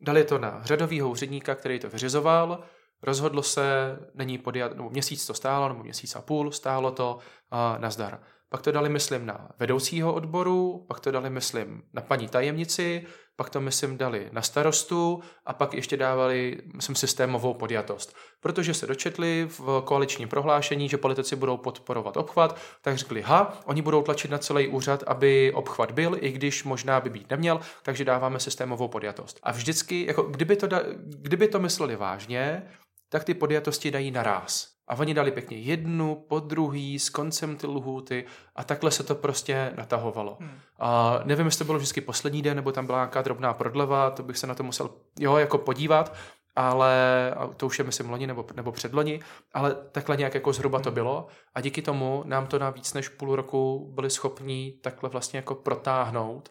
[0.00, 2.62] Dali to na řadovýho úředníka, který to vyřizoval,
[3.02, 7.18] rozhodlo se, není podjat, nebo měsíc to stálo, nebo měsíc a půl, stálo to,
[7.50, 8.20] a nazdar
[8.54, 13.06] pak to dali, myslím, na vedoucího odboru, pak to dali, myslím, na paní tajemnici,
[13.36, 18.16] pak to, myslím, dali na starostu a pak ještě dávali, myslím, systémovou podjatost.
[18.40, 23.82] Protože se dočetli v koaličním prohlášení, že politici budou podporovat obchvat, tak řekli, ha, oni
[23.82, 28.04] budou tlačit na celý úřad, aby obchvat byl, i když možná by být neměl, takže
[28.04, 29.40] dáváme systémovou podjatost.
[29.42, 32.62] A vždycky, jako kdyby to, da, kdyby to mysleli vážně,
[33.08, 34.73] tak ty podjatosti dají naraz.
[34.88, 38.24] A oni dali pěkně jednu, po druhý, s koncem ty lhůty
[38.56, 40.36] a takhle se to prostě natahovalo.
[40.40, 40.58] Hmm.
[40.78, 44.22] A nevím, jestli to bylo vždycky poslední den, nebo tam byla nějaká drobná prodleva, to
[44.22, 46.14] bych se na to musel jo, jako podívat,
[46.56, 49.20] ale a to už je myslím loni nebo, nebo předloni,
[49.52, 50.94] ale takhle nějak jako zhruba to hmm.
[50.94, 55.38] bylo a díky tomu nám to na víc než půl roku byli schopni takhle vlastně
[55.38, 56.50] jako protáhnout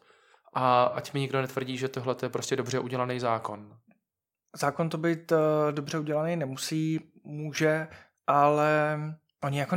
[0.54, 3.78] a ať mi nikdo netvrdí, že tohle je prostě dobře udělaný zákon.
[4.56, 5.38] Zákon to být uh,
[5.72, 7.88] dobře udělaný nemusí, může,
[8.28, 8.98] ale
[9.44, 9.76] oni jako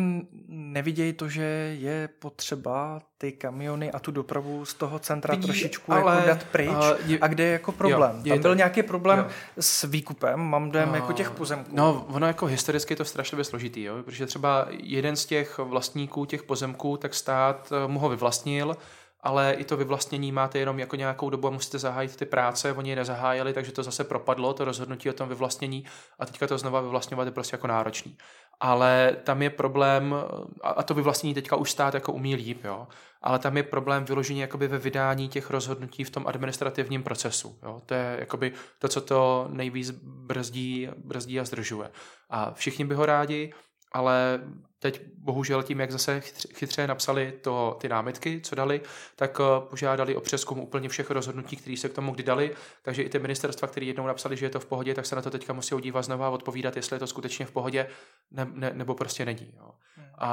[0.48, 1.42] nevidějí to, že
[1.78, 6.44] je potřeba ty kamiony a tu dopravu z toho centra Vidí, trošičku ale, jako dát
[6.44, 6.70] pryč.
[6.70, 8.16] Uh, je, a kde je jako problém?
[8.16, 9.26] Jo, je, Tam byl nějaký problém jo.
[9.60, 11.70] s výkupem, mám dojem uh, jako těch pozemků.
[11.76, 14.02] No, ono jako historicky je to strašně složitý, jo?
[14.02, 18.76] protože třeba jeden z těch vlastníků těch pozemků, tak stát eh, mu ho vyvlastnil,
[19.20, 22.90] ale i to vyvlastnění máte jenom jako nějakou dobu a musíte zahájit ty práce, oni
[22.90, 25.84] je nezahájili, takže to zase propadlo, to rozhodnutí o tom vyvlastnění
[26.18, 28.16] a teďka to znova vyvlastňovat je prostě jako náročný.
[28.60, 30.14] Ale tam je problém,
[30.62, 32.88] a to vyvlastnění teďka už stát jako umí líp, jo,
[33.22, 37.58] ale tam je problém vyložení jakoby ve vydání těch rozhodnutí v tom administrativním procesu.
[37.62, 37.82] Jo.
[37.86, 41.90] To je jakoby to, co to nejvíc brzdí, brzdí a zdržuje.
[42.30, 43.52] A všichni by ho rádi,
[43.92, 44.40] ale
[44.78, 46.20] teď bohužel tím, jak zase
[46.54, 48.80] chytře napsali to, ty námitky, co dali,
[49.16, 53.02] tak eh, požádali o přeskum úplně všech rozhodnutí, které se k tomu kdy dali, takže
[53.02, 55.30] i ty ministerstva, které jednou napsali, že je to v pohodě, tak se na to
[55.30, 57.86] teďka musí dívat znova a odpovídat, jestli je to skutečně v pohodě,
[58.30, 59.54] ne, ne, nebo prostě není.
[59.56, 59.70] Jo.
[59.96, 60.06] Hmm.
[60.18, 60.28] A,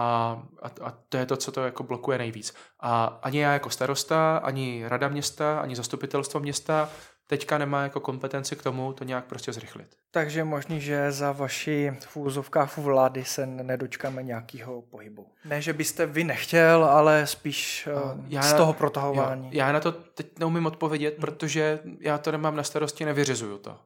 [0.61, 2.53] a, a to je to, co to jako blokuje nejvíc.
[2.79, 6.89] A ani já jako starosta, ani rada města, ani zastupitelstvo města
[7.33, 9.87] teďka nemá jako kompetenci k tomu to nějak prostě zrychlit.
[10.11, 15.27] Takže možný, že za vaši v úzovkách vlády se nedočkáme nějakého pohybu.
[15.45, 19.49] Ne, že byste vy nechtěl, ale spíš uh, já, z toho protahování.
[19.51, 23.79] Já, já na to teď neumím odpovědět, protože já to nemám na starosti, nevyřizuju to.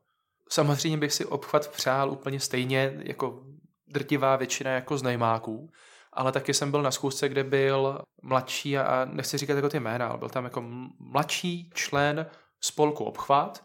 [0.49, 3.39] Samozřejmě bych si obchvat přál úplně stejně jako
[3.87, 5.69] drtivá většina jako znajmáků,
[6.13, 10.07] ale taky jsem byl na schůzce, kde byl mladší a nechci říkat jako ty jména,
[10.07, 10.63] ale byl tam jako
[10.99, 12.25] mladší člen
[12.61, 13.63] spolku obchvat,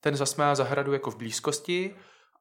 [0.00, 1.94] ten zas má zahradu jako v blízkosti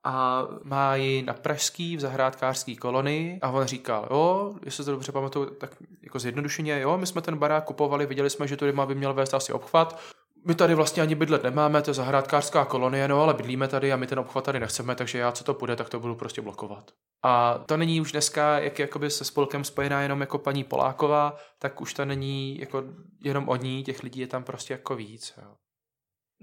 [0.04, 5.12] a má ji na pražský v zahrádkářský kolonii a on říkal, jo, jestli to dobře
[5.12, 8.86] pamatuju, tak jako zjednodušeně, jo, my jsme ten barák kupovali, viděli jsme, že tudy má
[8.86, 10.00] by měl vést asi obchvat,
[10.46, 13.96] my tady vlastně ani bydlet nemáme, to je zahrádkářská kolonie, no ale bydlíme tady a
[13.96, 16.92] my ten obchvat tady nechceme, takže já, co to půjde, tak to budu prostě blokovat.
[17.24, 21.82] A to není už dneska, jak jakoby se spolkem spojená jenom jako paní Poláková, tak
[21.82, 22.84] už to není jako
[23.24, 25.34] jenom o ní, těch lidí je tam prostě jako víc.
[25.38, 25.56] Jo.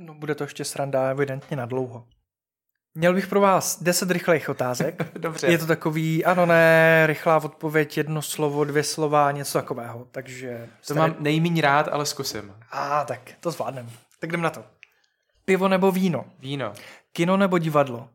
[0.02, 2.06] No bude to ještě sranda evidentně na dlouho.
[2.94, 5.12] Měl bych pro vás 10 rychlých otázek.
[5.18, 5.46] Dobře.
[5.46, 10.06] Je to takový, ano, ne, rychlá odpověď, jedno slovo, dvě slova, něco takového.
[10.10, 10.68] Takže...
[10.86, 12.54] To mám nejméně rád, ale zkusím.
[12.70, 13.90] A tak, to zvládnem.
[14.18, 14.64] Tak jdem na to.
[15.44, 16.24] Pivo nebo víno?
[16.38, 16.72] Víno.
[17.12, 18.08] Kino nebo divadlo?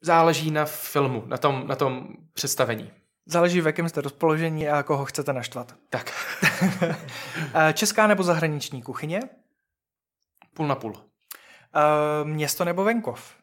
[0.00, 2.90] Záleží na filmu, na tom, na tom představení.
[3.26, 5.74] Záleží, v jakém jste rozpoložení a koho chcete naštvat.
[5.90, 6.10] Tak.
[7.54, 9.20] Eh, Česká nebo zahraniční kuchyně?
[10.54, 10.94] půl na půl.
[11.74, 13.36] Uh, město nebo venkov?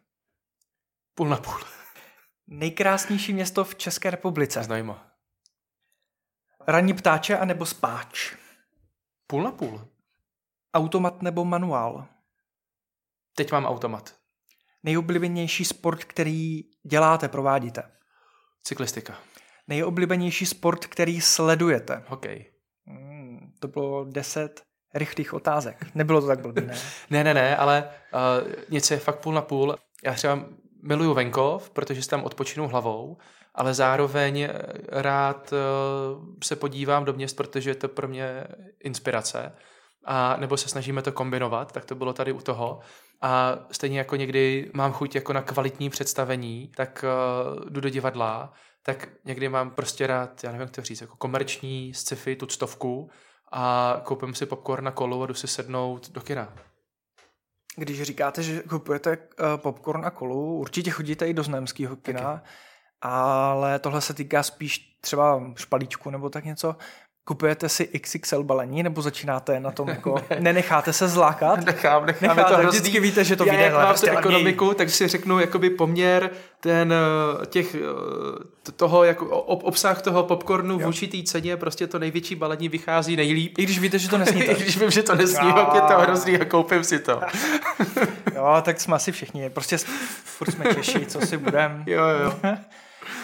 [1.16, 1.60] Půl na půl.
[2.48, 4.64] Nejkrásnější město v České republice?
[4.64, 5.00] Znajmo.
[6.68, 8.36] Ranní ptáče a nebo spáč?
[9.28, 9.88] Půl na půl.
[10.74, 12.08] Automat nebo manuál?
[13.36, 14.16] Teď mám automat.
[14.84, 17.92] Nejoblíbenější sport, který děláte, provádíte?
[18.64, 19.20] Cyklistika.
[19.68, 22.04] Nejoblíbenější sport, který sledujete?
[22.08, 22.54] Hokej.
[22.86, 25.86] Hmm, to bylo deset rychlých otázek.
[25.96, 26.74] Nebylo to tak blbý, ne?
[27.10, 29.76] ne, ne, ne, ale uh, něco je fakt půl na půl.
[30.04, 30.46] Já třeba
[30.84, 33.18] miluju venkov, protože si tam odpočinu hlavou,
[33.56, 34.50] ale zároveň
[34.88, 38.44] rád uh, se podívám do měst, protože je to pro mě
[38.84, 39.56] inspirace.
[40.06, 42.80] A nebo se snažíme to kombinovat, tak to bylo tady u toho.
[43.22, 47.06] A stejně jako někdy mám chuť jako na kvalitní představení, tak
[47.54, 48.54] uh, jdu do divadla,
[48.84, 53.10] tak někdy mám prostě rád, já nevím, jak to říct, jako komerční sci-fi, tuctovku,
[53.52, 56.54] a koupím si popcorn na kolu a jdu si sednout do kina.
[57.76, 62.50] Když říkáte, že kupujete eh, popcorn a kolu, určitě chodíte i do znamského kina, Taky.
[63.02, 66.76] ale tohle se týká spíš třeba špalíčku nebo tak něco.
[67.26, 70.38] Kupujete si XXL balení nebo začínáte na tom jako, ne.
[70.40, 71.66] nenecháte se zlákat?
[71.66, 72.30] Nechám, nechám.
[72.30, 72.80] Necháte, to hrozný.
[72.80, 73.64] vždycky víte, že to vyjde.
[73.64, 76.30] Já mám prostě ekonomiku, tak si řeknu jakoby poměr
[76.60, 82.36] ten eh, těch, eh, toho, jako obsah toho popcornu v určitý ceně, prostě to největší
[82.36, 83.60] balení vychází nejlíp.
[83.60, 84.52] I když víte, že to nesníte.
[84.52, 87.22] I když vím, že to nesní, tak je to hrozný a koupím si to.
[88.36, 89.50] jo, tak jsme asi všichni.
[89.50, 89.78] Prostě
[90.24, 91.84] furt jsme Češi, co si budeme.
[91.86, 92.34] jo, jo.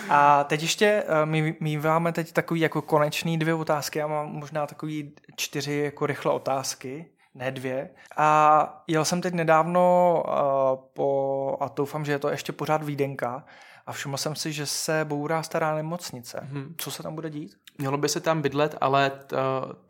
[0.10, 4.68] A teď ještě, eh, my, máme teď takový jako konečný dvě otázky, já mám možná
[4.68, 7.06] takový čtyři jako rychle otázky,
[7.36, 7.90] ne dvě.
[8.18, 10.34] A jel jsem teď nedávno uh,
[10.94, 13.44] po, a doufám, že je to ještě pořád výdenka,
[13.88, 16.40] a všiml jsem si, že se bourá stará nemocnice.
[16.44, 16.76] Hmm.
[16.78, 17.58] Co se tam bude dít?
[17.78, 19.12] Mělo by se tam bydlet, ale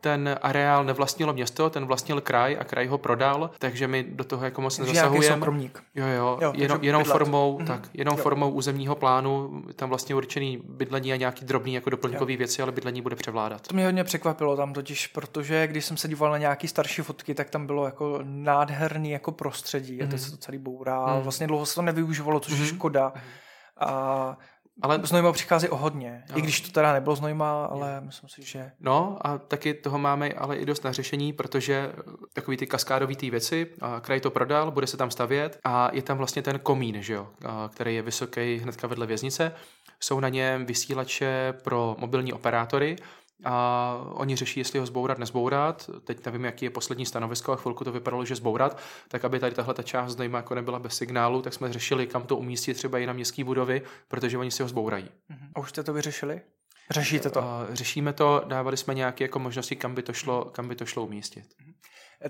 [0.00, 4.44] ten areál nevlastnilo město, ten vlastnil kraj a kraj ho prodal, takže my do toho
[4.44, 5.46] jako moc nezasahujeme.
[5.94, 7.66] Jo, jo, jo jenom, jenom formou, mm-hmm.
[7.66, 8.22] tak, jenom jo.
[8.22, 12.38] formou územního plánu, tam vlastně určený bydlení a nějaký drobný jako doplňkový jo.
[12.38, 13.68] věci, ale bydlení bude převládat.
[13.68, 17.34] To mě hodně překvapilo tam totiž, protože když jsem se díval na nějaký starší fotky,
[17.34, 20.04] tak tam bylo jako nádherný jako prostředí mm-hmm.
[20.04, 21.06] a teď se to celý bourá.
[21.06, 21.22] Mm-hmm.
[21.22, 22.60] Vlastně dlouho se to nevyužívalo, což mm-hmm.
[22.60, 23.12] je škoda.
[23.14, 23.48] Mm-hmm
[23.80, 24.36] a
[24.82, 26.38] ale Znojma přichází o hodně, no.
[26.38, 28.72] i když to teda nebylo Znojma, ale myslím si, že...
[28.80, 31.92] No a taky toho máme ale i dost na řešení, protože
[32.32, 33.66] takový ty kaskádový ty věci,
[34.00, 37.28] kraj to prodal, bude se tam stavět a je tam vlastně ten komín, že jo,
[37.68, 39.52] který je vysoký hnedka vedle věznice.
[40.00, 42.96] Jsou na něm vysílače pro mobilní operátory,
[43.44, 45.90] a oni řeší, jestli ho zbourat, nezbourat.
[46.04, 48.78] Teď nevím, jaký je poslední stanovisko, a chvilku to vypadalo, že zbourat,
[49.08, 52.22] tak aby tady tahle ta část znejma jako nebyla bez signálu, tak jsme řešili, kam
[52.22, 55.08] to umístit třeba i na městské budovy, protože oni si ho zbourají.
[55.28, 55.50] Mhm.
[55.54, 56.40] A už jste to vyřešili?
[56.90, 57.42] Řešíte to?
[57.72, 61.04] Řešíme to, dávali jsme nějaké jako možnosti, kam by to šlo, kam by to šlo
[61.04, 61.44] umístit.
[61.60, 61.74] Mhm.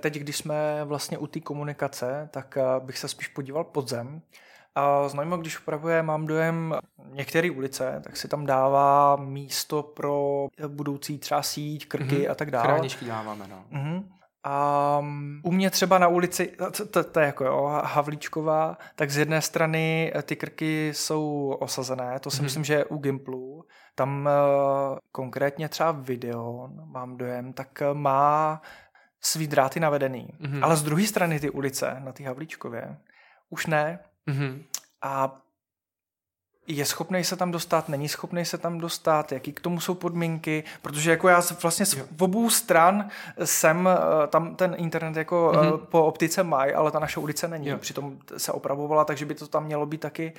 [0.00, 4.22] Teď, když jsme vlastně u té komunikace, tak eh, bych se spíš podíval pod zem.
[4.78, 6.74] A znamená, když upravuje, mám dojem
[7.12, 12.30] některé ulice, tak si tam dává místo pro budoucí třeba síť, krky mm-hmm.
[12.30, 12.64] a tak dále.
[12.64, 13.64] Chráničky dáváme, no.
[13.72, 14.04] Mm-hmm.
[14.44, 14.98] A
[15.42, 16.46] u mě třeba na ulici,
[16.76, 22.18] to, to, to je jako jo, Havlíčková, tak z jedné strany ty krky jsou osazené,
[22.20, 22.42] to si mm-hmm.
[22.42, 23.64] myslím, že je u Gimplu.
[23.94, 24.28] Tam
[24.92, 28.62] uh, konkrétně třeba video, mám dojem, tak má
[29.20, 30.28] svý dráty navedený.
[30.40, 30.64] Mm-hmm.
[30.64, 32.96] Ale z druhé strany ty ulice na té Havlíčkově
[33.50, 33.98] už ne.
[34.28, 34.62] Mm-hmm.
[35.02, 35.40] A
[36.68, 40.64] je schopný se tam dostat, není schopný se tam dostat, jaký k tomu jsou podmínky,
[40.82, 43.08] protože jako já vlastně z obou stran
[43.44, 45.78] jsem, eh, tam ten internet jako mm-hmm.
[45.78, 47.78] po optice mají, ale ta naše ulice není, jo.
[47.78, 50.32] přitom se opravovala, takže by to tam mělo být taky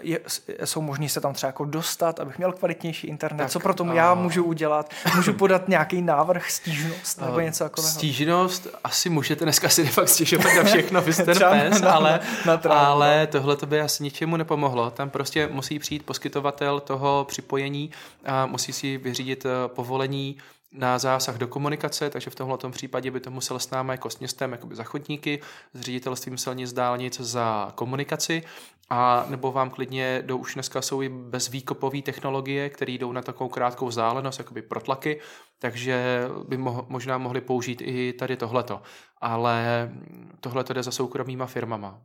[0.00, 0.20] je,
[0.64, 3.44] jsou možný se tam třeba jako dostat, abych měl kvalitnější internet.
[3.44, 3.94] Tak, Co pro tomu a...
[3.94, 4.90] já můžu udělat?
[5.16, 7.92] Můžu podat nějaký návrh, stížnost nebo něco takového?
[7.92, 12.20] Stížnost asi můžete dneska si de fakt stěžovat na všechno, vy jste pes, na, ale,
[12.46, 14.90] na, na ale tohle to by asi ničemu nepomohlo.
[14.90, 17.90] Tam prostě musí přijít poskytovatel toho připojení
[18.24, 20.36] a musí si vyřídit eh, povolení
[20.72, 24.18] na zásah do komunikace, takže v tomhle případě by to musel s námi jako s
[24.18, 25.40] městem jakoby za chodníky,
[25.74, 28.42] s ředitelstvím silnic dálnic za komunikaci
[28.90, 33.50] a nebo vám klidně do už dneska jsou i bezvýkopové technologie, které jdou na takovou
[33.50, 35.20] krátkou vzdálenost, jakoby protlaky,
[35.58, 38.82] takže by mo- možná mohli použít i tady tohleto.
[39.20, 39.90] Ale
[40.40, 42.02] tohle jde za soukromýma firmama.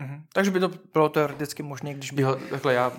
[0.00, 0.22] Mm-hmm.
[0.32, 2.22] Takže by to bylo teoreticky možné, když by...
[2.22, 2.92] Jo, takhle já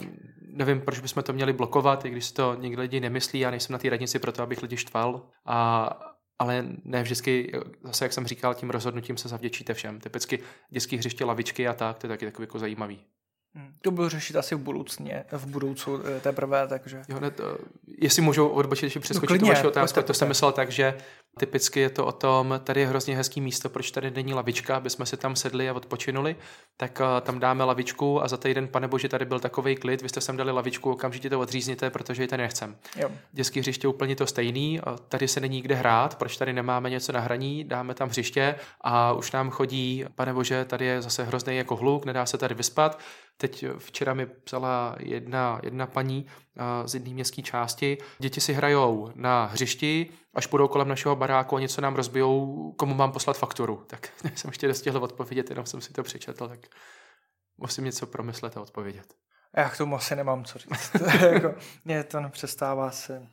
[0.55, 3.79] nevím, proč bychom to měli blokovat, i když to někdo lidi nemyslí, já nejsem na
[3.79, 5.21] té radnici proto, abych lidi štval.
[5.45, 5.89] A
[6.39, 7.51] ale ne vždycky,
[7.83, 9.99] zase jak jsem říkal, tím rozhodnutím se zavděčíte všem.
[9.99, 12.99] Typicky dětské hřiště, lavičky a tak, to je taky takový jako zajímavý.
[13.55, 13.73] Hmm.
[13.81, 17.01] To budu řešit asi v budoucně, v budoucnu eh, teprve, takže...
[17.09, 17.57] Jo, ne, to,
[17.97, 20.97] jestli můžu odbočit, ještě přeskočit no, klidně, tu vaši otázku, to jsem myslel tak, že
[21.39, 24.89] typicky je to o tom, tady je hrozně hezký místo, proč tady není lavička, aby
[24.89, 26.35] jsme si tam sedli a odpočinuli,
[26.77, 30.09] tak uh, tam dáme lavičku a za týden, pane bože, tady byl takový klid, vy
[30.09, 32.77] jste sem dali lavičku, okamžitě to odřízněte, protože ji tady nechcem.
[32.95, 33.11] Jo.
[33.31, 34.79] Dětský hřiště úplně to stejný,
[35.09, 39.13] tady se není kde hrát, proč tady nemáme něco na hraní, dáme tam hřiště a
[39.13, 42.99] už nám chodí, pane bože, tady je zase hrozný jako hluk, nedá se tady vyspat,
[43.37, 46.25] Teď včera mi psala jedna, jedna paní
[46.85, 47.97] z jedné městské části.
[48.19, 52.93] Děti si hrajou na hřišti, až půjdou kolem našeho baráku a něco nám rozbijou, komu
[52.93, 53.83] mám poslat fakturu.
[53.87, 56.59] Tak jsem ještě nestihl odpovědět, jenom jsem si to přečetl, tak
[57.57, 59.13] musím něco promyslet a odpovědět.
[59.57, 60.91] Já k tomu asi nemám co říct.
[61.31, 61.55] jako,
[61.85, 63.27] mě to nepřestává se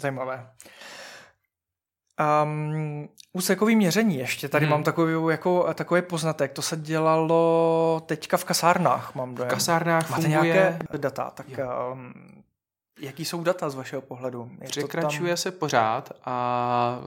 [0.00, 0.50] zajímavé.
[2.42, 4.48] Um, úsekový měření ještě.
[4.48, 4.70] Tady hmm.
[4.70, 6.52] mám takový, jako, takový poznatek.
[6.52, 9.50] To se dělalo teďka v kasárnách, mám dojem.
[9.50, 10.52] V kasárnách Máte funguje...
[10.52, 11.46] nějaké data, tak
[11.92, 12.35] um,
[13.00, 14.50] jaký jsou data z vašeho pohledu?
[14.60, 15.36] Je Překračuje tam...
[15.36, 17.00] se pořád a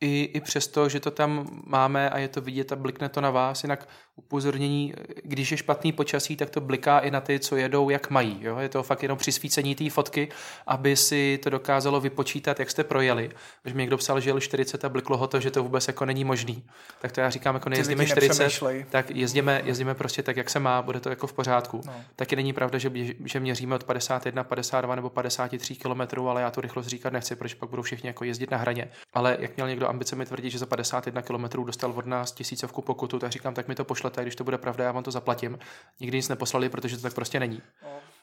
[0.00, 3.30] i, i přesto, že to tam máme a je to vidět a blikne to na
[3.30, 4.94] vás, jinak upozornění,
[5.24, 8.38] když je špatný počasí, tak to bliká i na ty, co jedou, jak mají.
[8.40, 8.58] Jo?
[8.58, 10.28] Je to fakt jenom přisvícení té fotky,
[10.66, 13.30] aby si to dokázalo vypočítat, jak jste projeli.
[13.62, 16.04] Když mi někdo psal, že jel 40 a bliklo ho to, že to vůbec jako
[16.04, 16.64] není možný,
[17.00, 20.82] tak to já říkám, jako nejezdíme 40, tak jezdíme, jezdíme prostě tak, jak se má,
[20.82, 21.80] bude to jako v pořádku.
[21.86, 21.94] No.
[22.16, 22.92] Taky není pravda, že,
[23.24, 27.56] že měříme od 51, 52 nebo 53 km, ale já to rychlost říkat nechci, protože
[27.56, 28.88] pak budou všichni jako jezdit na hraně.
[29.14, 32.82] Ale jak měl někdo ambice mi tvrdit, že za 51 km dostal od nás tisícovku
[32.82, 35.58] pokutu, tak říkám, tak mi to pošlete, když to bude pravda, já vám to zaplatím.
[36.00, 37.62] Nikdy nic neposlali, protože to tak prostě není.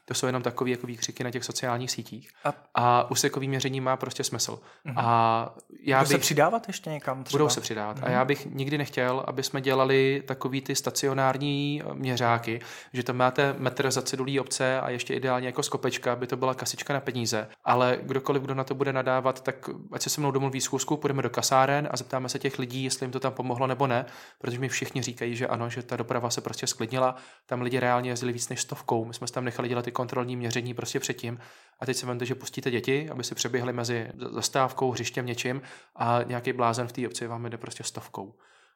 [0.06, 2.30] To jsou jenom takové jako výkřiky na těch sociálních sítích.
[2.44, 4.60] A, a úsekový měření má prostě smysl.
[4.86, 4.94] Uh-huh.
[4.98, 7.38] A já bych, se přidávat ještě někam třeba?
[7.38, 7.98] Budou se přidávat.
[7.98, 8.04] Uh-huh.
[8.04, 8.14] A mhm.
[8.14, 12.60] já bych nikdy nechtěl, aby jsme dělali takový ty stacionární eh, měřáky,
[12.94, 16.54] že tam máte metr za cedulí obce a ještě ideálně jako skopečka, aby to byla
[16.54, 17.48] kasička na peníze.
[17.64, 21.22] Ale kdokoliv, kdo na to bude nadávat, tak ať se se mnou domluví schůzku, půjdeme
[21.22, 24.06] do kasáren a zeptáme se těch lidí, jestli jim to tam pomohlo nebo ne,
[24.40, 27.16] protože mi všichni říkají, že ano, že ta doprava se prostě sklidnila.
[27.46, 29.06] Tam lidi reálně jezdili víc než stovkou.
[29.06, 31.40] My jsme tam nechali dělat ty kontrolní měření prostě předtím.
[31.80, 35.62] A teď se vemte, že pustíte děti, aby si přeběhli mezi zastávkou, hřištěm, něčím
[35.96, 38.34] a nějaký blázen v té obci vám jde prostě stovkou.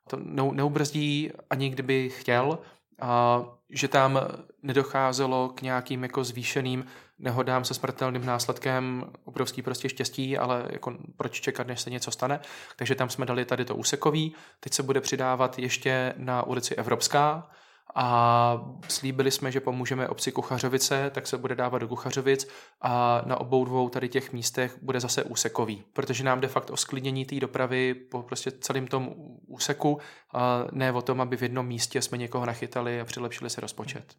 [0.09, 0.17] To
[0.51, 2.59] neubrzdí ani kdyby chtěl,
[3.01, 4.19] a že tam
[4.63, 6.85] nedocházelo k nějakým jako zvýšeným
[7.19, 12.39] nehodám se smrtelným následkem, obrovský prostě štěstí, ale jako proč čekat, než se něco stane.
[12.75, 17.49] Takže tam jsme dali tady to úsekový, teď se bude přidávat ještě na ulici Evropská,
[17.95, 22.47] a slíbili jsme, že pomůžeme obci Kuchařovice, tak se bude dávat do Kuchařovic
[22.81, 26.77] a na obou dvou tady těch místech bude zase úsekový, protože nám de facto o
[26.77, 29.13] sklidnění té dopravy po prostě celém tom
[29.47, 29.99] úseku,
[30.33, 34.15] a ne o tom, aby v jednom místě jsme někoho nachytali a přilepšili se rozpočet.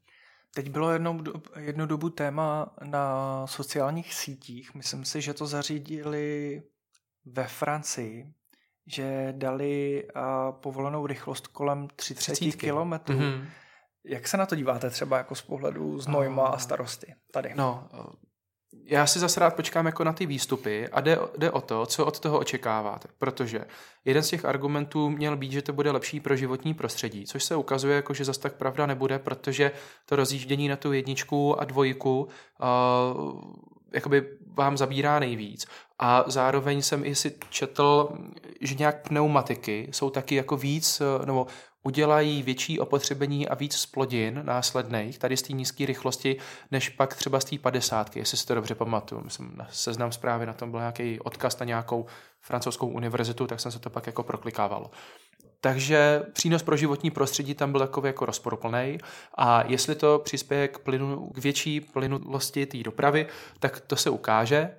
[0.54, 1.20] Teď bylo jednou,
[1.58, 4.74] jednu dobu téma na sociálních sítích.
[4.74, 6.62] Myslím si, že to zařídili
[7.24, 8.26] ve Francii,
[8.86, 10.22] že dali uh,
[10.60, 12.68] povolenou rychlost kolem 30 km.
[12.70, 13.44] Mm-hmm.
[14.06, 17.52] Jak se na to díváte třeba jako z pohledu Znojma a starosty tady?
[17.54, 17.88] No,
[18.86, 22.06] já si zase rád počkám jako na ty výstupy a jde, jde o to, co
[22.06, 23.08] od toho očekáváte.
[23.18, 23.64] Protože
[24.04, 27.56] jeden z těch argumentů měl být, že to bude lepší pro životní prostředí, což se
[27.56, 29.72] ukazuje, jako, že zase tak pravda nebude, protože
[30.06, 33.40] to rozjíždění na tu jedničku a dvojku uh,
[33.92, 35.66] jakoby vám zabírá nejvíc.
[35.98, 38.08] A zároveň jsem i si četl,
[38.60, 41.46] že nějak pneumatiky jsou taky jako víc, nebo
[41.84, 46.36] udělají větší opotřebení a víc splodin následných, tady z té nízké rychlosti,
[46.70, 49.20] než pak třeba z té padesátky, jestli si to dobře pamatuju.
[49.24, 52.06] Myslím, na seznam zprávy na tom byl nějaký odkaz na nějakou
[52.40, 54.90] francouzskou univerzitu, tak jsem se to pak jako proklikával.
[55.60, 58.98] Takže přínos pro životní prostředí tam byl takový jako rozporuplný
[59.38, 63.26] a jestli to přispěje k, plynu, k větší plynulosti té dopravy,
[63.58, 64.70] tak to se ukáže.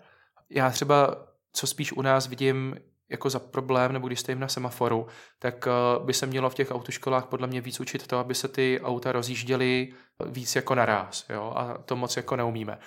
[0.49, 1.15] Já třeba,
[1.53, 2.75] co spíš u nás vidím
[3.09, 5.07] jako za problém, nebo když stojím na semaforu,
[5.39, 8.47] tak eh, by se mělo v těch autoškolách podle mě víc učit to, aby se
[8.47, 9.93] ty auta rozjížděly
[10.25, 11.25] víc jako naráz.
[11.29, 11.53] Jo?
[11.55, 12.77] A to moc jako neumíme.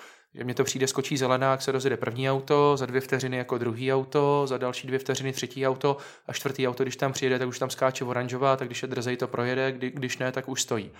[0.44, 3.92] Mně to přijde, skočí zelená, jak se rozjede první auto, za dvě vteřiny jako druhý
[3.92, 5.96] auto, za další dvě vteřiny třetí auto
[6.26, 9.16] a čtvrtý auto, když tam přijede, tak už tam skáče oranžová, tak když je drzej,
[9.16, 10.90] to projede, kdy, když ne, tak už stojí.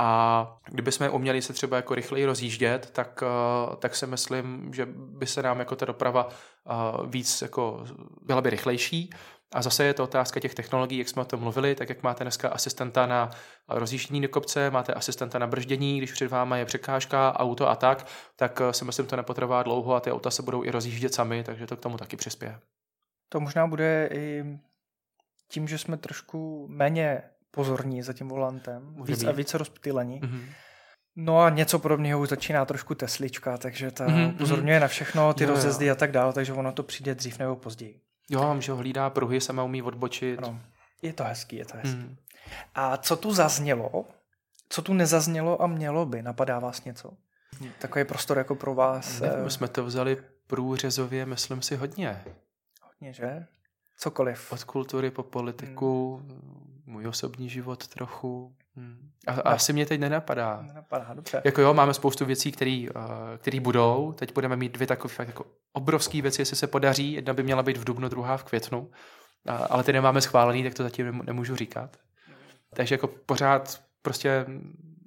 [0.00, 4.86] A kdyby jsme uměli se třeba jako rychleji rozjíždět, tak, eh, tak si myslím, že
[4.96, 6.72] by se nám jako ta doprava eh,
[7.06, 7.84] víc jako
[8.22, 9.10] byla by rychlejší
[9.52, 12.24] A zase je to otázka těch technologií, jak jsme o tom mluvili, tak jak máte
[12.24, 13.30] dneska asistenta na
[13.68, 18.06] rozjíždění do kopce, máte asistenta na brždění, když před váma je překážka, auto a tak,
[18.36, 21.44] tak eh, si myslím, to nepotrvá dlouho a ty auta se budou i rozjíždět sami,
[21.44, 22.60] takže to k tomu taky přispěje.
[23.28, 24.44] To možná bude i
[25.50, 27.22] tím, že jsme trošku méně
[27.54, 29.28] pozorní za tím volantem, Může víc být.
[29.28, 30.20] a více rozptýlení.
[30.20, 30.44] Mm-hmm.
[31.16, 34.34] No a něco podobného už začíná trošku Teslička, takže ta mm-hmm.
[34.34, 35.92] upozorňuje na všechno, ty jo, rozjezdy jo.
[35.92, 38.00] a tak dále, takže ono to přijde dřív nebo později.
[38.30, 40.38] Jo, že ho hlídá pruhy, sama umí odbočit.
[40.38, 40.60] Ano.
[41.02, 42.00] Je to hezký, je to hezký.
[42.00, 42.16] Mm.
[42.74, 44.04] A co tu zaznělo,
[44.68, 47.10] co tu nezaznělo a mělo by, napadá vás něco?
[47.78, 49.20] Takový prostor jako pro vás.
[49.20, 50.16] My eh, jsme to vzali
[50.46, 52.24] průřezově, myslím si, hodně.
[52.82, 53.46] Hodně, že?
[53.98, 54.52] Cokoliv.
[54.52, 56.63] Od kultury po politiku, hmm.
[56.86, 58.56] Můj osobní život trochu.
[58.76, 59.10] Hmm.
[59.26, 60.62] A, a asi mě teď nenapadá.
[60.62, 61.42] Nenapadá, dobře.
[61.44, 64.12] Jako jo, máme spoustu věcí, které budou.
[64.12, 67.12] Teď budeme mít dvě takové jako obrovské věci, jestli se podaří.
[67.12, 68.90] Jedna by měla být v dubnu, druhá v květnu.
[69.46, 71.96] A, ale ty nemáme schválený, tak to zatím nemůžu říkat.
[72.74, 74.46] Takže jako pořád prostě,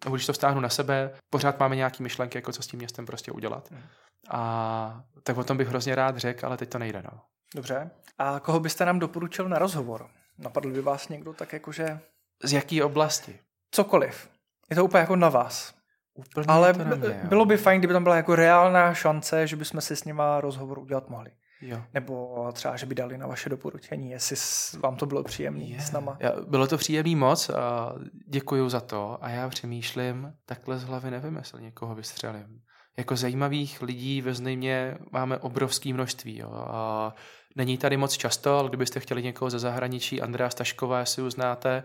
[0.06, 3.06] nebo když to vztáhnu na sebe, pořád máme nějaké myšlenky, jako co s tím městem
[3.06, 3.72] prostě udělat.
[3.72, 3.84] Hmm.
[4.30, 7.04] A tak o tom bych hrozně rád řekl, ale teď to nejde.
[7.12, 7.22] No.
[7.56, 7.92] Dobře.
[8.18, 10.10] A koho byste nám doporučil na rozhovor?
[10.38, 12.00] Napadl by vás někdo tak jakože...
[12.44, 13.40] Z jaký oblasti?
[13.72, 14.30] Cokoliv.
[14.70, 15.74] Je to úplně jako na vás.
[16.14, 19.82] Úplně Ale to mě, bylo by fajn, kdyby tam byla jako reálná šance, že bychom
[19.82, 21.32] si s nima rozhovor udělat mohli.
[21.62, 21.84] Jo.
[21.94, 24.38] Nebo třeba, že by dali na vaše doporučení, jestli
[24.80, 25.84] vám to bylo příjemné yeah.
[25.84, 26.18] s náma.
[26.20, 27.94] Já, bylo to příjemný moc a
[28.28, 32.62] děkuji za to a já přemýšlím, takhle z hlavy nevím, jestli někoho vystřelím.
[32.98, 36.38] Jako zajímavých lidí ve Znejmě máme obrovské množství.
[36.38, 36.52] Jo.
[36.54, 37.14] A
[37.58, 41.84] Není tady moc často, ale kdybyste chtěli někoho ze zahraničí, Andrea Stašková, jestli ji znáte,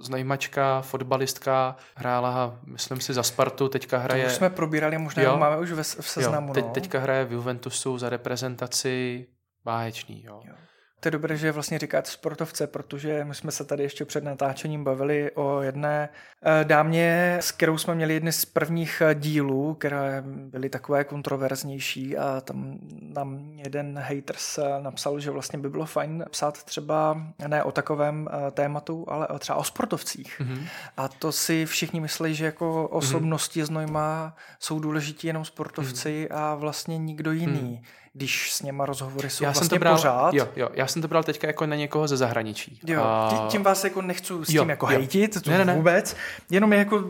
[0.00, 4.24] znajmačka, fotbalistka, hrála, myslím si, za Spartu, teďka hraje...
[4.24, 5.36] To už jsme probírali, možná jo?
[5.36, 6.48] máme už v seznamu.
[6.48, 6.70] Jo, teď, no.
[6.70, 9.26] Teďka hraje v Juventusu za reprezentaci
[9.64, 10.24] báječný.
[10.24, 10.42] Jo.
[10.44, 10.54] jo.
[11.02, 14.84] To je dobré, že vlastně říkáte sportovce, protože my jsme se tady ještě před natáčením
[14.84, 16.08] bavili o jedné
[16.42, 22.16] eh, dámě, s kterou jsme měli jedny z prvních eh, dílů, které byly takové kontroverznější
[22.16, 22.78] a tam
[23.14, 28.28] nám jeden haters eh, napsal, že vlastně by bylo fajn psát třeba ne o takovém
[28.52, 30.40] tématu, ale třeba o sportovcích.
[30.40, 30.66] Mm-hmm.
[30.96, 33.66] A to si všichni myslí, že jako osobnosti mm-hmm.
[33.66, 36.36] z Nojma jsou důležití jenom sportovci mm-hmm.
[36.36, 37.80] a vlastně nikdo jiný.
[37.82, 40.34] Mm-hmm když s něma rozhovory jsou já vlastně jsem to bral, pořád.
[40.34, 42.80] Jo, jo, já jsem to bral teďka jako na někoho ze zahraničí.
[42.86, 43.46] Jo, a...
[43.50, 44.98] tím vás jako nechci s jo, tím jako jo.
[44.98, 45.74] hejtit, to ne, ne, ne.
[45.74, 46.16] vůbec,
[46.50, 47.04] jenom je jako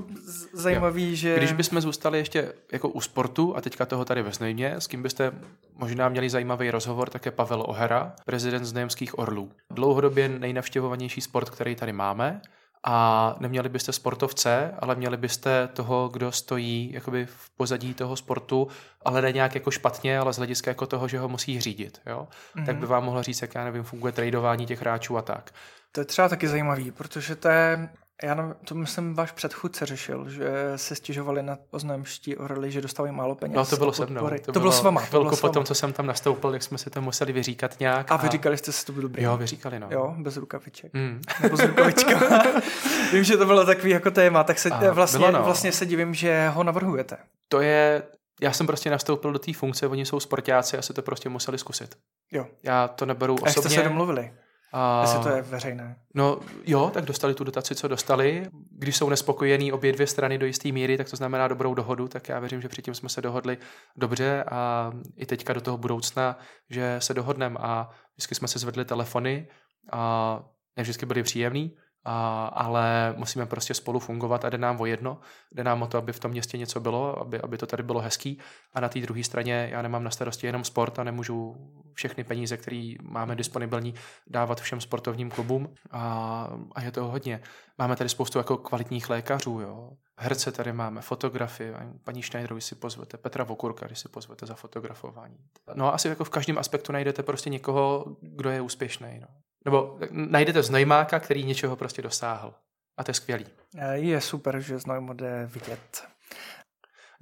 [0.53, 1.17] zajímavý, jo.
[1.17, 1.37] že...
[1.37, 5.03] Když bychom zůstali ještě jako u sportu a teďka toho tady ve Znojmě, s kým
[5.03, 5.33] byste
[5.77, 9.51] možná měli zajímavý rozhovor, tak je Pavel Ohera, prezident Znojemských Orlů.
[9.71, 12.41] Dlouhodobě nejnavštěvovanější sport, který tady máme,
[12.85, 18.69] a neměli byste sportovce, ale měli byste toho, kdo stojí jakoby v pozadí toho sportu,
[19.05, 22.01] ale ne nějak jako špatně, ale z hlediska jako toho, že ho musí řídit.
[22.07, 22.29] Jo?
[22.57, 22.67] Mm-hmm.
[22.67, 25.51] Tak by vám mohla říct, jak já nevím, funguje tradování těch hráčů a tak.
[25.93, 27.89] To je třeba taky zajímavý, protože to je
[28.23, 33.15] já nevím, to myslím váš předchůdce řešil, že se stěžovali na oznamští orly, že dostávají
[33.15, 33.57] málo peněz.
[33.57, 34.29] No to bylo se mnou.
[34.29, 35.01] To, to bylo, bylo s váma.
[35.01, 38.13] Chvilku po tom, co jsem tam nastoupil, jak jsme si to museli vyříkat nějak.
[38.13, 38.23] A, a...
[38.23, 39.23] vyříkali jste si to byl dobrý.
[39.23, 39.89] Jo, vyříkali, no.
[39.91, 40.95] Jo, bez rukaviček.
[40.95, 41.21] Mm.
[41.43, 42.43] Nebo s rukavička.
[43.13, 45.43] Vím, že to bylo takový jako téma, tak se a, vlastně, bylo, no.
[45.43, 47.17] vlastně se divím, že ho navrhujete.
[47.49, 48.03] To je,
[48.41, 51.59] já jsem prostě nastoupil do té funkce, oni jsou sportáci a si to prostě museli
[51.59, 51.97] zkusit.
[52.33, 52.47] Jo.
[52.63, 53.51] Já to neberu osobně.
[53.51, 54.33] A jste se domluvili?
[54.73, 55.97] A, Jestli to je veřejné.
[56.15, 58.47] No jo, tak dostali tu dotaci, co dostali.
[58.71, 62.29] Když jsou nespokojení obě dvě strany do jisté míry, tak to znamená dobrou dohodu, tak
[62.29, 63.59] já věřím, že předtím jsme se dohodli
[63.97, 66.39] dobře a i teďka do toho budoucna,
[66.71, 69.49] že se dohodneme a vždycky jsme se zvedli telefony
[69.93, 70.43] a
[70.77, 75.21] ne vždycky byly příjemný, a, ale musíme prostě spolu fungovat a jde nám o jedno.
[75.53, 78.01] Jde nám o to, aby v tom městě něco bylo, aby, aby to tady bylo
[78.01, 78.39] hezký.
[78.75, 81.57] A na té druhé straně já nemám na starosti jenom sport a nemůžu
[81.95, 83.95] všechny peníze, které máme disponibilní,
[84.27, 85.75] dávat všem sportovním klubům.
[85.91, 87.41] A, a je to hodně.
[87.79, 89.91] Máme tady spoustu jako kvalitních lékařů, jo.
[90.19, 91.73] Herce tady máme, fotografy,
[92.05, 95.37] paní Schneiderovi si pozvete, Petra Vokurka, když si pozvete za fotografování.
[95.75, 99.19] No a asi jako v každém aspektu najdete prostě někoho, kdo je úspěšný.
[99.21, 99.29] No.
[99.65, 102.55] Nebo najdete znajmáka, který něčeho prostě dosáhl.
[102.97, 103.47] A to je skvělý.
[103.93, 106.05] Je super, že znojmo jde vidět.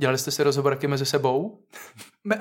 [0.00, 1.62] Dělali jste si rozhovor taky mezi sebou?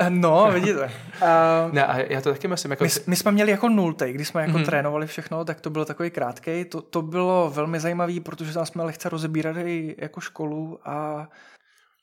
[0.09, 0.91] No, vidíte.
[1.21, 2.71] Uh, ne, a já to taky myslím.
[2.71, 2.83] Jako...
[2.83, 4.65] My, my jsme měli jako nultej, když jsme jako mm-hmm.
[4.65, 6.65] trénovali všechno, tak to bylo takový krátký.
[6.65, 11.27] To, to bylo velmi zajímavé, protože tam jsme lehce rozebírali jako školu a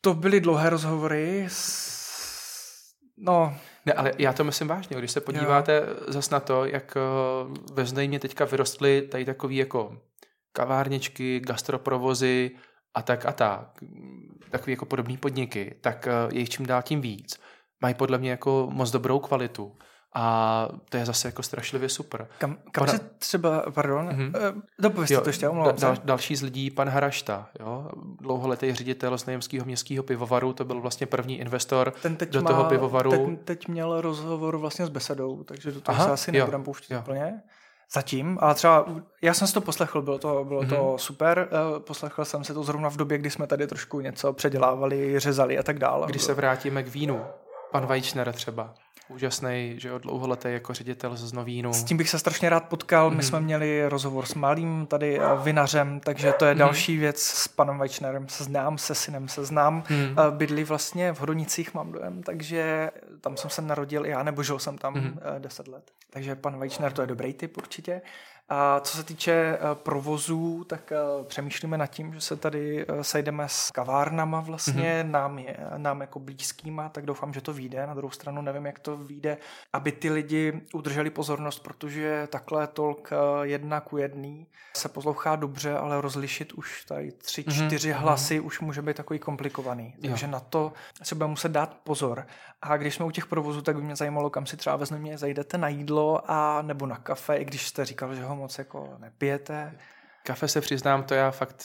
[0.00, 1.95] to byly dlouhé rozhovory s...
[3.16, 3.56] No,
[3.86, 6.12] ne, ale já to myslím vážně, když se podíváte jo.
[6.12, 7.00] zas na to, jak eh,
[7.72, 9.98] ve Znejmě teďka vyrostly tady takový jako
[10.52, 12.50] kavárničky, gastroprovozy
[12.94, 13.84] a tak a tak,
[14.50, 17.40] takový jako podobný podniky, tak eh, je jich čím dál tím víc.
[17.80, 19.76] Mají podle mě jako moc dobrou kvalitu
[20.18, 22.26] A to je zase jako strašlivě super.
[22.38, 22.98] Kam, kam Pana...
[22.98, 24.62] si třeba, pardon, mm-hmm.
[24.78, 27.90] dopovězte to ještě, da, dal, Další z lidí, pan Harašta, jo,
[28.20, 32.50] dlouholetý ředitel z Nejemského městského pivovaru, to byl vlastně první investor ten teď do má,
[32.50, 33.10] toho pivovaru.
[33.10, 36.94] Ten teď měl rozhovor vlastně s Besedou, takže do toho Aha, se asi nebudem pouštět
[36.94, 37.00] jo.
[37.00, 37.42] úplně.
[37.92, 38.86] Zatím, ale třeba
[39.22, 40.76] já jsem si to poslechl, bylo to, bylo mm-hmm.
[40.76, 40.98] to mhm.
[40.98, 45.20] super, eh, poslechl jsem si to zrovna v době, kdy jsme tady trošku něco předělávali,
[45.20, 46.06] řezali a tak dále.
[46.06, 47.20] Když se vrátíme k vínu,
[47.70, 48.74] pan Vajčner třeba
[49.08, 51.72] úžasný, že jo, dlouholetý jako ředitel z Novínu.
[51.72, 53.10] S tím bych se strašně rád potkal.
[53.10, 53.22] My mhm.
[53.22, 56.58] jsme měli rozhovor s malým tady eh, vinařem, takže to je mm-hmm.
[56.58, 58.28] další věc s panem Vajčnerem.
[58.28, 59.82] Se znám, se synem se znám.
[59.82, 60.30] Mm-hmm.
[60.30, 62.90] Bydlí vlastně v Hodonicích, mám dojem, takže
[63.20, 65.38] tam jsem se narodil já, nebo žil jsem tam mm-hmm.
[65.38, 65.90] 10 let.
[66.10, 68.02] Takže pan Vajčner to je dobrý typ určitě.
[68.48, 73.04] A co se týče eh, provozů, tak eh, přemýšlíme nad tím, že se tady eh,
[73.04, 75.10] sejdeme s kavárnama vlastně, mm-hmm.
[75.10, 77.86] nám, je, nám jako blízkýma, tak doufám, že to vyjde.
[77.86, 79.38] Na druhou stranu nevím, jak to vyjde,
[79.72, 83.10] aby ty lidi udrželi pozornost, protože takhle tolk
[83.42, 84.46] jedna ku jedný
[84.76, 87.66] se poslouchá dobře, ale rozlišit už tady tři, mm-hmm.
[87.66, 88.46] čtyři hlasy mm-hmm.
[88.46, 89.94] už může být takový komplikovaný.
[90.02, 90.32] Takže jo.
[90.32, 92.26] na to se bude muset dát pozor.
[92.62, 95.58] A když jsme u těch provozů, tak by mě zajímalo, kam si třeba vezme zajdete
[95.58, 99.78] na jídlo a nebo na kafe, i když jste říkal, že ho moc jako nepijete.
[100.22, 101.64] Kafe se přiznám, to já fakt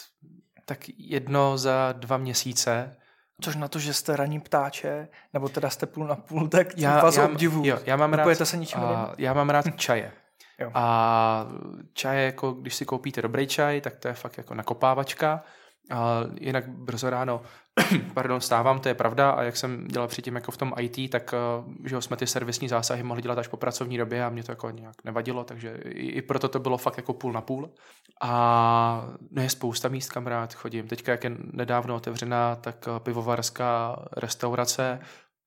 [0.66, 2.98] tak jedno za dva měsíce.
[3.42, 7.04] Což na to, že jste ranní ptáče, nebo teda jste půl na půl, tak já,
[7.04, 7.62] vás já, obdivu.
[7.66, 10.12] Jo, já mám rád, se ničím a, já mám rád čaje.
[10.60, 10.72] Jo.
[10.74, 11.48] A
[11.94, 15.44] čaje, jako když si koupíte dobrý čaj, tak to je fakt jako nakopávačka.
[15.92, 17.42] A jinak brzo ráno
[18.14, 21.34] pardon, stávám, to je pravda a jak jsem dělal předtím jako v tom IT, tak
[21.34, 24.52] eh, že jsme ty servisní zásahy mohli dělat až po pracovní době a mě to
[24.52, 27.74] jako nějak nevadilo, takže i, proto to bylo fakt jako půl na půl.
[28.22, 30.88] A no je spousta míst, kam rád chodím.
[30.88, 35.00] Teďka, jak je nedávno otevřená, tak eh, pivovarská restaurace,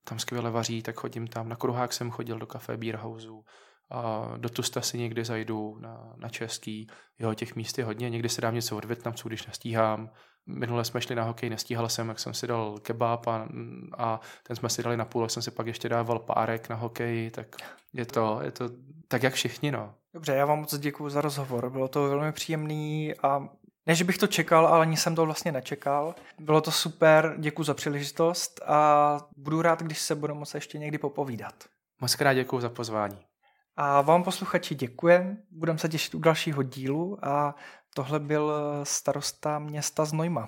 [0.07, 1.49] tam skvěle vaří, tak chodím tam.
[1.49, 3.43] Na kruhák jsem chodil do kafe Beer Houseu,
[3.91, 6.87] a do Tusta si někdy zajdu na, na český.
[7.19, 8.09] Jo, těch míst je hodně.
[8.09, 10.09] Někdy se dám něco od Větnamců, když nestíhám.
[10.47, 13.47] Minule jsme šli na hokej, nestíhal jsem, jak jsem si dal kebab a,
[13.97, 17.31] a ten jsme si dali na půl, jsem si pak ještě dával párek na hokej,
[17.31, 17.55] tak
[17.93, 18.69] je to, je to
[19.07, 19.93] tak jak všichni, no.
[20.13, 23.49] Dobře, já vám moc děkuji za rozhovor, bylo to velmi příjemný a
[23.85, 26.15] ne, že bych to čekal, ale ani jsem to vlastně nečekal.
[26.39, 30.97] Bylo to super, děkuji za příležitost a budu rád, když se budeme moci ještě někdy
[30.97, 31.53] popovídat.
[32.01, 33.17] Moc krát děkuji za pozvání.
[33.77, 37.55] A vám posluchači děkujem, budeme se těšit u dalšího dílu a
[37.95, 38.51] tohle byl
[38.83, 40.43] starosta města Znojma.